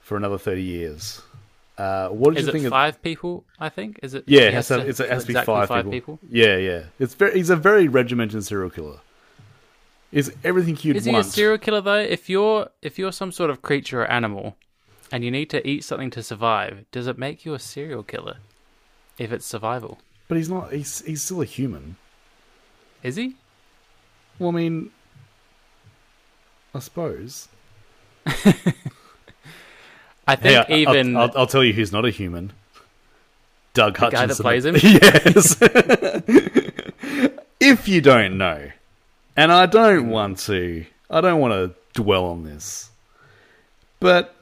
for 0.00 0.18
another 0.18 0.36
30 0.36 0.60
years. 0.60 1.22
Uh, 1.80 2.10
what 2.10 2.34
did 2.34 2.40
Is 2.40 2.44
you 2.44 2.50
it 2.50 2.52
think 2.52 2.64
of? 2.66 2.70
five 2.72 3.00
people? 3.00 3.44
I 3.58 3.70
think. 3.70 4.00
Is 4.02 4.12
it? 4.12 4.24
Yeah, 4.26 4.42
it 4.42 4.52
has 4.52 4.68
to, 4.68 4.80
it's, 4.86 5.00
it 5.00 5.08
has 5.08 5.22
to 5.22 5.28
be 5.28 5.32
exactly 5.32 5.66
five, 5.66 5.90
people. 5.90 6.18
Yeah, 6.28 6.56
yeah. 6.56 6.82
It's 6.98 7.14
very. 7.14 7.32
He's 7.38 7.48
a 7.48 7.56
very 7.56 7.88
regimented 7.88 8.44
serial 8.44 8.68
killer. 8.68 9.00
Is 10.12 10.30
everything 10.44 10.76
you'd 10.82 10.96
Is 10.96 11.06
he 11.06 11.14
a 11.14 11.24
serial 11.24 11.56
killer 11.56 11.80
though? 11.80 11.94
If 12.16 12.28
you're 12.28 12.68
if 12.82 12.98
you're 12.98 13.12
some 13.12 13.32
sort 13.32 13.48
of 13.48 13.62
creature 13.62 14.02
or 14.02 14.06
animal, 14.10 14.58
and 15.10 15.24
you 15.24 15.30
need 15.30 15.48
to 15.50 15.66
eat 15.66 15.82
something 15.82 16.10
to 16.10 16.22
survive, 16.22 16.84
does 16.92 17.06
it 17.06 17.16
make 17.16 17.46
you 17.46 17.54
a 17.54 17.58
serial 17.58 18.02
killer? 18.02 18.36
If 19.16 19.32
it's 19.32 19.46
survival, 19.46 20.00
but 20.28 20.36
he's 20.36 20.50
not. 20.50 20.74
He's 20.74 21.00
he's 21.06 21.22
still 21.22 21.40
a 21.40 21.46
human. 21.46 21.96
is 23.02 23.16
he? 23.16 23.36
Well, 24.38 24.50
I 24.50 24.52
mean, 24.52 24.90
I 26.74 26.80
suppose. 26.80 27.48
I 30.30 30.36
think 30.36 30.66
Hey, 30.66 30.74
I- 30.74 30.78
even 30.78 31.16
I'll, 31.16 31.22
I'll, 31.22 31.38
I'll 31.38 31.46
tell 31.46 31.64
you 31.64 31.72
who's 31.72 31.90
not 31.90 32.04
a 32.04 32.10
human. 32.10 32.52
Doug 33.74 33.94
guy 33.98 34.10
that 34.10 34.16
Hutchinson. 34.16 34.42
plays 34.42 34.64
him? 34.64 34.76
yes. 34.82 35.56
if 37.60 37.88
you 37.88 38.00
don't 38.00 38.38
know, 38.38 38.70
and 39.36 39.52
I 39.52 39.66
don't 39.66 40.08
want 40.08 40.38
to, 40.40 40.84
I 41.08 41.20
don't 41.20 41.40
want 41.40 41.52
to 41.54 41.74
dwell 42.00 42.26
on 42.26 42.44
this, 42.44 42.90
but 43.98 44.34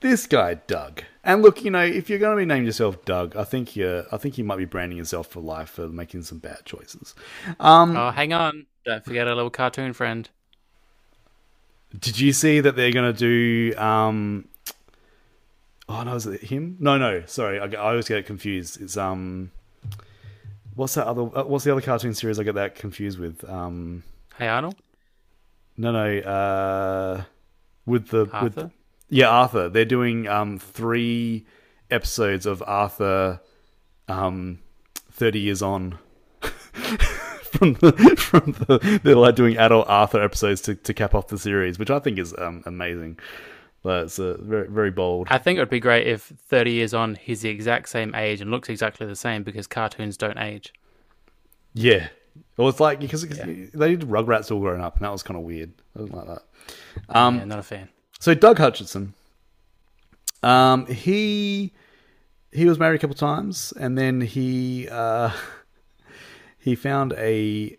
this 0.00 0.26
guy 0.26 0.54
Doug, 0.54 1.02
and 1.24 1.42
look, 1.42 1.64
you 1.64 1.70
know, 1.70 1.84
if 1.84 2.08
you're 2.10 2.18
going 2.18 2.36
to 2.36 2.40
be 2.40 2.46
named 2.46 2.66
yourself 2.66 3.04
Doug, 3.04 3.36
I 3.36 3.44
think 3.44 3.76
you, 3.76 4.04
I 4.10 4.16
think 4.16 4.38
you 4.38 4.44
might 4.44 4.58
be 4.58 4.64
branding 4.64 4.98
yourself 4.98 5.28
for 5.28 5.40
life 5.40 5.70
for 5.70 5.88
making 5.88 6.22
some 6.22 6.38
bad 6.38 6.64
choices. 6.64 7.14
Um, 7.60 7.96
oh, 7.96 8.10
hang 8.10 8.32
on, 8.32 8.66
don't 8.84 9.04
forget 9.04 9.28
our 9.28 9.34
little 9.34 9.50
cartoon 9.50 9.92
friend. 9.92 10.28
Did 11.98 12.18
you 12.20 12.32
see 12.32 12.60
that 12.60 12.76
they're 12.76 12.92
going 12.92 13.14
to 13.14 13.18
do? 13.18 13.78
Um, 13.78 14.48
oh 15.88 16.02
no, 16.02 16.14
is 16.14 16.26
it 16.26 16.42
him? 16.42 16.76
No, 16.80 16.98
no. 16.98 17.22
Sorry, 17.26 17.58
I, 17.58 17.64
I 17.64 17.90
always 17.90 18.08
get 18.08 18.18
it 18.18 18.26
confused. 18.26 18.80
It's 18.80 18.96
um, 18.96 19.50
what's 20.74 20.94
that 20.94 21.06
other? 21.06 21.22
uh, 21.22 21.44
What's 21.44 21.64
the 21.64 21.72
other 21.72 21.80
cartoon 21.80 22.14
series 22.14 22.38
I 22.38 22.42
get 22.44 22.54
that 22.56 22.74
confused 22.74 23.18
with? 23.18 23.48
Um, 23.48 24.02
Hey 24.36 24.48
Arnold, 24.48 24.76
no, 25.76 25.90
no. 25.92 26.18
Uh, 26.18 27.22
with 27.86 28.08
the 28.08 28.28
Arthur. 28.32 28.62
with 28.64 28.72
yeah, 29.08 29.28
Arthur. 29.28 29.68
They're 29.70 29.84
doing 29.86 30.28
um 30.28 30.58
three 30.58 31.46
episodes 31.90 32.44
of 32.44 32.62
Arthur, 32.66 33.40
um, 34.08 34.58
thirty 35.10 35.40
years 35.40 35.62
on. 35.62 35.98
from 37.58 37.74
the 37.74 37.92
from 38.16 38.52
the 38.52 39.00
they're 39.02 39.16
like 39.16 39.34
doing 39.34 39.56
adult 39.56 39.88
Arthur 39.88 40.22
episodes 40.22 40.60
to, 40.62 40.74
to 40.74 40.94
cap 40.94 41.14
off 41.14 41.28
the 41.28 41.38
series, 41.38 41.78
which 41.78 41.90
I 41.90 41.98
think 41.98 42.18
is 42.18 42.34
um, 42.38 42.62
amazing. 42.66 43.18
But 43.82 44.04
it's 44.04 44.18
uh, 44.18 44.36
very 44.40 44.68
very 44.68 44.90
bold. 44.90 45.28
I 45.30 45.38
think 45.38 45.56
it 45.56 45.60
would 45.60 45.70
be 45.70 45.80
great 45.80 46.06
if 46.06 46.32
30 46.48 46.72
years 46.72 46.94
on 46.94 47.14
he's 47.16 47.42
the 47.42 47.48
exact 47.48 47.88
same 47.88 48.14
age 48.14 48.40
and 48.40 48.50
looks 48.50 48.68
exactly 48.68 49.06
the 49.06 49.16
same 49.16 49.42
because 49.42 49.66
cartoons 49.66 50.16
don't 50.16 50.38
age. 50.38 50.72
Yeah. 51.74 52.08
Well, 52.56 52.68
it's 52.68 52.80
like 52.80 53.00
because 53.00 53.22
they 53.22 53.36
did 53.70 54.00
Rugrats 54.00 54.50
all 54.50 54.60
grown 54.60 54.80
up, 54.80 54.96
and 54.96 55.04
that 55.04 55.12
was 55.12 55.22
kind 55.22 55.38
of 55.38 55.44
weird. 55.44 55.72
I 55.94 56.00
didn't 56.00 56.14
like 56.14 56.26
that. 56.26 56.42
Um, 57.08 57.38
yeah, 57.38 57.44
not 57.44 57.58
a 57.58 57.62
fan. 57.62 57.88
So 58.18 58.34
Doug 58.34 58.58
Hutchinson, 58.58 59.14
um, 60.42 60.86
he 60.86 61.72
he 62.52 62.66
was 62.66 62.78
married 62.78 62.96
a 62.96 62.98
couple 62.98 63.14
times, 63.14 63.72
and 63.78 63.96
then 63.96 64.20
he 64.20 64.88
uh, 64.90 65.30
he 66.68 66.74
found 66.74 67.14
a 67.14 67.76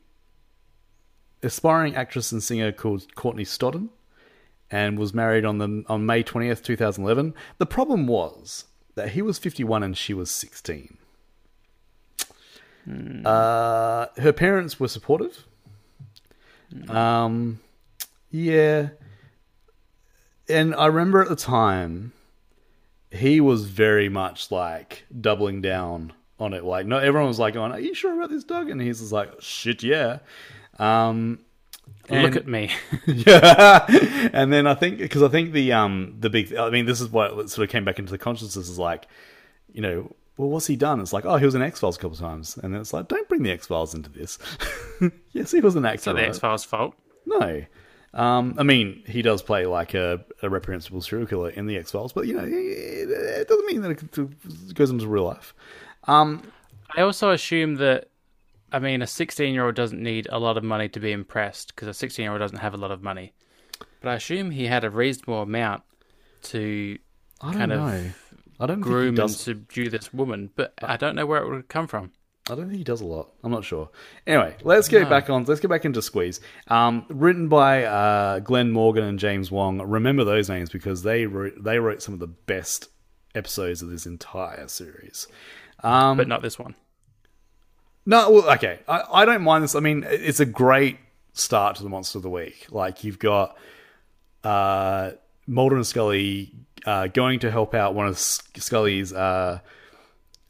aspiring 1.42 1.96
actress 1.96 2.32
and 2.32 2.44
singer 2.44 2.72
called 2.72 3.16
Courtney 3.16 3.46
Stodden, 3.46 3.90
and 4.70 5.00
was 5.00 5.14
married 5.14 5.46
on 5.46 5.60
the 5.60 5.84
on 5.88 6.06
May 6.06 6.24
twentieth, 6.24 6.64
two 6.64 6.76
thousand 6.76 7.04
eleven. 7.04 7.34
The 7.60 7.66
problem 7.66 8.08
was 8.08 8.66
that 8.96 9.10
he 9.10 9.22
was 9.22 9.38
fifty 9.40 9.64
one 9.64 9.84
and 9.84 9.98
she 9.98 10.14
was 10.14 10.32
sixteen. 10.32 10.98
Uh, 13.24 14.08
her 14.18 14.34
parents 14.34 14.80
were 14.80 14.88
supportive. 14.88 15.46
Um, 16.88 17.60
yeah, 18.32 18.90
and 20.48 20.74
I 20.74 20.88
remember 20.88 21.22
at 21.22 21.30
the 21.30 21.36
time, 21.36 22.14
he 23.12 23.40
was 23.40 23.66
very 23.66 24.10
much 24.10 24.50
like 24.52 25.06
doubling 25.20 25.62
down 25.62 26.14
on 26.40 26.54
it. 26.54 26.64
Like, 26.64 26.86
no, 26.86 26.98
everyone 26.98 27.28
was 27.28 27.40
like, 27.40 27.54
"Going, 27.54 27.72
are 27.72 27.80
you 27.80 27.94
sure 27.94 28.14
about 28.14 28.30
this, 28.30 28.44
Doug?" 28.44 28.70
And 28.70 28.82
he's 28.82 29.00
just 29.00 29.12
like, 29.12 29.32
"Shit, 29.40 29.84
yeah." 29.84 30.20
Um, 30.78 31.40
Look 32.10 32.36
at 32.36 32.48
me. 32.48 32.72
yeah, 33.06 33.86
and 34.34 34.52
then 34.52 34.66
I 34.66 34.74
think 34.74 34.98
because 34.98 35.22
I 35.22 35.28
think 35.28 35.52
the 35.52 35.74
um 35.74 36.16
the 36.20 36.30
big 36.30 36.56
I 36.56 36.70
mean 36.70 36.86
this 36.86 37.02
is 37.02 37.10
what 37.10 37.50
sort 37.50 37.68
of 37.68 37.72
came 37.72 37.86
back 37.86 38.00
into 38.00 38.12
the 38.12 38.18
consciousness 38.18 38.68
is 38.68 38.80
like, 38.80 39.08
you 39.72 39.82
know, 39.82 40.16
well 40.38 40.50
what's 40.50 40.66
he 40.66 40.76
done? 40.76 41.00
It's 41.02 41.14
like 41.14 41.26
oh 41.26 41.38
he 41.38 41.46
was 41.46 41.56
in 41.56 41.62
X 41.62 41.80
Files 41.80 41.98
a 41.98 42.00
couple 42.00 42.16
of 42.16 42.20
times, 42.20 42.58
and 42.58 42.74
then 42.74 42.82
it's 42.82 42.94
like 42.94 43.08
don't 43.08 43.30
bring 43.30 43.44
the 43.44 43.52
X 43.52 43.68
Files 43.68 43.94
into 43.94 44.10
this. 44.10 44.40
yes, 45.34 45.52
he 45.52 45.62
was 45.62 45.76
an 45.76 45.86
actor. 45.86 46.14
Not 46.14 46.20
the? 46.20 46.28
X 46.28 46.40
Files' 46.40 46.64
fault. 46.64 46.96
No. 47.26 47.64
Um, 48.12 48.56
I 48.58 48.64
mean, 48.64 49.04
he 49.06 49.22
does 49.22 49.44
play 49.44 49.68
like 49.68 49.94
a, 49.94 50.26
a 50.42 50.50
reprehensible 50.50 51.02
serial 51.02 51.28
killer 51.28 51.52
in 51.52 51.68
the 51.68 51.78
X 51.78 51.92
Files, 51.92 52.12
but 52.12 52.26
you 52.26 52.34
know, 52.34 52.44
it, 52.44 52.50
it 52.52 53.48
doesn't 53.48 53.68
mean 53.68 53.82
that 53.82 53.92
it 53.92 54.74
goes 54.74 54.90
into 54.90 55.08
real 55.08 55.26
life. 55.26 55.54
Um, 56.06 56.52
I 56.96 57.02
also 57.02 57.32
assume 57.32 57.76
that, 57.76 58.10
I 58.72 58.80
mean, 58.80 59.02
a 59.02 59.08
16 59.08 59.54
year 59.54 59.66
old 59.66 59.76
doesn't 59.76 60.02
need 60.02 60.28
a 60.32 60.40
lot 60.40 60.58
of 60.58 60.64
money 60.64 60.90
to 60.90 61.00
be 61.00 61.12
impressed 61.12 61.76
because 61.76 61.88
a 61.88 61.94
16 61.94 62.24
year 62.24 62.32
old 62.32 62.40
doesn't 62.40 62.60
have 62.60 62.74
a 62.74 62.78
lot 62.78 62.92
of 62.92 63.04
money. 63.04 63.34
But 64.02 64.10
I 64.10 64.16
assume 64.16 64.52
he 64.52 64.66
had 64.66 64.84
a 64.84 64.90
reasonable 64.90 65.42
amount 65.42 65.84
to 66.44 66.98
I 67.42 67.52
don't 67.52 67.60
Kind 67.60 67.72
of. 67.74 68.16
I 68.62 68.66
don't 68.66 68.82
groom 68.82 69.18
and 69.18 69.32
subdue 69.32 69.90
this 69.90 70.14
woman, 70.14 70.50
but 70.56 70.74
I 70.82 70.98
don't 70.98 71.16
know 71.16 71.26
where 71.26 71.42
it 71.42 71.50
would 71.50 71.70
come 71.70 71.88
from. 71.88 72.12
I 72.50 72.56
don't 72.56 72.68
think 72.68 72.80
he 72.80 72.84
does 72.84 73.02
a 73.02 73.06
lot. 73.06 73.32
I'm 73.44 73.52
not 73.52 73.64
sure. 73.64 73.90
Anyway, 74.26 74.56
let's 74.64 74.88
get 74.88 75.08
back 75.08 75.30
on. 75.30 75.46
Let's 75.46 75.62
get 75.62 75.70
back 75.70 75.86
into 75.86 76.02
Squeeze. 76.02 76.42
Um, 76.68 77.06
written 77.10 77.48
by 77.48 77.84
uh, 77.84 78.40
Glen 78.40 78.72
Morgan 78.72 79.04
and 79.04 79.20
James 79.20 79.52
Wong. 79.52 79.82
Remember 79.82 80.24
those 80.24 80.50
names 80.50 80.70
because 80.70 81.04
they 81.04 81.26
wrote 81.26 81.54
they 81.64 81.80
wrote 81.80 82.02
some 82.02 82.14
of 82.14 82.20
the 82.20 82.28
best 82.28 82.90
episodes 83.36 83.82
of 83.82 83.90
this 83.90 84.06
entire 84.06 84.68
series. 84.68 85.28
Um, 85.84 86.18
But 86.18 86.28
not 86.28 86.42
this 86.42 86.58
one. 86.60 86.76
No, 88.06 88.30
well, 88.32 88.50
okay. 88.54 88.80
I, 88.88 89.04
I 89.14 89.26
don't 89.26 89.44
mind 89.44 89.64
this. 89.64 89.76
I 89.76 89.80
mean, 89.82 90.06
it's 90.08 90.40
a 90.40 90.46
great 90.46 90.98
start 91.34 91.76
to 91.78 91.84
the 91.84 91.90
Monster 91.90 92.18
of 92.18 92.24
the 92.24 92.30
Week. 92.30 92.66
Like, 92.72 93.04
you've 93.04 93.20
got 93.20 93.56
uh, 94.44 95.12
Mulder 95.46 95.76
and 95.76 95.86
Scully 95.86 96.54
uh, 96.86 97.08
going 97.08 97.40
to 97.40 97.52
help 97.52 97.74
out 97.76 97.94
one 97.94 98.08
of 98.08 98.18
Scully's 98.18 99.14
uh, 99.14 99.60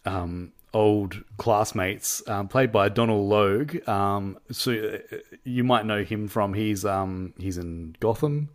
um, 0.06 0.54
old 0.74 1.22
classmates, 1.38 2.22
um, 2.30 2.48
played 2.48 2.72
by 2.72 2.88
Donal 2.88 3.28
Logue. 3.28 3.88
Um, 3.90 4.38
so 4.52 4.72
uh, 5.12 5.18
you 5.44 5.64
might 5.64 5.86
know 5.86 6.04
him 6.04 6.28
from 6.28 6.54
he's 6.54 6.86
um, 6.86 7.34
he's 7.40 7.58
in 7.58 7.96
Gotham. 8.00 8.50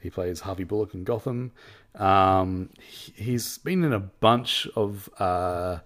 He 0.00 0.10
plays 0.10 0.40
Harvey 0.40 0.64
Bullock 0.64 0.94
in 0.94 1.04
Gotham. 1.04 1.52
Um, 1.94 2.70
he- 2.80 3.12
he's 3.22 3.58
been 3.58 3.84
in 3.84 3.92
a 3.92 4.00
bunch 4.00 4.66
of 4.74 5.08
uh, 5.20 5.78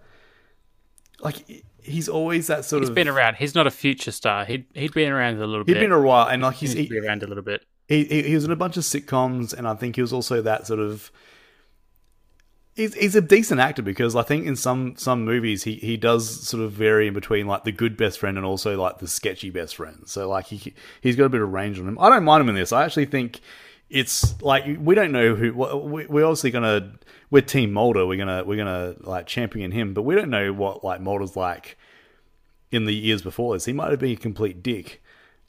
like 1.21 1.65
he's 1.83 2.09
always 2.09 2.49
that 2.49 2.65
sort 2.65 2.83
He's 2.83 2.91
of 2.91 2.97
He's 2.97 3.05
been 3.05 3.09
around. 3.13 3.37
He's 3.37 3.55
not 3.55 3.67
a 3.67 3.71
future 3.71 4.13
star. 4.13 4.45
He'd 4.45 4.67
he'd 4.75 4.93
been 4.93 5.13
around 5.13 5.37
a 5.41 5.47
little 5.47 5.65
bit. 5.65 5.77
He'd 5.77 5.81
bit. 5.81 5.89
been 5.89 5.93
a 5.93 6.01
while, 6.03 6.29
and 6.29 6.43
like 6.43 6.57
he's 6.57 6.73
He'd 6.73 6.91
he, 6.91 6.99
around 6.99 7.23
a 7.23 7.27
little 7.27 7.43
bit. 7.43 7.65
he, 7.89 8.05
he 8.05 8.23
he 8.23 8.35
was 8.35 8.45
in 8.45 8.51
a 8.51 8.57
bunch 8.57 8.77
of 8.77 8.85
sitcoms, 8.85 9.53
and 9.53 9.67
I 9.67 9.75
think 9.75 9.97
he 9.97 10.03
was 10.03 10.13
also 10.13 10.43
that 10.43 10.67
sort 10.67 10.81
of. 10.81 11.11
He's, 12.75 12.93
he's 12.93 13.17
a 13.17 13.23
decent 13.23 13.59
actor 13.59 13.81
because 13.81 14.15
I 14.15 14.23
think 14.23 14.47
in 14.47 14.55
some 14.55 14.97
some 14.97 15.25
movies 15.25 15.63
he, 15.63 15.77
he 15.77 15.97
does 15.97 16.47
sort 16.47 16.63
of 16.63 16.73
vary 16.73 17.09
in 17.09 17.15
between 17.15 17.47
like 17.47 17.65
the 17.65 17.73
good 17.73 17.97
best 17.97 18.19
friend 18.19 18.37
and 18.37 18.45
also 18.45 18.79
like 18.79 18.99
the 18.99 19.09
sketchy 19.09 19.49
best 19.49 19.77
friend. 19.77 20.03
So 20.05 20.29
like 20.29 20.45
he 20.49 20.75
he's 21.01 21.17
got 21.17 21.25
a 21.25 21.29
bit 21.31 21.41
of 21.41 21.51
range 21.51 21.79
on 21.81 21.89
him. 21.89 21.99
I 21.99 22.11
don't 22.11 22.25
mind 22.25 22.43
him 22.43 22.51
in 22.51 22.55
this. 22.55 22.73
I 22.73 22.85
actually 22.85 23.07
think 23.07 23.41
it's 23.89 24.41
like 24.43 24.65
we 24.79 24.95
don't 24.95 25.13
know 25.13 25.35
who 25.35 25.53
we, 25.53 26.07
we're 26.07 26.25
obviously 26.25 26.51
gonna 26.51 26.93
we're 27.31 27.43
Team 27.43 27.73
Mulder. 27.73 28.07
We're 28.07 28.19
gonna 28.19 28.45
we're 28.45 28.57
gonna 28.57 28.97
like 29.01 29.27
champion 29.27 29.71
him, 29.73 29.95
but 29.95 30.03
we 30.03 30.15
don't 30.15 30.31
know 30.31 30.53
what 30.53 30.85
like 30.85 31.01
Mulder's 31.01 31.37
like 31.37 31.77
in 32.71 32.85
the 32.85 32.95
years 32.95 33.23
before 33.23 33.55
this. 33.55 33.65
He 33.65 33.73
might 33.73 33.91
have 33.91 34.01
been 34.01 34.13
a 34.13 34.17
complete 34.17 34.63
dick. 34.63 35.03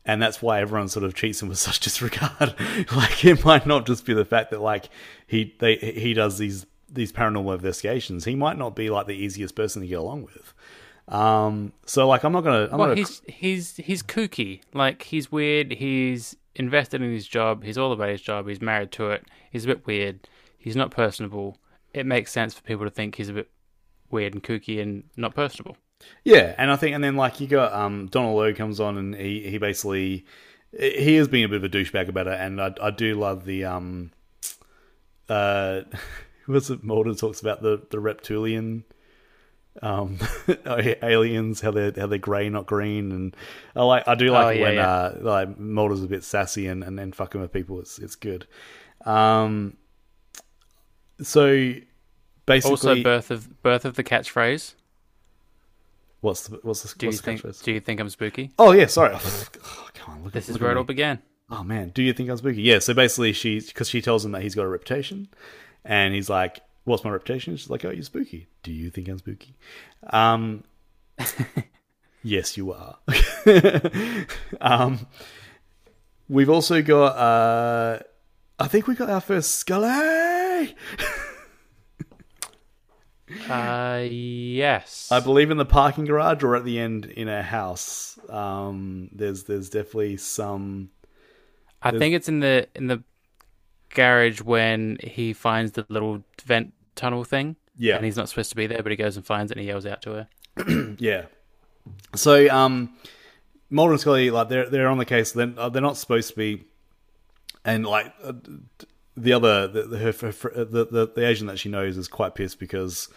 And 0.05 0.21
that's 0.21 0.41
why 0.41 0.61
everyone 0.61 0.87
sort 0.87 1.03
of 1.03 1.13
treats 1.13 1.41
him 1.41 1.49
with 1.49 1.57
such 1.67 1.81
disregard. 1.81 2.55
like 2.95 3.25
it 3.25 3.43
might 3.43 3.65
not 3.65 3.85
just 3.85 4.05
be 4.05 4.13
the 4.13 4.23
fact 4.23 4.51
that 4.51 4.61
like 4.61 4.89
he 5.25 5.53
they 5.59 5.75
he 5.75 6.13
does 6.13 6.37
these 6.37 6.65
these 6.89 7.11
paranormal 7.11 7.55
investigations. 7.55 8.23
He 8.23 8.35
might 8.35 8.57
not 8.57 8.73
be 8.75 8.89
like 8.89 9.07
the 9.07 9.15
easiest 9.15 9.55
person 9.55 9.81
to 9.81 9.87
get 9.87 9.99
along 9.99 10.23
with. 10.23 10.53
Um, 11.13 11.73
so 11.85 12.07
like 12.07 12.23
I'm 12.23 12.31
not 12.31 12.45
gonna. 12.45 12.69
I'm 12.71 12.77
Well, 12.77 12.87
gonna 12.89 12.95
he's 12.95 13.21
he's 13.27 13.75
he's 13.77 14.01
kooky. 14.03 14.61
Like 14.73 15.03
he's 15.03 15.29
weird. 15.31 15.73
He's 15.73 16.37
invested 16.59 17.01
in 17.01 17.11
his 17.11 17.27
job. 17.27 17.63
He's 17.63 17.77
all 17.77 17.91
about 17.91 18.09
his 18.09 18.21
job. 18.21 18.47
He's 18.47 18.61
married 18.61 18.91
to 18.93 19.11
it. 19.11 19.25
He's 19.51 19.65
a 19.65 19.67
bit 19.67 19.85
weird. 19.85 20.27
He's 20.57 20.75
not 20.75 20.91
personable. 20.91 21.57
It 21.93 22.05
makes 22.05 22.31
sense 22.31 22.53
for 22.53 22.61
people 22.61 22.85
to 22.85 22.91
think 22.91 23.15
he's 23.15 23.29
a 23.29 23.33
bit 23.33 23.49
weird 24.09 24.33
and 24.33 24.43
kooky 24.43 24.81
and 24.81 25.03
not 25.15 25.35
personable. 25.35 25.77
Yeah, 26.23 26.53
and 26.57 26.71
I 26.71 26.75
think, 26.75 26.93
and 26.95 27.03
then 27.03 27.15
like 27.15 27.39
you 27.39 27.47
got 27.47 27.73
um, 27.73 28.07
Donal 28.07 28.35
Logue 28.35 28.55
comes 28.55 28.79
on, 28.79 28.97
and 28.97 29.15
he 29.15 29.49
he 29.49 29.57
basically 29.57 30.25
he 30.71 31.15
is 31.15 31.27
being 31.27 31.45
a 31.45 31.47
bit 31.47 31.57
of 31.57 31.63
a 31.63 31.69
douchebag 31.69 32.07
about 32.09 32.27
it, 32.27 32.39
and 32.39 32.61
I 32.61 32.73
I 32.81 32.91
do 32.91 33.15
love 33.15 33.45
the 33.45 33.65
um 33.65 34.11
uh, 35.29 35.81
was 36.47 36.69
it 36.69 36.83
Mulder 36.83 37.15
talks 37.15 37.41
about 37.41 37.61
the 37.61 37.81
the 37.89 37.99
reptilian 37.99 38.83
um 39.83 40.17
aliens 41.03 41.61
how 41.61 41.71
they're 41.71 41.91
how 41.95 42.07
they're 42.07 42.17
grey 42.17 42.49
not 42.49 42.65
green 42.65 43.11
and 43.11 43.35
I 43.75 43.83
like 43.83 44.07
I 44.07 44.15
do 44.15 44.31
like 44.31 44.45
Oh, 44.45 44.49
yeah, 44.49 44.61
when 44.63 44.73
yeah. 44.75 44.89
uh 44.89 45.17
like 45.21 45.59
Mulder's 45.59 46.03
a 46.03 46.07
bit 46.07 46.23
sassy 46.23 46.67
and 46.67 46.83
and 46.83 46.97
then 46.97 47.11
fucking 47.11 47.39
with 47.41 47.51
people 47.53 47.79
it's 47.79 47.99
it's 47.99 48.15
good 48.15 48.47
um 49.05 49.77
so 51.21 51.73
basically 52.45 52.71
Also, 52.71 53.03
birth 53.03 53.31
of 53.31 53.61
birth 53.61 53.85
of 53.85 53.95
the 53.95 54.03
catchphrase. 54.03 54.73
what's 56.21 56.47
the 56.47 56.59
what's 56.63 56.83
the, 56.83 56.97
Do 56.97 57.05
you 57.05 57.09
what's 57.09 57.17
the 57.21 57.23
think? 57.25 57.41
catchphrase? 57.41 57.63
Do 57.63 57.71
you 57.71 57.79
think 57.79 57.99
I'm 57.99 58.09
spooky? 58.09 58.51
oh 58.59 58.71
yeah 58.71 58.85
sorry 58.87 59.13
oh, 59.15 59.87
come 59.93 60.15
on 60.15 60.23
look 60.23 60.33
This 60.33 60.49
is 60.49 60.59
where 60.59 60.71
it 60.71 60.77
all 60.77 60.83
began. 60.83 61.19
oh 61.49 61.63
man, 61.63 61.89
do 61.89 62.01
you 62.03 62.13
think 62.13 62.29
I'm 62.29 62.37
spooky? 62.37 62.61
Yeah. 62.61 62.79
So 62.79 62.93
basically, 62.93 63.33
she 63.33 63.59
because 63.61 63.89
she 63.89 64.01
tells 64.01 64.25
him 64.25 64.31
that 64.33 64.41
he's 64.41 64.55
got 64.55 64.63
a 64.63 64.67
reputation, 64.69 65.27
and 65.85 66.13
he's 66.13 66.29
like, 66.29 66.59
"What's 66.87 67.03
my 67.03 67.11
reputation?" 67.11 67.55
She's 67.57 67.69
like, 67.69 67.85
"Oh, 67.85 67.91
you're 67.91 68.03
spooky. 68.03 68.47
Do 68.63 68.71
you 68.71 68.89
think 68.89 69.07
I'm 69.07 69.17
spooky?" 69.17 69.55
Um, 70.09 70.63
yes, 72.23 72.57
you 72.57 72.73
are. 72.73 72.97
um, 74.61 75.07
we've 76.29 76.49
also 76.49 76.81
got. 76.81 77.17
Uh, 77.17 77.99
I 78.59 78.67
think 78.67 78.87
we 78.87 78.95
got 78.95 79.09
our 79.09 79.21
first 79.21 79.55
Scully. 79.55 80.75
Uh, 83.49 84.05
yes. 84.09 85.09
I 85.11 85.19
believe 85.19 85.51
in 85.51 85.57
the 85.57 85.65
parking 85.65 86.05
garage 86.05 86.43
or 86.43 86.55
at 86.55 86.63
the 86.63 86.79
end 86.79 87.05
in 87.05 87.27
a 87.27 87.43
house. 87.43 88.17
Um, 88.29 89.09
there's 89.11 89.43
there's 89.43 89.69
definitely 89.69 90.17
some. 90.17 90.89
I 91.81 91.91
think 91.91 92.15
it's 92.15 92.29
in 92.29 92.39
the 92.39 92.67
in 92.73 92.87
the 92.87 93.03
garage 93.89 94.41
when 94.41 94.97
he 95.03 95.33
finds 95.33 95.73
the 95.73 95.85
little 95.89 96.23
vent 96.45 96.73
tunnel 96.97 97.23
thing. 97.23 97.55
Yeah. 97.77 97.95
And 97.95 98.05
he's 98.05 98.17
not 98.17 98.27
supposed 98.27 98.49
to 98.49 98.55
be 98.55 98.67
there, 98.67 98.83
but 98.83 98.91
he 98.91 98.95
goes 98.95 99.15
and 99.15 99.25
finds 99.25 99.51
it 99.51 99.57
and 99.57 99.61
he 99.61 99.67
yells 99.67 99.85
out 99.85 100.01
to 100.03 100.11
her. 100.11 100.27
Yeah. 100.99 101.25
So, 102.15 102.49
um, 102.49 102.93
Mulder 103.69 103.93
and 103.93 104.01
Scully, 104.01 104.29
like 104.29 104.49
they're 104.49 104.69
they're 104.69 104.87
on 104.87 104.97
the 104.97 105.05
case. 105.05 105.31
They're 105.31 105.53
uh, 105.57 105.69
they're 105.69 105.81
not 105.81 105.97
supposed 105.97 106.29
to 106.29 106.35
be, 106.35 106.65
and 107.63 107.85
like 107.85 108.13
uh, 108.23 108.33
the 109.15 109.33
other 109.33 109.67
the 109.67 109.83
the, 109.83 109.97
her, 109.97 110.11
her, 110.11 110.65
the 110.65 110.85
the 110.85 111.11
the 111.15 111.25
agent 111.25 111.49
that 111.49 111.59
she 111.59 111.69
knows 111.69 111.97
is 111.97 112.07
quite 112.07 112.35
pissed 112.35 112.59
because 112.59 113.09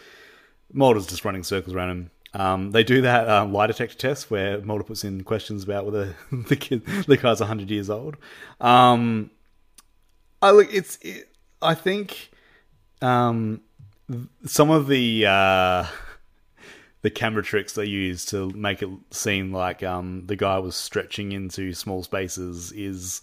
Mulder's 0.71 1.07
just 1.07 1.25
running 1.25 1.43
circles 1.43 1.75
around 1.75 1.89
him. 1.89 2.11
Um, 2.33 2.71
they 2.71 2.83
do 2.83 3.01
that 3.01 3.27
um, 3.27 3.51
lie 3.51 3.67
detector 3.67 3.97
test 3.97 4.31
where 4.31 4.61
Mulder 4.61 4.83
puts 4.83 5.03
in 5.03 5.23
questions 5.23 5.63
about 5.63 5.85
whether 5.85 6.15
the 6.31 6.55
kid 6.55 6.85
the 7.07 7.17
guy's 7.17 7.39
hundred 7.39 7.69
years 7.69 7.89
old. 7.89 8.17
Um, 8.59 9.31
I 10.41 10.51
look, 10.51 10.73
it's 10.73 10.97
it, 11.01 11.29
I 11.61 11.75
think 11.75 12.31
um, 13.01 13.61
some 14.45 14.69
of 14.69 14.87
the. 14.87 15.25
Uh, 15.25 15.85
the 17.01 17.09
camera 17.09 17.41
tricks 17.43 17.73
they 17.73 17.85
use 17.85 18.25
to 18.25 18.51
make 18.51 18.83
it 18.83 18.89
seem 19.09 19.51
like 19.51 19.81
um, 19.81 20.23
the 20.27 20.35
guy 20.35 20.59
was 20.59 20.75
stretching 20.75 21.31
into 21.31 21.73
small 21.73 22.03
spaces 22.03 22.71
is 22.73 23.21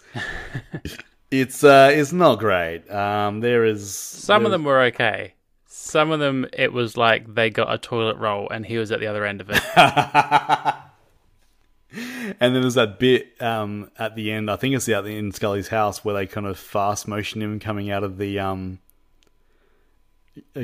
it's 1.31 1.63
uh, 1.63 1.91
it's 1.93 2.13
not 2.13 2.41
great. 2.41 2.91
Um, 2.91 3.41
there 3.41 3.65
is 3.65 3.89
Some 3.95 4.45
of 4.45 4.51
them 4.51 4.65
were 4.65 4.83
okay. 4.85 5.35
Some 5.67 6.11
of 6.11 6.19
them, 6.21 6.47
it 6.53 6.73
was 6.73 6.97
like 6.97 7.35
they 7.35 7.51
got 7.51 7.73
a 7.73 7.79
toilet 7.79 8.17
roll 8.17 8.49
and 8.51 8.67
he 8.67 8.79
was 8.79 8.91
at 8.91 9.01
the 9.01 9.07
other 9.07 9.25
end 9.25 9.41
of 9.41 9.49
it. 9.49 9.63
and 12.41 12.55
then 12.55 12.61
there's 12.61 12.75
that 12.75 12.99
bit 12.99 13.41
um, 13.41 13.91
at 13.99 14.17
the 14.17 14.33
end. 14.33 14.51
I 14.51 14.57
think 14.57 14.75
it's 14.75 14.89
out 14.89 15.07
in 15.07 15.31
Scully's 15.33 15.69
house 15.69 16.05
where 16.05 16.15
they 16.15 16.27
kind 16.27 16.47
of 16.47 16.59
fast 16.59 17.07
motion 17.07 17.41
him 17.41 17.61
coming 17.61 17.91
out 17.91 18.03
of 18.03 18.19
the 18.19 18.39
um, 18.39 18.81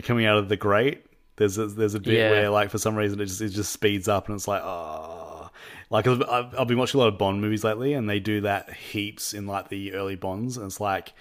coming 0.02 0.26
out 0.26 0.38
of 0.38 0.48
the 0.48 0.56
grate. 0.56 1.04
There's 1.36 1.58
a, 1.58 1.66
there's 1.66 1.94
a 1.94 2.00
bit 2.00 2.14
Yeah. 2.14 2.30
where 2.30 2.50
like 2.50 2.70
for 2.70 2.78
some 2.78 2.94
reason 2.96 3.20
it 3.20 3.26
just 3.26 3.40
it 3.40 3.48
just 3.50 3.72
speeds 3.72 4.06
up 4.08 4.28
and 4.28 4.36
it's 4.36 4.46
like 4.46 4.62
oh 4.62 5.50
like 5.90 6.06
I've, 6.06 6.22
I've 6.58 6.68
been 6.68 6.78
watching 6.78 7.00
a 7.00 7.02
lot 7.04 7.12
of 7.12 7.18
Bond 7.18 7.40
movies 7.40 7.64
lately 7.64 7.92
and 7.92 8.08
they 8.08 8.20
do 8.20 8.40
that 8.42 8.72
heaps 8.72 9.34
in 9.34 9.46
like 9.46 9.68
the 9.68 9.94
early 9.94 10.14
Bonds 10.16 10.56
and 10.56 10.66
it's 10.66 10.80
like 10.80 11.12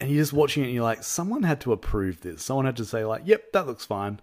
and 0.00 0.10
you're 0.10 0.22
just 0.22 0.32
watching 0.32 0.62
it 0.62 0.66
and 0.66 0.74
you're 0.74 0.84
like 0.84 1.02
someone 1.02 1.42
had 1.42 1.60
to 1.62 1.72
approve 1.72 2.20
this 2.20 2.42
someone 2.42 2.66
had 2.66 2.76
to 2.76 2.84
say 2.84 3.04
like 3.04 3.22
yep 3.24 3.50
that 3.52 3.66
looks 3.66 3.84
fine 3.84 4.20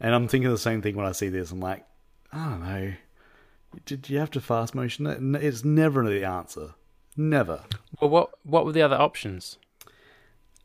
and 0.00 0.12
I'm 0.14 0.26
thinking 0.26 0.50
the 0.50 0.58
same 0.58 0.82
thing 0.82 0.96
when 0.96 1.06
I 1.06 1.12
see 1.12 1.28
this 1.28 1.52
I'm 1.52 1.60
like 1.60 1.86
I 2.32 2.48
don't 2.50 2.60
know 2.60 2.92
did 3.86 4.08
you 4.10 4.18
have 4.18 4.30
to 4.32 4.40
fast 4.40 4.74
motion 4.74 5.06
it? 5.06 5.18
It's 5.42 5.64
never 5.64 6.08
the 6.08 6.24
answer. 6.24 6.74
Never. 7.16 7.62
well, 8.00 8.10
what 8.10 8.30
what 8.44 8.64
were 8.64 8.72
the 8.72 8.82
other 8.82 8.96
options? 8.96 9.58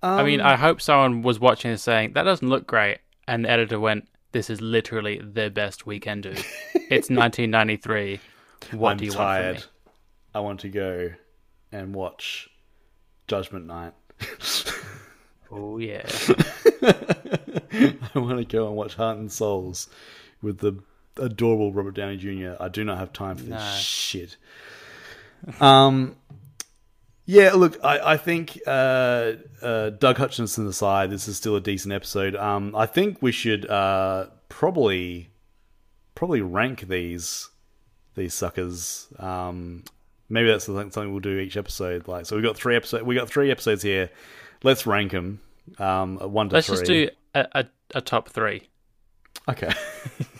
I 0.02 0.20
Um, 0.22 0.26
mean, 0.26 0.42
I 0.42 0.56
hope 0.56 0.82
someone 0.82 1.22
was 1.22 1.40
watching 1.40 1.72
and 1.72 1.80
saying, 1.80 2.14
that 2.14 2.24
doesn't 2.24 2.48
look 2.48 2.66
great. 2.68 3.00
And 3.28 3.46
the 3.46 3.50
editor 3.50 3.80
went, 3.80 4.08
this 4.32 4.50
is 4.50 4.62
literally 4.62 5.20
the 5.20 5.50
best 5.50 5.86
we 5.86 6.00
can 6.00 6.22
do. 6.22 6.32
it's 6.74 7.10
1993. 7.10 8.20
What 8.72 8.92
I'm 8.92 8.98
do 8.98 9.06
you 9.06 9.12
tired. 9.12 9.46
want 9.56 9.60
from 9.64 9.70
me? 9.72 9.92
I 10.36 10.40
want 10.40 10.60
to 10.62 10.70
go 10.70 11.10
and 11.72 11.94
watch 11.96 12.50
Judgment 13.28 13.66
Night. 13.68 13.94
Oh, 15.52 15.80
yeah. 15.80 16.04
I 16.84 18.20
want 18.20 18.38
to 18.38 18.46
go 18.46 18.68
and 18.68 18.76
watch 18.76 18.94
Heart 18.94 19.18
and 19.18 19.32
Souls 19.32 19.90
with 20.44 20.60
the 20.60 20.74
adorable 21.18 21.74
Robert 21.74 21.96
Downey 21.96 22.18
Jr. 22.18 22.54
I 22.60 22.70
do 22.70 22.84
not 22.84 23.00
have 23.00 23.12
time 23.14 23.36
for 23.36 23.44
this 23.46 23.50
No. 23.52 23.76
shit. 23.80 24.38
Um, 25.60 26.16
yeah, 27.30 27.54
look, 27.54 27.78
I, 27.84 28.14
I 28.14 28.18
think 28.18 28.60
uh, 28.66 29.34
uh, 29.62 29.92
Doug 29.92 30.18
Hutchinson 30.18 30.66
aside, 30.66 31.12
this 31.12 31.28
is 31.28 31.38
still 31.38 31.56
a 31.56 31.62
decent 31.62 31.94
episode. 31.94 32.36
Um, 32.36 32.76
I 32.76 32.88
think 32.88 33.22
we 33.22 33.32
should 33.32 33.70
uh, 33.70 34.30
probably 34.50 35.30
probably 36.16 36.42
rank 36.42 36.88
these 36.88 37.48
these 38.16 38.34
suckers. 38.34 39.10
Um, 39.20 39.84
maybe 40.28 40.48
that's 40.48 40.66
something 40.66 41.12
we'll 41.12 41.20
do 41.20 41.38
each 41.38 41.56
episode. 41.56 42.08
Like, 42.08 42.26
so 42.26 42.36
we 42.36 42.42
got 42.42 42.58
three 42.58 42.76
episodes. 42.76 43.04
We 43.04 43.14
got 43.14 43.30
three 43.30 43.52
episodes 43.52 43.84
here. 43.84 44.10
Let's 44.64 44.88
rank 44.88 45.12
them. 45.12 45.40
Um, 45.78 46.18
one 46.18 46.50
to 46.50 46.56
Let's 46.56 46.66
three. 46.66 46.78
just 46.78 46.86
do 46.88 47.10
a, 47.36 47.48
a, 47.52 47.66
a 47.94 48.02
top 48.02 48.30
three. 48.30 48.68
Okay. 49.48 49.72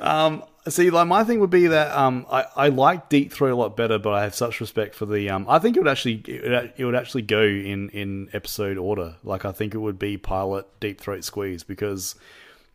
um, 0.00 0.44
see, 0.68 0.90
like 0.90 1.06
my 1.06 1.24
thing 1.24 1.40
would 1.40 1.50
be 1.50 1.68
that 1.68 1.96
um, 1.96 2.26
I, 2.30 2.44
I 2.56 2.68
like 2.68 3.08
Deep 3.08 3.32
Throat 3.32 3.52
a 3.52 3.56
lot 3.56 3.76
better, 3.76 3.98
but 3.98 4.12
I 4.12 4.22
have 4.22 4.34
such 4.34 4.60
respect 4.60 4.94
for 4.94 5.06
the. 5.06 5.30
Um, 5.30 5.46
I 5.48 5.58
think 5.58 5.76
it 5.76 5.80
would 5.80 5.88
actually 5.88 6.22
it 6.26 6.74
it 6.76 6.84
would 6.84 6.94
actually 6.94 7.22
go 7.22 7.42
in 7.42 7.90
in 7.90 8.28
episode 8.32 8.78
order. 8.78 9.16
Like 9.24 9.44
I 9.44 9.52
think 9.52 9.74
it 9.74 9.78
would 9.78 9.98
be 9.98 10.16
pilot, 10.16 10.66
Deep 10.80 11.00
Throat, 11.00 11.24
Squeeze 11.24 11.62
because 11.62 12.14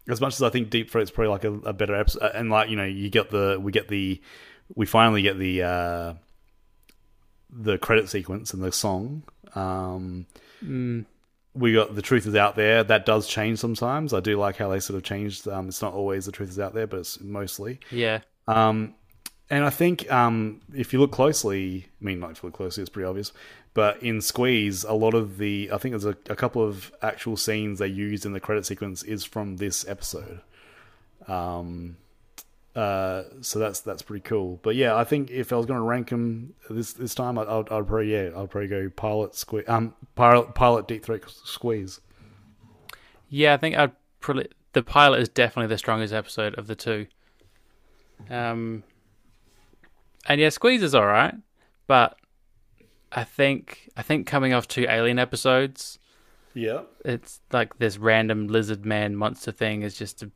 as 0.08 0.22
much 0.22 0.34
as 0.36 0.44
I 0.44 0.50
think 0.50 0.70
Deep 0.70 0.90
Throat's 0.92 1.12
probably 1.12 1.30
like 1.30 1.44
a, 1.44 1.54
a 1.70 1.74
better 1.74 1.96
episode, 1.96 2.32
and 2.34 2.50
like 2.50 2.70
you 2.70 2.76
know 2.76 2.86
you 2.86 3.10
get 3.10 3.30
the 3.30 3.58
we 3.62 3.72
get 3.72 3.88
the 3.88 4.22
we 4.74 4.86
finally 4.86 5.22
get 5.22 5.38
the 5.38 5.64
uh, 5.64 6.14
the 7.50 7.78
credit 7.78 8.10
sequence 8.10 8.54
and 8.54 8.64
the 8.64 8.72
song. 8.72 9.24
Um, 9.54 10.26
we 11.56 11.74
got 11.74 11.96
the 11.96 12.02
truth 12.02 12.28
is 12.28 12.36
out 12.36 12.56
there. 12.56 12.84
That 12.84 13.06
does 13.06 13.28
change 13.28 13.60
sometimes. 13.60 14.14
I 14.14 14.20
do 14.20 14.38
like 14.38 14.58
how 14.58 14.70
they 14.70 14.80
sort 14.80 14.98
of 14.98 15.04
changed. 15.04 15.48
Um, 15.48 15.70
it's 15.70 15.82
not 15.82 15.94
always 15.94 16.26
the 16.26 16.32
truth 16.32 16.50
is 16.50 16.60
out 16.60 16.74
there, 16.74 16.88
but 16.88 17.00
it's 17.00 17.20
mostly. 17.22 17.80
Yeah. 17.92 18.20
Um, 18.48 18.96
and 19.50 19.64
I 19.64 19.70
think 19.70 20.12
um, 20.12 20.62
if 20.74 20.92
you 20.92 21.00
look 21.00 21.12
closely, 21.12 21.86
I 22.02 22.06
mean, 22.06 22.20
not 22.20 22.32
if 22.32 22.44
you 22.44 22.48
look 22.48 22.56
closely, 22.56 22.82
it's 22.82 22.90
pretty 22.90 23.08
obvious. 23.08 23.32
But 23.74 24.02
in 24.02 24.22
Squeeze, 24.22 24.84
a 24.84 24.94
lot 24.94 25.14
of 25.14 25.38
the, 25.38 25.70
I 25.72 25.78
think 25.78 25.92
there's 25.92 26.06
a, 26.06 26.18
a 26.30 26.36
couple 26.36 26.64
of 26.64 26.92
actual 27.02 27.38
scenes 27.38 27.80
they 27.80 27.88
used 27.88 28.26
in 28.26 28.34
the 28.34 28.40
credit 28.40 28.66
sequence 28.66 29.04
is 29.04 29.24
from 29.24 29.58
this 29.58 29.88
episode. 29.88 30.42
Um, 31.28 31.98
uh, 32.76 33.24
so 33.42 33.60
that's 33.60 33.80
that's 33.82 34.02
pretty 34.02 34.22
cool. 34.24 34.60
But 34.64 34.76
yeah, 34.76 34.96
I 34.96 35.04
think 35.04 35.32
if 35.32 35.54
I 35.54 35.56
was 35.56 35.66
going 35.66 35.80
to 35.80 35.84
rank 35.86 36.10
them 36.10 36.54
this 36.70 36.94
this 36.94 37.16
time, 37.16 37.38
I'd, 37.38 37.48
I'd, 37.48 37.70
I'd 37.72 37.88
probably 37.88 38.12
yeah, 38.12 38.30
I'd 38.36 38.50
probably 38.50 38.68
go 38.68 38.90
pilot 38.90 39.36
squeeze, 39.36 39.66
um, 39.68 39.94
pilot 40.16 40.54
pilot 40.56 40.88
deep 40.88 41.04
throat 41.06 41.24
squeeze. 41.28 42.02
Yeah, 43.30 43.54
I 43.54 43.58
think 43.58 43.78
I'd 43.78 43.92
probably 44.20 44.48
the 44.74 44.84
pilot 44.84 45.22
is 45.22 45.30
definitely 45.30 45.68
the 45.74 45.78
strongest 45.78 46.14
episode 46.14 46.56
of 46.56 46.68
the 46.68 46.76
two. 46.76 47.08
Um, 48.30 48.84
and 50.28 50.40
yeah, 50.42 50.50
Squeeze 50.50 50.82
is 50.84 50.96
all 50.96 51.06
right, 51.06 51.34
but 51.88 52.18
I 53.12 53.24
think 53.24 53.90
I 53.98 54.02
think 54.02 54.26
coming 54.28 54.54
off 54.54 54.68
two 54.68 54.86
Alien 54.90 55.20
episodes, 55.20 56.00
Yeah. 56.54 56.82
it's 57.04 57.42
like 57.52 57.78
this 57.78 57.98
random 57.98 58.48
lizard 58.48 58.86
man 58.86 59.16
monster 59.16 59.52
thing 59.52 59.82
is 59.84 59.98
just 59.98 60.24
a, 60.24 60.32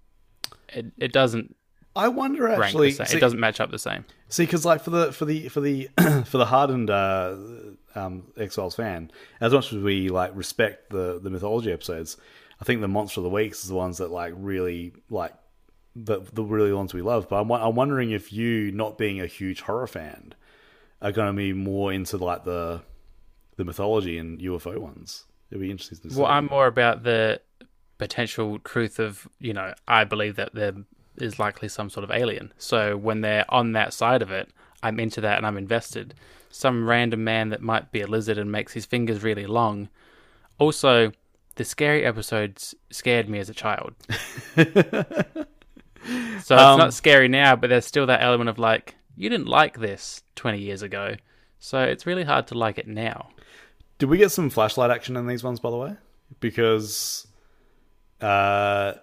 it 0.69 0.87
it 0.97 1.11
doesn't 1.13 1.55
I 1.95 2.07
wonder 2.07 2.47
actually. 2.47 2.91
the 2.91 3.05
see- 3.05 3.17
it 3.17 3.19
doesn't 3.19 3.39
match 3.39 3.59
up 3.59 3.71
the 3.71 3.79
same. 3.79 4.05
See, 4.29 4.43
because 4.43 4.65
like 4.65 4.83
for 4.83 4.91
the 4.91 5.11
for 5.11 5.25
the 5.25 5.49
for 5.49 5.61
the 5.61 5.89
for 6.25 6.37
the 6.37 6.45
hardened 6.45 6.89
uh, 6.89 7.35
um, 7.95 8.23
X 8.37 8.55
Files 8.55 8.75
fan, 8.75 9.11
as 9.41 9.53
much 9.53 9.73
as 9.73 9.79
we 9.79 10.09
like 10.09 10.31
respect 10.35 10.89
the 10.89 11.19
the 11.21 11.29
mythology 11.29 11.71
episodes, 11.71 12.17
I 12.61 12.65
think 12.65 12.81
the 12.81 12.87
monster 12.87 13.19
of 13.19 13.23
the 13.23 13.29
weeks 13.29 13.63
is 13.63 13.69
the 13.69 13.75
ones 13.75 13.97
that 13.97 14.11
like 14.11 14.33
really 14.35 14.93
like 15.09 15.33
the 15.95 16.21
the 16.33 16.43
really 16.43 16.73
ones 16.73 16.93
we 16.93 17.01
love. 17.01 17.27
But 17.27 17.41
I'm 17.41 17.51
I'm 17.51 17.75
wondering 17.75 18.11
if 18.11 18.31
you, 18.31 18.71
not 18.71 18.97
being 18.97 19.19
a 19.19 19.27
huge 19.27 19.61
horror 19.61 19.87
fan, 19.87 20.33
are 21.01 21.11
going 21.11 21.27
to 21.27 21.37
be 21.37 21.53
more 21.53 21.91
into 21.91 22.17
like 22.17 22.43
the 22.43 22.81
the 23.55 23.65
mythology 23.65 24.17
and 24.17 24.39
UFO 24.39 24.77
ones. 24.77 25.25
It'd 25.51 25.61
be 25.61 25.71
interesting 25.71 26.09
to 26.09 26.15
see. 26.15 26.21
Well, 26.21 26.29
I'm 26.29 26.45
more 26.45 26.67
about 26.67 27.03
the 27.03 27.41
potential 27.97 28.59
truth 28.59 28.97
of, 28.99 29.27
you 29.39 29.53
know, 29.53 29.73
I 29.87 30.05
believe 30.05 30.37
that 30.37 30.55
there 30.55 30.73
is 31.21 31.39
likely 31.39 31.67
some 31.69 31.89
sort 31.89 32.03
of 32.03 32.11
alien. 32.11 32.53
So 32.57 32.97
when 32.97 33.21
they're 33.21 33.45
on 33.49 33.71
that 33.73 33.93
side 33.93 34.21
of 34.21 34.31
it, 34.31 34.49
I'm 34.83 34.99
into 34.99 35.21
that 35.21 35.37
and 35.37 35.45
I'm 35.45 35.57
invested. 35.57 36.13
Some 36.49 36.87
random 36.87 37.23
man 37.23 37.49
that 37.49 37.61
might 37.61 37.91
be 37.91 38.01
a 38.01 38.07
lizard 38.07 38.37
and 38.37 38.51
makes 38.51 38.73
his 38.73 38.85
fingers 38.85 39.23
really 39.23 39.45
long. 39.45 39.89
Also, 40.57 41.11
the 41.55 41.63
scary 41.65 42.05
episodes 42.05 42.73
scared 42.89 43.29
me 43.29 43.39
as 43.39 43.49
a 43.49 43.53
child. 43.53 43.93
so 44.55 44.65
it's 46.05 46.51
Um, 46.51 46.79
not 46.79 46.93
scary 46.93 47.27
now, 47.27 47.55
but 47.55 47.69
there's 47.69 47.85
still 47.85 48.05
that 48.07 48.21
element 48.21 48.49
of 48.49 48.57
like, 48.57 48.95
you 49.15 49.29
didn't 49.29 49.47
like 49.47 49.79
this 49.79 50.23
20 50.35 50.59
years 50.59 50.81
ago. 50.81 51.15
So 51.59 51.81
it's 51.81 52.05
really 52.05 52.23
hard 52.23 52.47
to 52.47 52.57
like 52.57 52.77
it 52.77 52.87
now. 52.87 53.29
Did 53.97 54.09
we 54.09 54.17
get 54.17 54.31
some 54.31 54.49
flashlight 54.49 54.91
action 54.91 55.17
in 55.17 55.27
these 55.27 55.43
ones, 55.43 55.59
by 55.59 55.69
the 55.69 55.75
way? 55.77 55.95
Because 56.39 57.27
uh, 58.21 58.93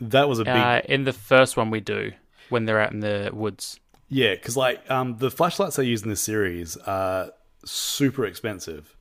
that 0.00 0.28
was 0.28 0.38
a 0.38 0.44
big 0.44 0.54
Uh, 0.54 0.82
in 0.86 1.04
the 1.04 1.12
first 1.12 1.56
one, 1.56 1.70
we 1.70 1.80
do 1.80 2.12
when 2.48 2.64
they're 2.64 2.80
out 2.80 2.92
in 2.92 3.00
the 3.00 3.30
woods. 3.32 3.80
yeah. 4.08 4.34
Because 4.34 4.56
like 4.56 4.88
um, 4.90 5.16
the 5.18 5.30
flashlights 5.30 5.76
they 5.76 5.84
use 5.84 6.02
in 6.02 6.08
this 6.10 6.20
series 6.20 6.76
are 6.78 7.30
super 7.64 8.24
expensive, 8.24 8.96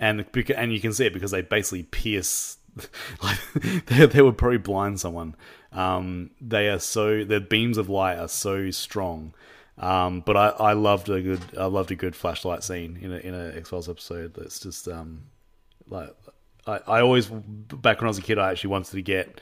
and 0.00 0.24
and 0.56 0.72
you 0.72 0.80
can 0.80 0.92
see 0.92 1.06
it 1.06 1.12
because 1.12 1.30
they 1.30 1.42
basically 1.42 1.84
pierce. 1.84 2.56
like 3.22 3.38
they, 3.86 4.06
they 4.06 4.22
would 4.22 4.38
probably 4.38 4.58
blind 4.58 5.00
someone. 5.00 5.34
Um, 5.72 6.30
they 6.40 6.68
are 6.68 6.78
so 6.78 7.24
their 7.24 7.40
beams 7.40 7.76
of 7.78 7.88
light 7.88 8.18
are 8.18 8.28
so 8.28 8.70
strong. 8.70 9.34
Um, 9.76 10.20
but 10.26 10.36
I, 10.36 10.48
I 10.48 10.72
loved 10.72 11.08
a 11.08 11.20
good 11.20 11.40
I 11.56 11.66
loved 11.66 11.92
a 11.92 11.94
good 11.94 12.16
flashlight 12.16 12.64
scene 12.64 12.98
in 13.00 13.12
a 13.12 13.16
in 13.18 13.34
a 13.34 13.56
X 13.56 13.70
Files 13.70 13.88
episode. 13.88 14.34
That's 14.34 14.58
just 14.58 14.88
um, 14.88 15.24
like 15.88 16.10
I, 16.66 16.80
I 16.86 17.00
always 17.00 17.26
back 17.26 18.00
when 18.00 18.06
I 18.06 18.08
was 18.08 18.18
a 18.18 18.22
kid 18.22 18.38
I 18.38 18.50
actually 18.50 18.70
wanted 18.70 18.90
to 18.92 19.02
get 19.02 19.40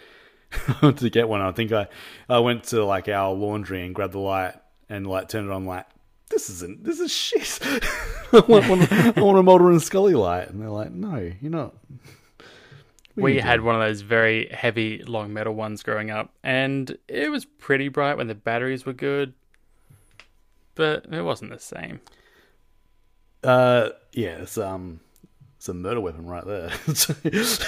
to 0.97 1.11
get 1.11 1.29
one. 1.29 1.41
I 1.41 1.53
think 1.53 1.73
I 1.73 1.89
I 2.29 2.39
went 2.39 2.65
to 2.65 2.85
like 2.85 3.09
our 3.09 3.33
laundry 3.33 3.85
and 3.85 3.95
grabbed 3.95 4.15
the 4.15 4.19
light 4.19 4.55
and 4.89 5.07
like 5.07 5.29
turned 5.29 5.47
it 5.49 5.53
on 5.53 5.65
like 5.65 5.87
this 6.31 6.49
isn't 6.51 6.85
this 6.85 7.01
is 7.01 7.13
shit. 7.13 7.59
I 8.33 8.41
want 8.49 8.69
one, 8.69 8.81
I 8.91 9.13
want 9.21 9.39
a 9.39 9.43
Mulder 9.43 9.71
and 9.71 9.83
Scully 9.83 10.15
light 10.15 10.49
and 10.51 10.61
they're 10.61 10.69
like 10.71 10.91
no 10.93 11.33
you're 11.41 11.51
not. 11.51 11.75
What 13.15 13.25
We 13.25 13.35
you 13.35 13.41
had 13.41 13.57
doing? 13.57 13.67
one 13.67 13.75
of 13.77 13.81
those 13.81 14.03
very 14.03 14.49
heavy, 14.49 15.03
long 15.05 15.33
metal 15.33 15.55
ones 15.55 15.83
growing 15.83 16.11
up, 16.11 16.35
and 16.45 16.99
it 17.09 17.31
was 17.31 17.45
pretty 17.47 17.89
bright 17.89 18.17
when 18.19 18.27
the 18.27 18.35
batteries 18.35 18.85
were 18.85 18.93
good, 18.93 19.33
but 20.75 21.07
it 21.11 21.23
wasn't 21.23 21.51
the 21.51 21.59
same. 21.59 22.01
uh 23.45 23.91
yeah 24.13 24.43
it's 24.43 24.59
um 24.59 25.01
it's 25.67 25.71
a 25.71 25.75
murder 25.75 26.01
weapon 26.01 26.27
right 26.27 26.47
there. 26.47 26.71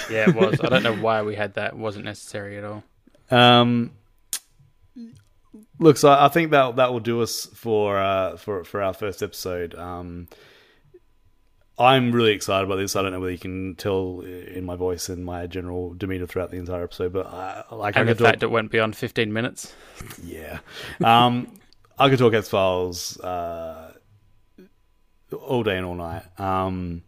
Yeah, 0.09 0.29
it 0.29 0.35
was. 0.35 0.61
I 0.61 0.69
don't 0.69 0.83
know 0.83 0.95
why 0.95 1.21
we 1.21 1.35
had 1.35 1.55
that. 1.55 1.73
It 1.73 1.77
wasn't 1.77 2.05
necessary 2.05 2.57
at 2.57 2.63
all. 2.63 2.83
Um, 3.29 3.91
look, 5.79 5.97
so 5.97 6.09
I 6.09 6.29
think 6.29 6.51
that 6.51 6.77
that 6.77 6.93
will 6.93 7.01
do 7.01 7.21
us 7.21 7.45
for 7.47 7.99
uh, 7.99 8.37
for 8.37 8.63
for 8.63 8.81
our 8.81 8.93
first 8.93 9.21
episode. 9.21 9.75
Um, 9.75 10.29
I'm 11.77 12.13
really 12.13 12.31
excited 12.31 12.65
about 12.65 12.77
this. 12.77 12.95
I 12.95 13.01
don't 13.01 13.11
know 13.11 13.19
whether 13.19 13.31
you 13.33 13.37
can 13.37 13.75
tell 13.75 14.21
in 14.21 14.63
my 14.65 14.75
voice 14.77 15.09
and 15.09 15.25
my 15.25 15.47
general 15.47 15.93
demeanor 15.93 16.25
throughout 16.25 16.51
the 16.51 16.57
entire 16.57 16.83
episode, 16.83 17.11
but 17.13 17.25
I, 17.27 17.63
like 17.71 17.97
I 17.97 18.01
And 18.01 18.09
the 18.09 18.13
could 18.15 18.19
talk, 18.19 18.27
fact 18.31 18.43
it 18.43 18.51
went 18.51 18.71
beyond 18.71 18.95
15 18.95 19.31
minutes. 19.33 19.73
yeah, 20.23 20.59
um, 21.03 21.53
I 21.97 22.09
could 22.09 22.19
talk 22.19 22.33
X 22.33 22.47
Files 22.49 23.19
uh, 23.19 23.93
all 25.33 25.63
day 25.63 25.77
and 25.77 25.85
all 25.85 25.95
night. 25.95 26.23
Um, 26.39 27.03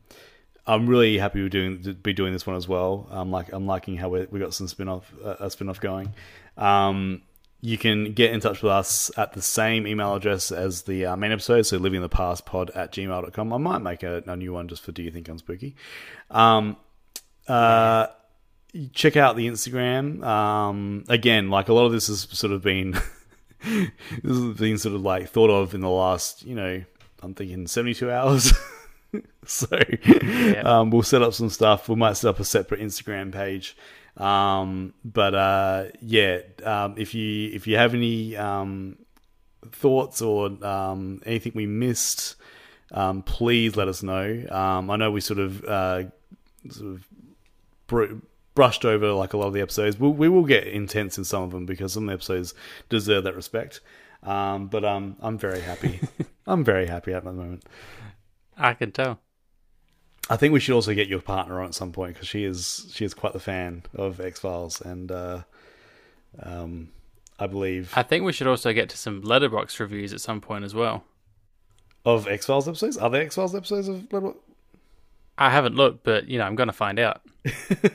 I'm 0.71 0.87
really 0.87 1.17
happy 1.17 1.43
with 1.43 1.51
doing 1.51 1.97
be 2.01 2.13
doing 2.13 2.31
this 2.31 2.47
one 2.47 2.55
as 2.55 2.65
well. 2.65 3.05
I'm 3.11 3.29
like 3.29 3.51
I'm 3.51 3.67
liking 3.67 3.97
how 3.97 4.07
we 4.07 4.25
we 4.31 4.39
got 4.39 4.53
some 4.53 4.69
spin 4.69 4.87
off 4.87 5.13
uh, 5.23 5.35
a 5.41 5.51
spin 5.51 5.67
off 5.67 5.81
going. 5.81 6.13
Um, 6.57 7.23
you 7.59 7.77
can 7.77 8.13
get 8.13 8.31
in 8.31 8.39
touch 8.39 8.63
with 8.63 8.71
us 8.71 9.11
at 9.17 9.33
the 9.33 9.41
same 9.41 9.85
email 9.85 10.15
address 10.15 10.49
as 10.49 10.83
the 10.83 11.07
uh, 11.07 11.15
main 11.17 11.33
episode, 11.33 11.63
so 11.63 11.75
living 11.75 12.01
the 12.01 12.09
past 12.09 12.45
pod 12.45 12.71
at 12.71 12.93
gmail.com. 12.93 13.53
I 13.53 13.57
might 13.57 13.79
make 13.79 14.01
a, 14.01 14.23
a 14.25 14.35
new 14.37 14.53
one 14.53 14.69
just 14.69 14.81
for 14.81 14.93
Do 14.93 15.03
You 15.03 15.11
Think 15.11 15.27
I'm 15.27 15.37
Spooky? 15.37 15.75
Um, 16.29 16.77
uh, 17.49 18.07
check 18.93 19.17
out 19.17 19.35
the 19.35 19.47
Instagram. 19.47 20.23
Um, 20.23 21.03
again, 21.09 21.49
like 21.49 21.67
a 21.67 21.73
lot 21.73 21.85
of 21.85 21.91
this 21.91 22.07
has 22.07 22.21
sort 22.31 22.53
of 22.53 22.63
been 22.63 22.91
this 23.61 23.91
has 24.23 24.57
been 24.57 24.77
sort 24.77 24.95
of 24.95 25.01
like 25.01 25.29
thought 25.29 25.51
of 25.51 25.75
in 25.75 25.81
the 25.81 25.89
last, 25.89 26.43
you 26.43 26.55
know, 26.55 26.81
I'm 27.21 27.33
thinking 27.33 27.67
72 27.67 28.09
hours. 28.09 28.53
so 29.45 29.67
um, 30.63 30.89
we'll 30.89 31.03
set 31.03 31.21
up 31.21 31.33
some 31.33 31.49
stuff. 31.49 31.89
We 31.89 31.95
might 31.95 32.17
set 32.17 32.29
up 32.29 32.39
a 32.39 32.45
separate 32.45 32.81
Instagram 32.81 33.31
page. 33.31 33.75
Um, 34.17 34.93
but 35.05 35.33
uh, 35.35 35.85
yeah, 36.01 36.39
um, 36.63 36.95
if 36.97 37.13
you 37.13 37.51
if 37.53 37.67
you 37.67 37.77
have 37.77 37.93
any 37.93 38.35
um, 38.35 38.97
thoughts 39.71 40.21
or 40.21 40.47
um, 40.65 41.21
anything 41.25 41.53
we 41.55 41.65
missed, 41.65 42.35
um, 42.91 43.23
please 43.23 43.75
let 43.75 43.87
us 43.87 44.03
know. 44.03 44.45
Um, 44.49 44.89
I 44.89 44.97
know 44.97 45.11
we 45.11 45.21
sort 45.21 45.39
of 45.39 45.63
uh, 45.63 46.03
sort 46.69 46.95
of 46.95 47.07
br- 47.87 48.15
brushed 48.53 48.85
over 48.85 49.13
like 49.13 49.33
a 49.33 49.37
lot 49.37 49.47
of 49.47 49.53
the 49.53 49.61
episodes. 49.61 49.99
We'll, 49.99 50.13
we 50.13 50.29
will 50.29 50.45
get 50.45 50.67
intense 50.67 51.17
in 51.17 51.23
some 51.23 51.43
of 51.43 51.51
them 51.51 51.65
because 51.65 51.93
some 51.93 52.03
of 52.03 52.07
the 52.07 52.13
episodes 52.13 52.53
deserve 52.89 53.23
that 53.23 53.35
respect. 53.35 53.79
Um, 54.23 54.67
but 54.67 54.85
um, 54.85 55.15
I'm 55.19 55.37
very 55.37 55.61
happy. 55.61 55.99
I'm 56.45 56.63
very 56.63 56.85
happy 56.85 57.13
at 57.13 57.23
the 57.23 57.31
moment. 57.31 57.63
I 58.57 58.73
can 58.73 58.91
tell. 58.91 59.19
I 60.29 60.37
think 60.37 60.53
we 60.53 60.59
should 60.59 60.75
also 60.75 60.93
get 60.93 61.07
your 61.07 61.19
partner 61.21 61.59
on 61.61 61.67
at 61.67 61.75
some 61.75 61.91
point 61.91 62.13
because 62.13 62.27
she 62.27 62.43
is 62.43 62.89
she 62.93 63.03
is 63.05 63.13
quite 63.13 63.33
the 63.33 63.39
fan 63.39 63.83
of 63.95 64.19
X 64.19 64.39
Files, 64.39 64.79
and 64.81 65.11
uh, 65.11 65.41
um, 66.41 66.89
I 67.39 67.47
believe 67.47 67.91
I 67.95 68.03
think 68.03 68.23
we 68.23 68.31
should 68.31 68.47
also 68.47 68.71
get 68.71 68.89
to 68.89 68.97
some 68.97 69.23
Letterboxd 69.23 69.79
reviews 69.79 70.13
at 70.13 70.21
some 70.21 70.39
point 70.39 70.63
as 70.63 70.73
well. 70.75 71.03
of 72.05 72.27
X 72.27 72.45
Files 72.45 72.67
episodes. 72.67 72.97
Are 72.97 73.09
there 73.09 73.21
X 73.23 73.35
Files 73.35 73.55
episodes 73.55 73.87
of 73.87 74.07
Blood? 74.09 74.35
I 75.37 75.49
haven't 75.49 75.75
looked, 75.75 76.03
but 76.03 76.27
you 76.27 76.37
know, 76.37 76.45
I'm 76.45 76.55
going 76.55 76.67
to 76.67 76.73
find 76.73 76.99
out. 76.99 77.21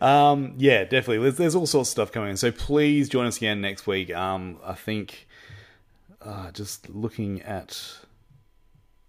Um, 0.00 0.54
yeah, 0.58 0.84
definitely. 0.84 1.18
There's, 1.18 1.36
there's 1.36 1.54
all 1.54 1.66
sorts 1.66 1.88
of 1.88 1.92
stuff 1.92 2.12
coming. 2.12 2.36
So 2.36 2.50
please 2.50 3.08
join 3.08 3.26
us 3.26 3.38
again 3.38 3.60
next 3.62 3.86
week. 3.86 4.14
Um, 4.14 4.58
I 4.62 4.74
think 4.74 5.26
uh, 6.20 6.50
just 6.50 6.90
looking 6.90 7.40
at 7.42 7.80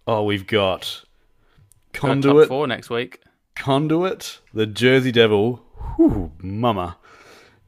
oh, 0.08 0.22
we've 0.24 0.46
got 0.46 1.04
Conduit, 1.92 2.48
four 2.48 2.66
next 2.66 2.90
week. 2.90 3.20
Conduit, 3.54 4.40
the 4.54 4.66
Jersey 4.66 5.12
Devil, 5.12 5.62
whew, 5.96 6.32
Mama, 6.38 6.96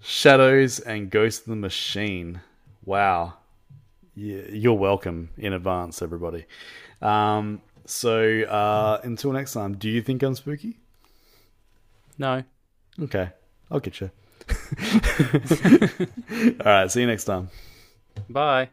Shadows, 0.01 0.81
and 0.81 1.11
Ghost 1.11 1.43
of 1.43 1.51
the 1.51 1.57
Machine. 1.57 2.41
Wow, 2.85 3.35
you're 4.15 4.75
welcome 4.75 5.29
in 5.37 5.53
advance, 5.53 6.03
everybody. 6.03 6.47
Um, 7.03 7.61
so 7.85 8.43
uh, 8.43 9.01
until 9.05 9.33
next 9.33 9.53
time, 9.53 9.77
do 9.77 9.89
you 9.89 10.03
think 10.03 10.23
I'm 10.23 10.35
spooky? 10.35 10.79
No. 12.19 12.43
Okay, 13.01 13.31
I'll 13.71 13.81
get 13.81 14.01
you. 14.01 14.11
All 16.61 16.67
right, 16.67 16.91
see 16.91 17.03
you 17.03 17.07
next 17.07 17.25
time. 17.25 17.51
Bye. 18.29 18.71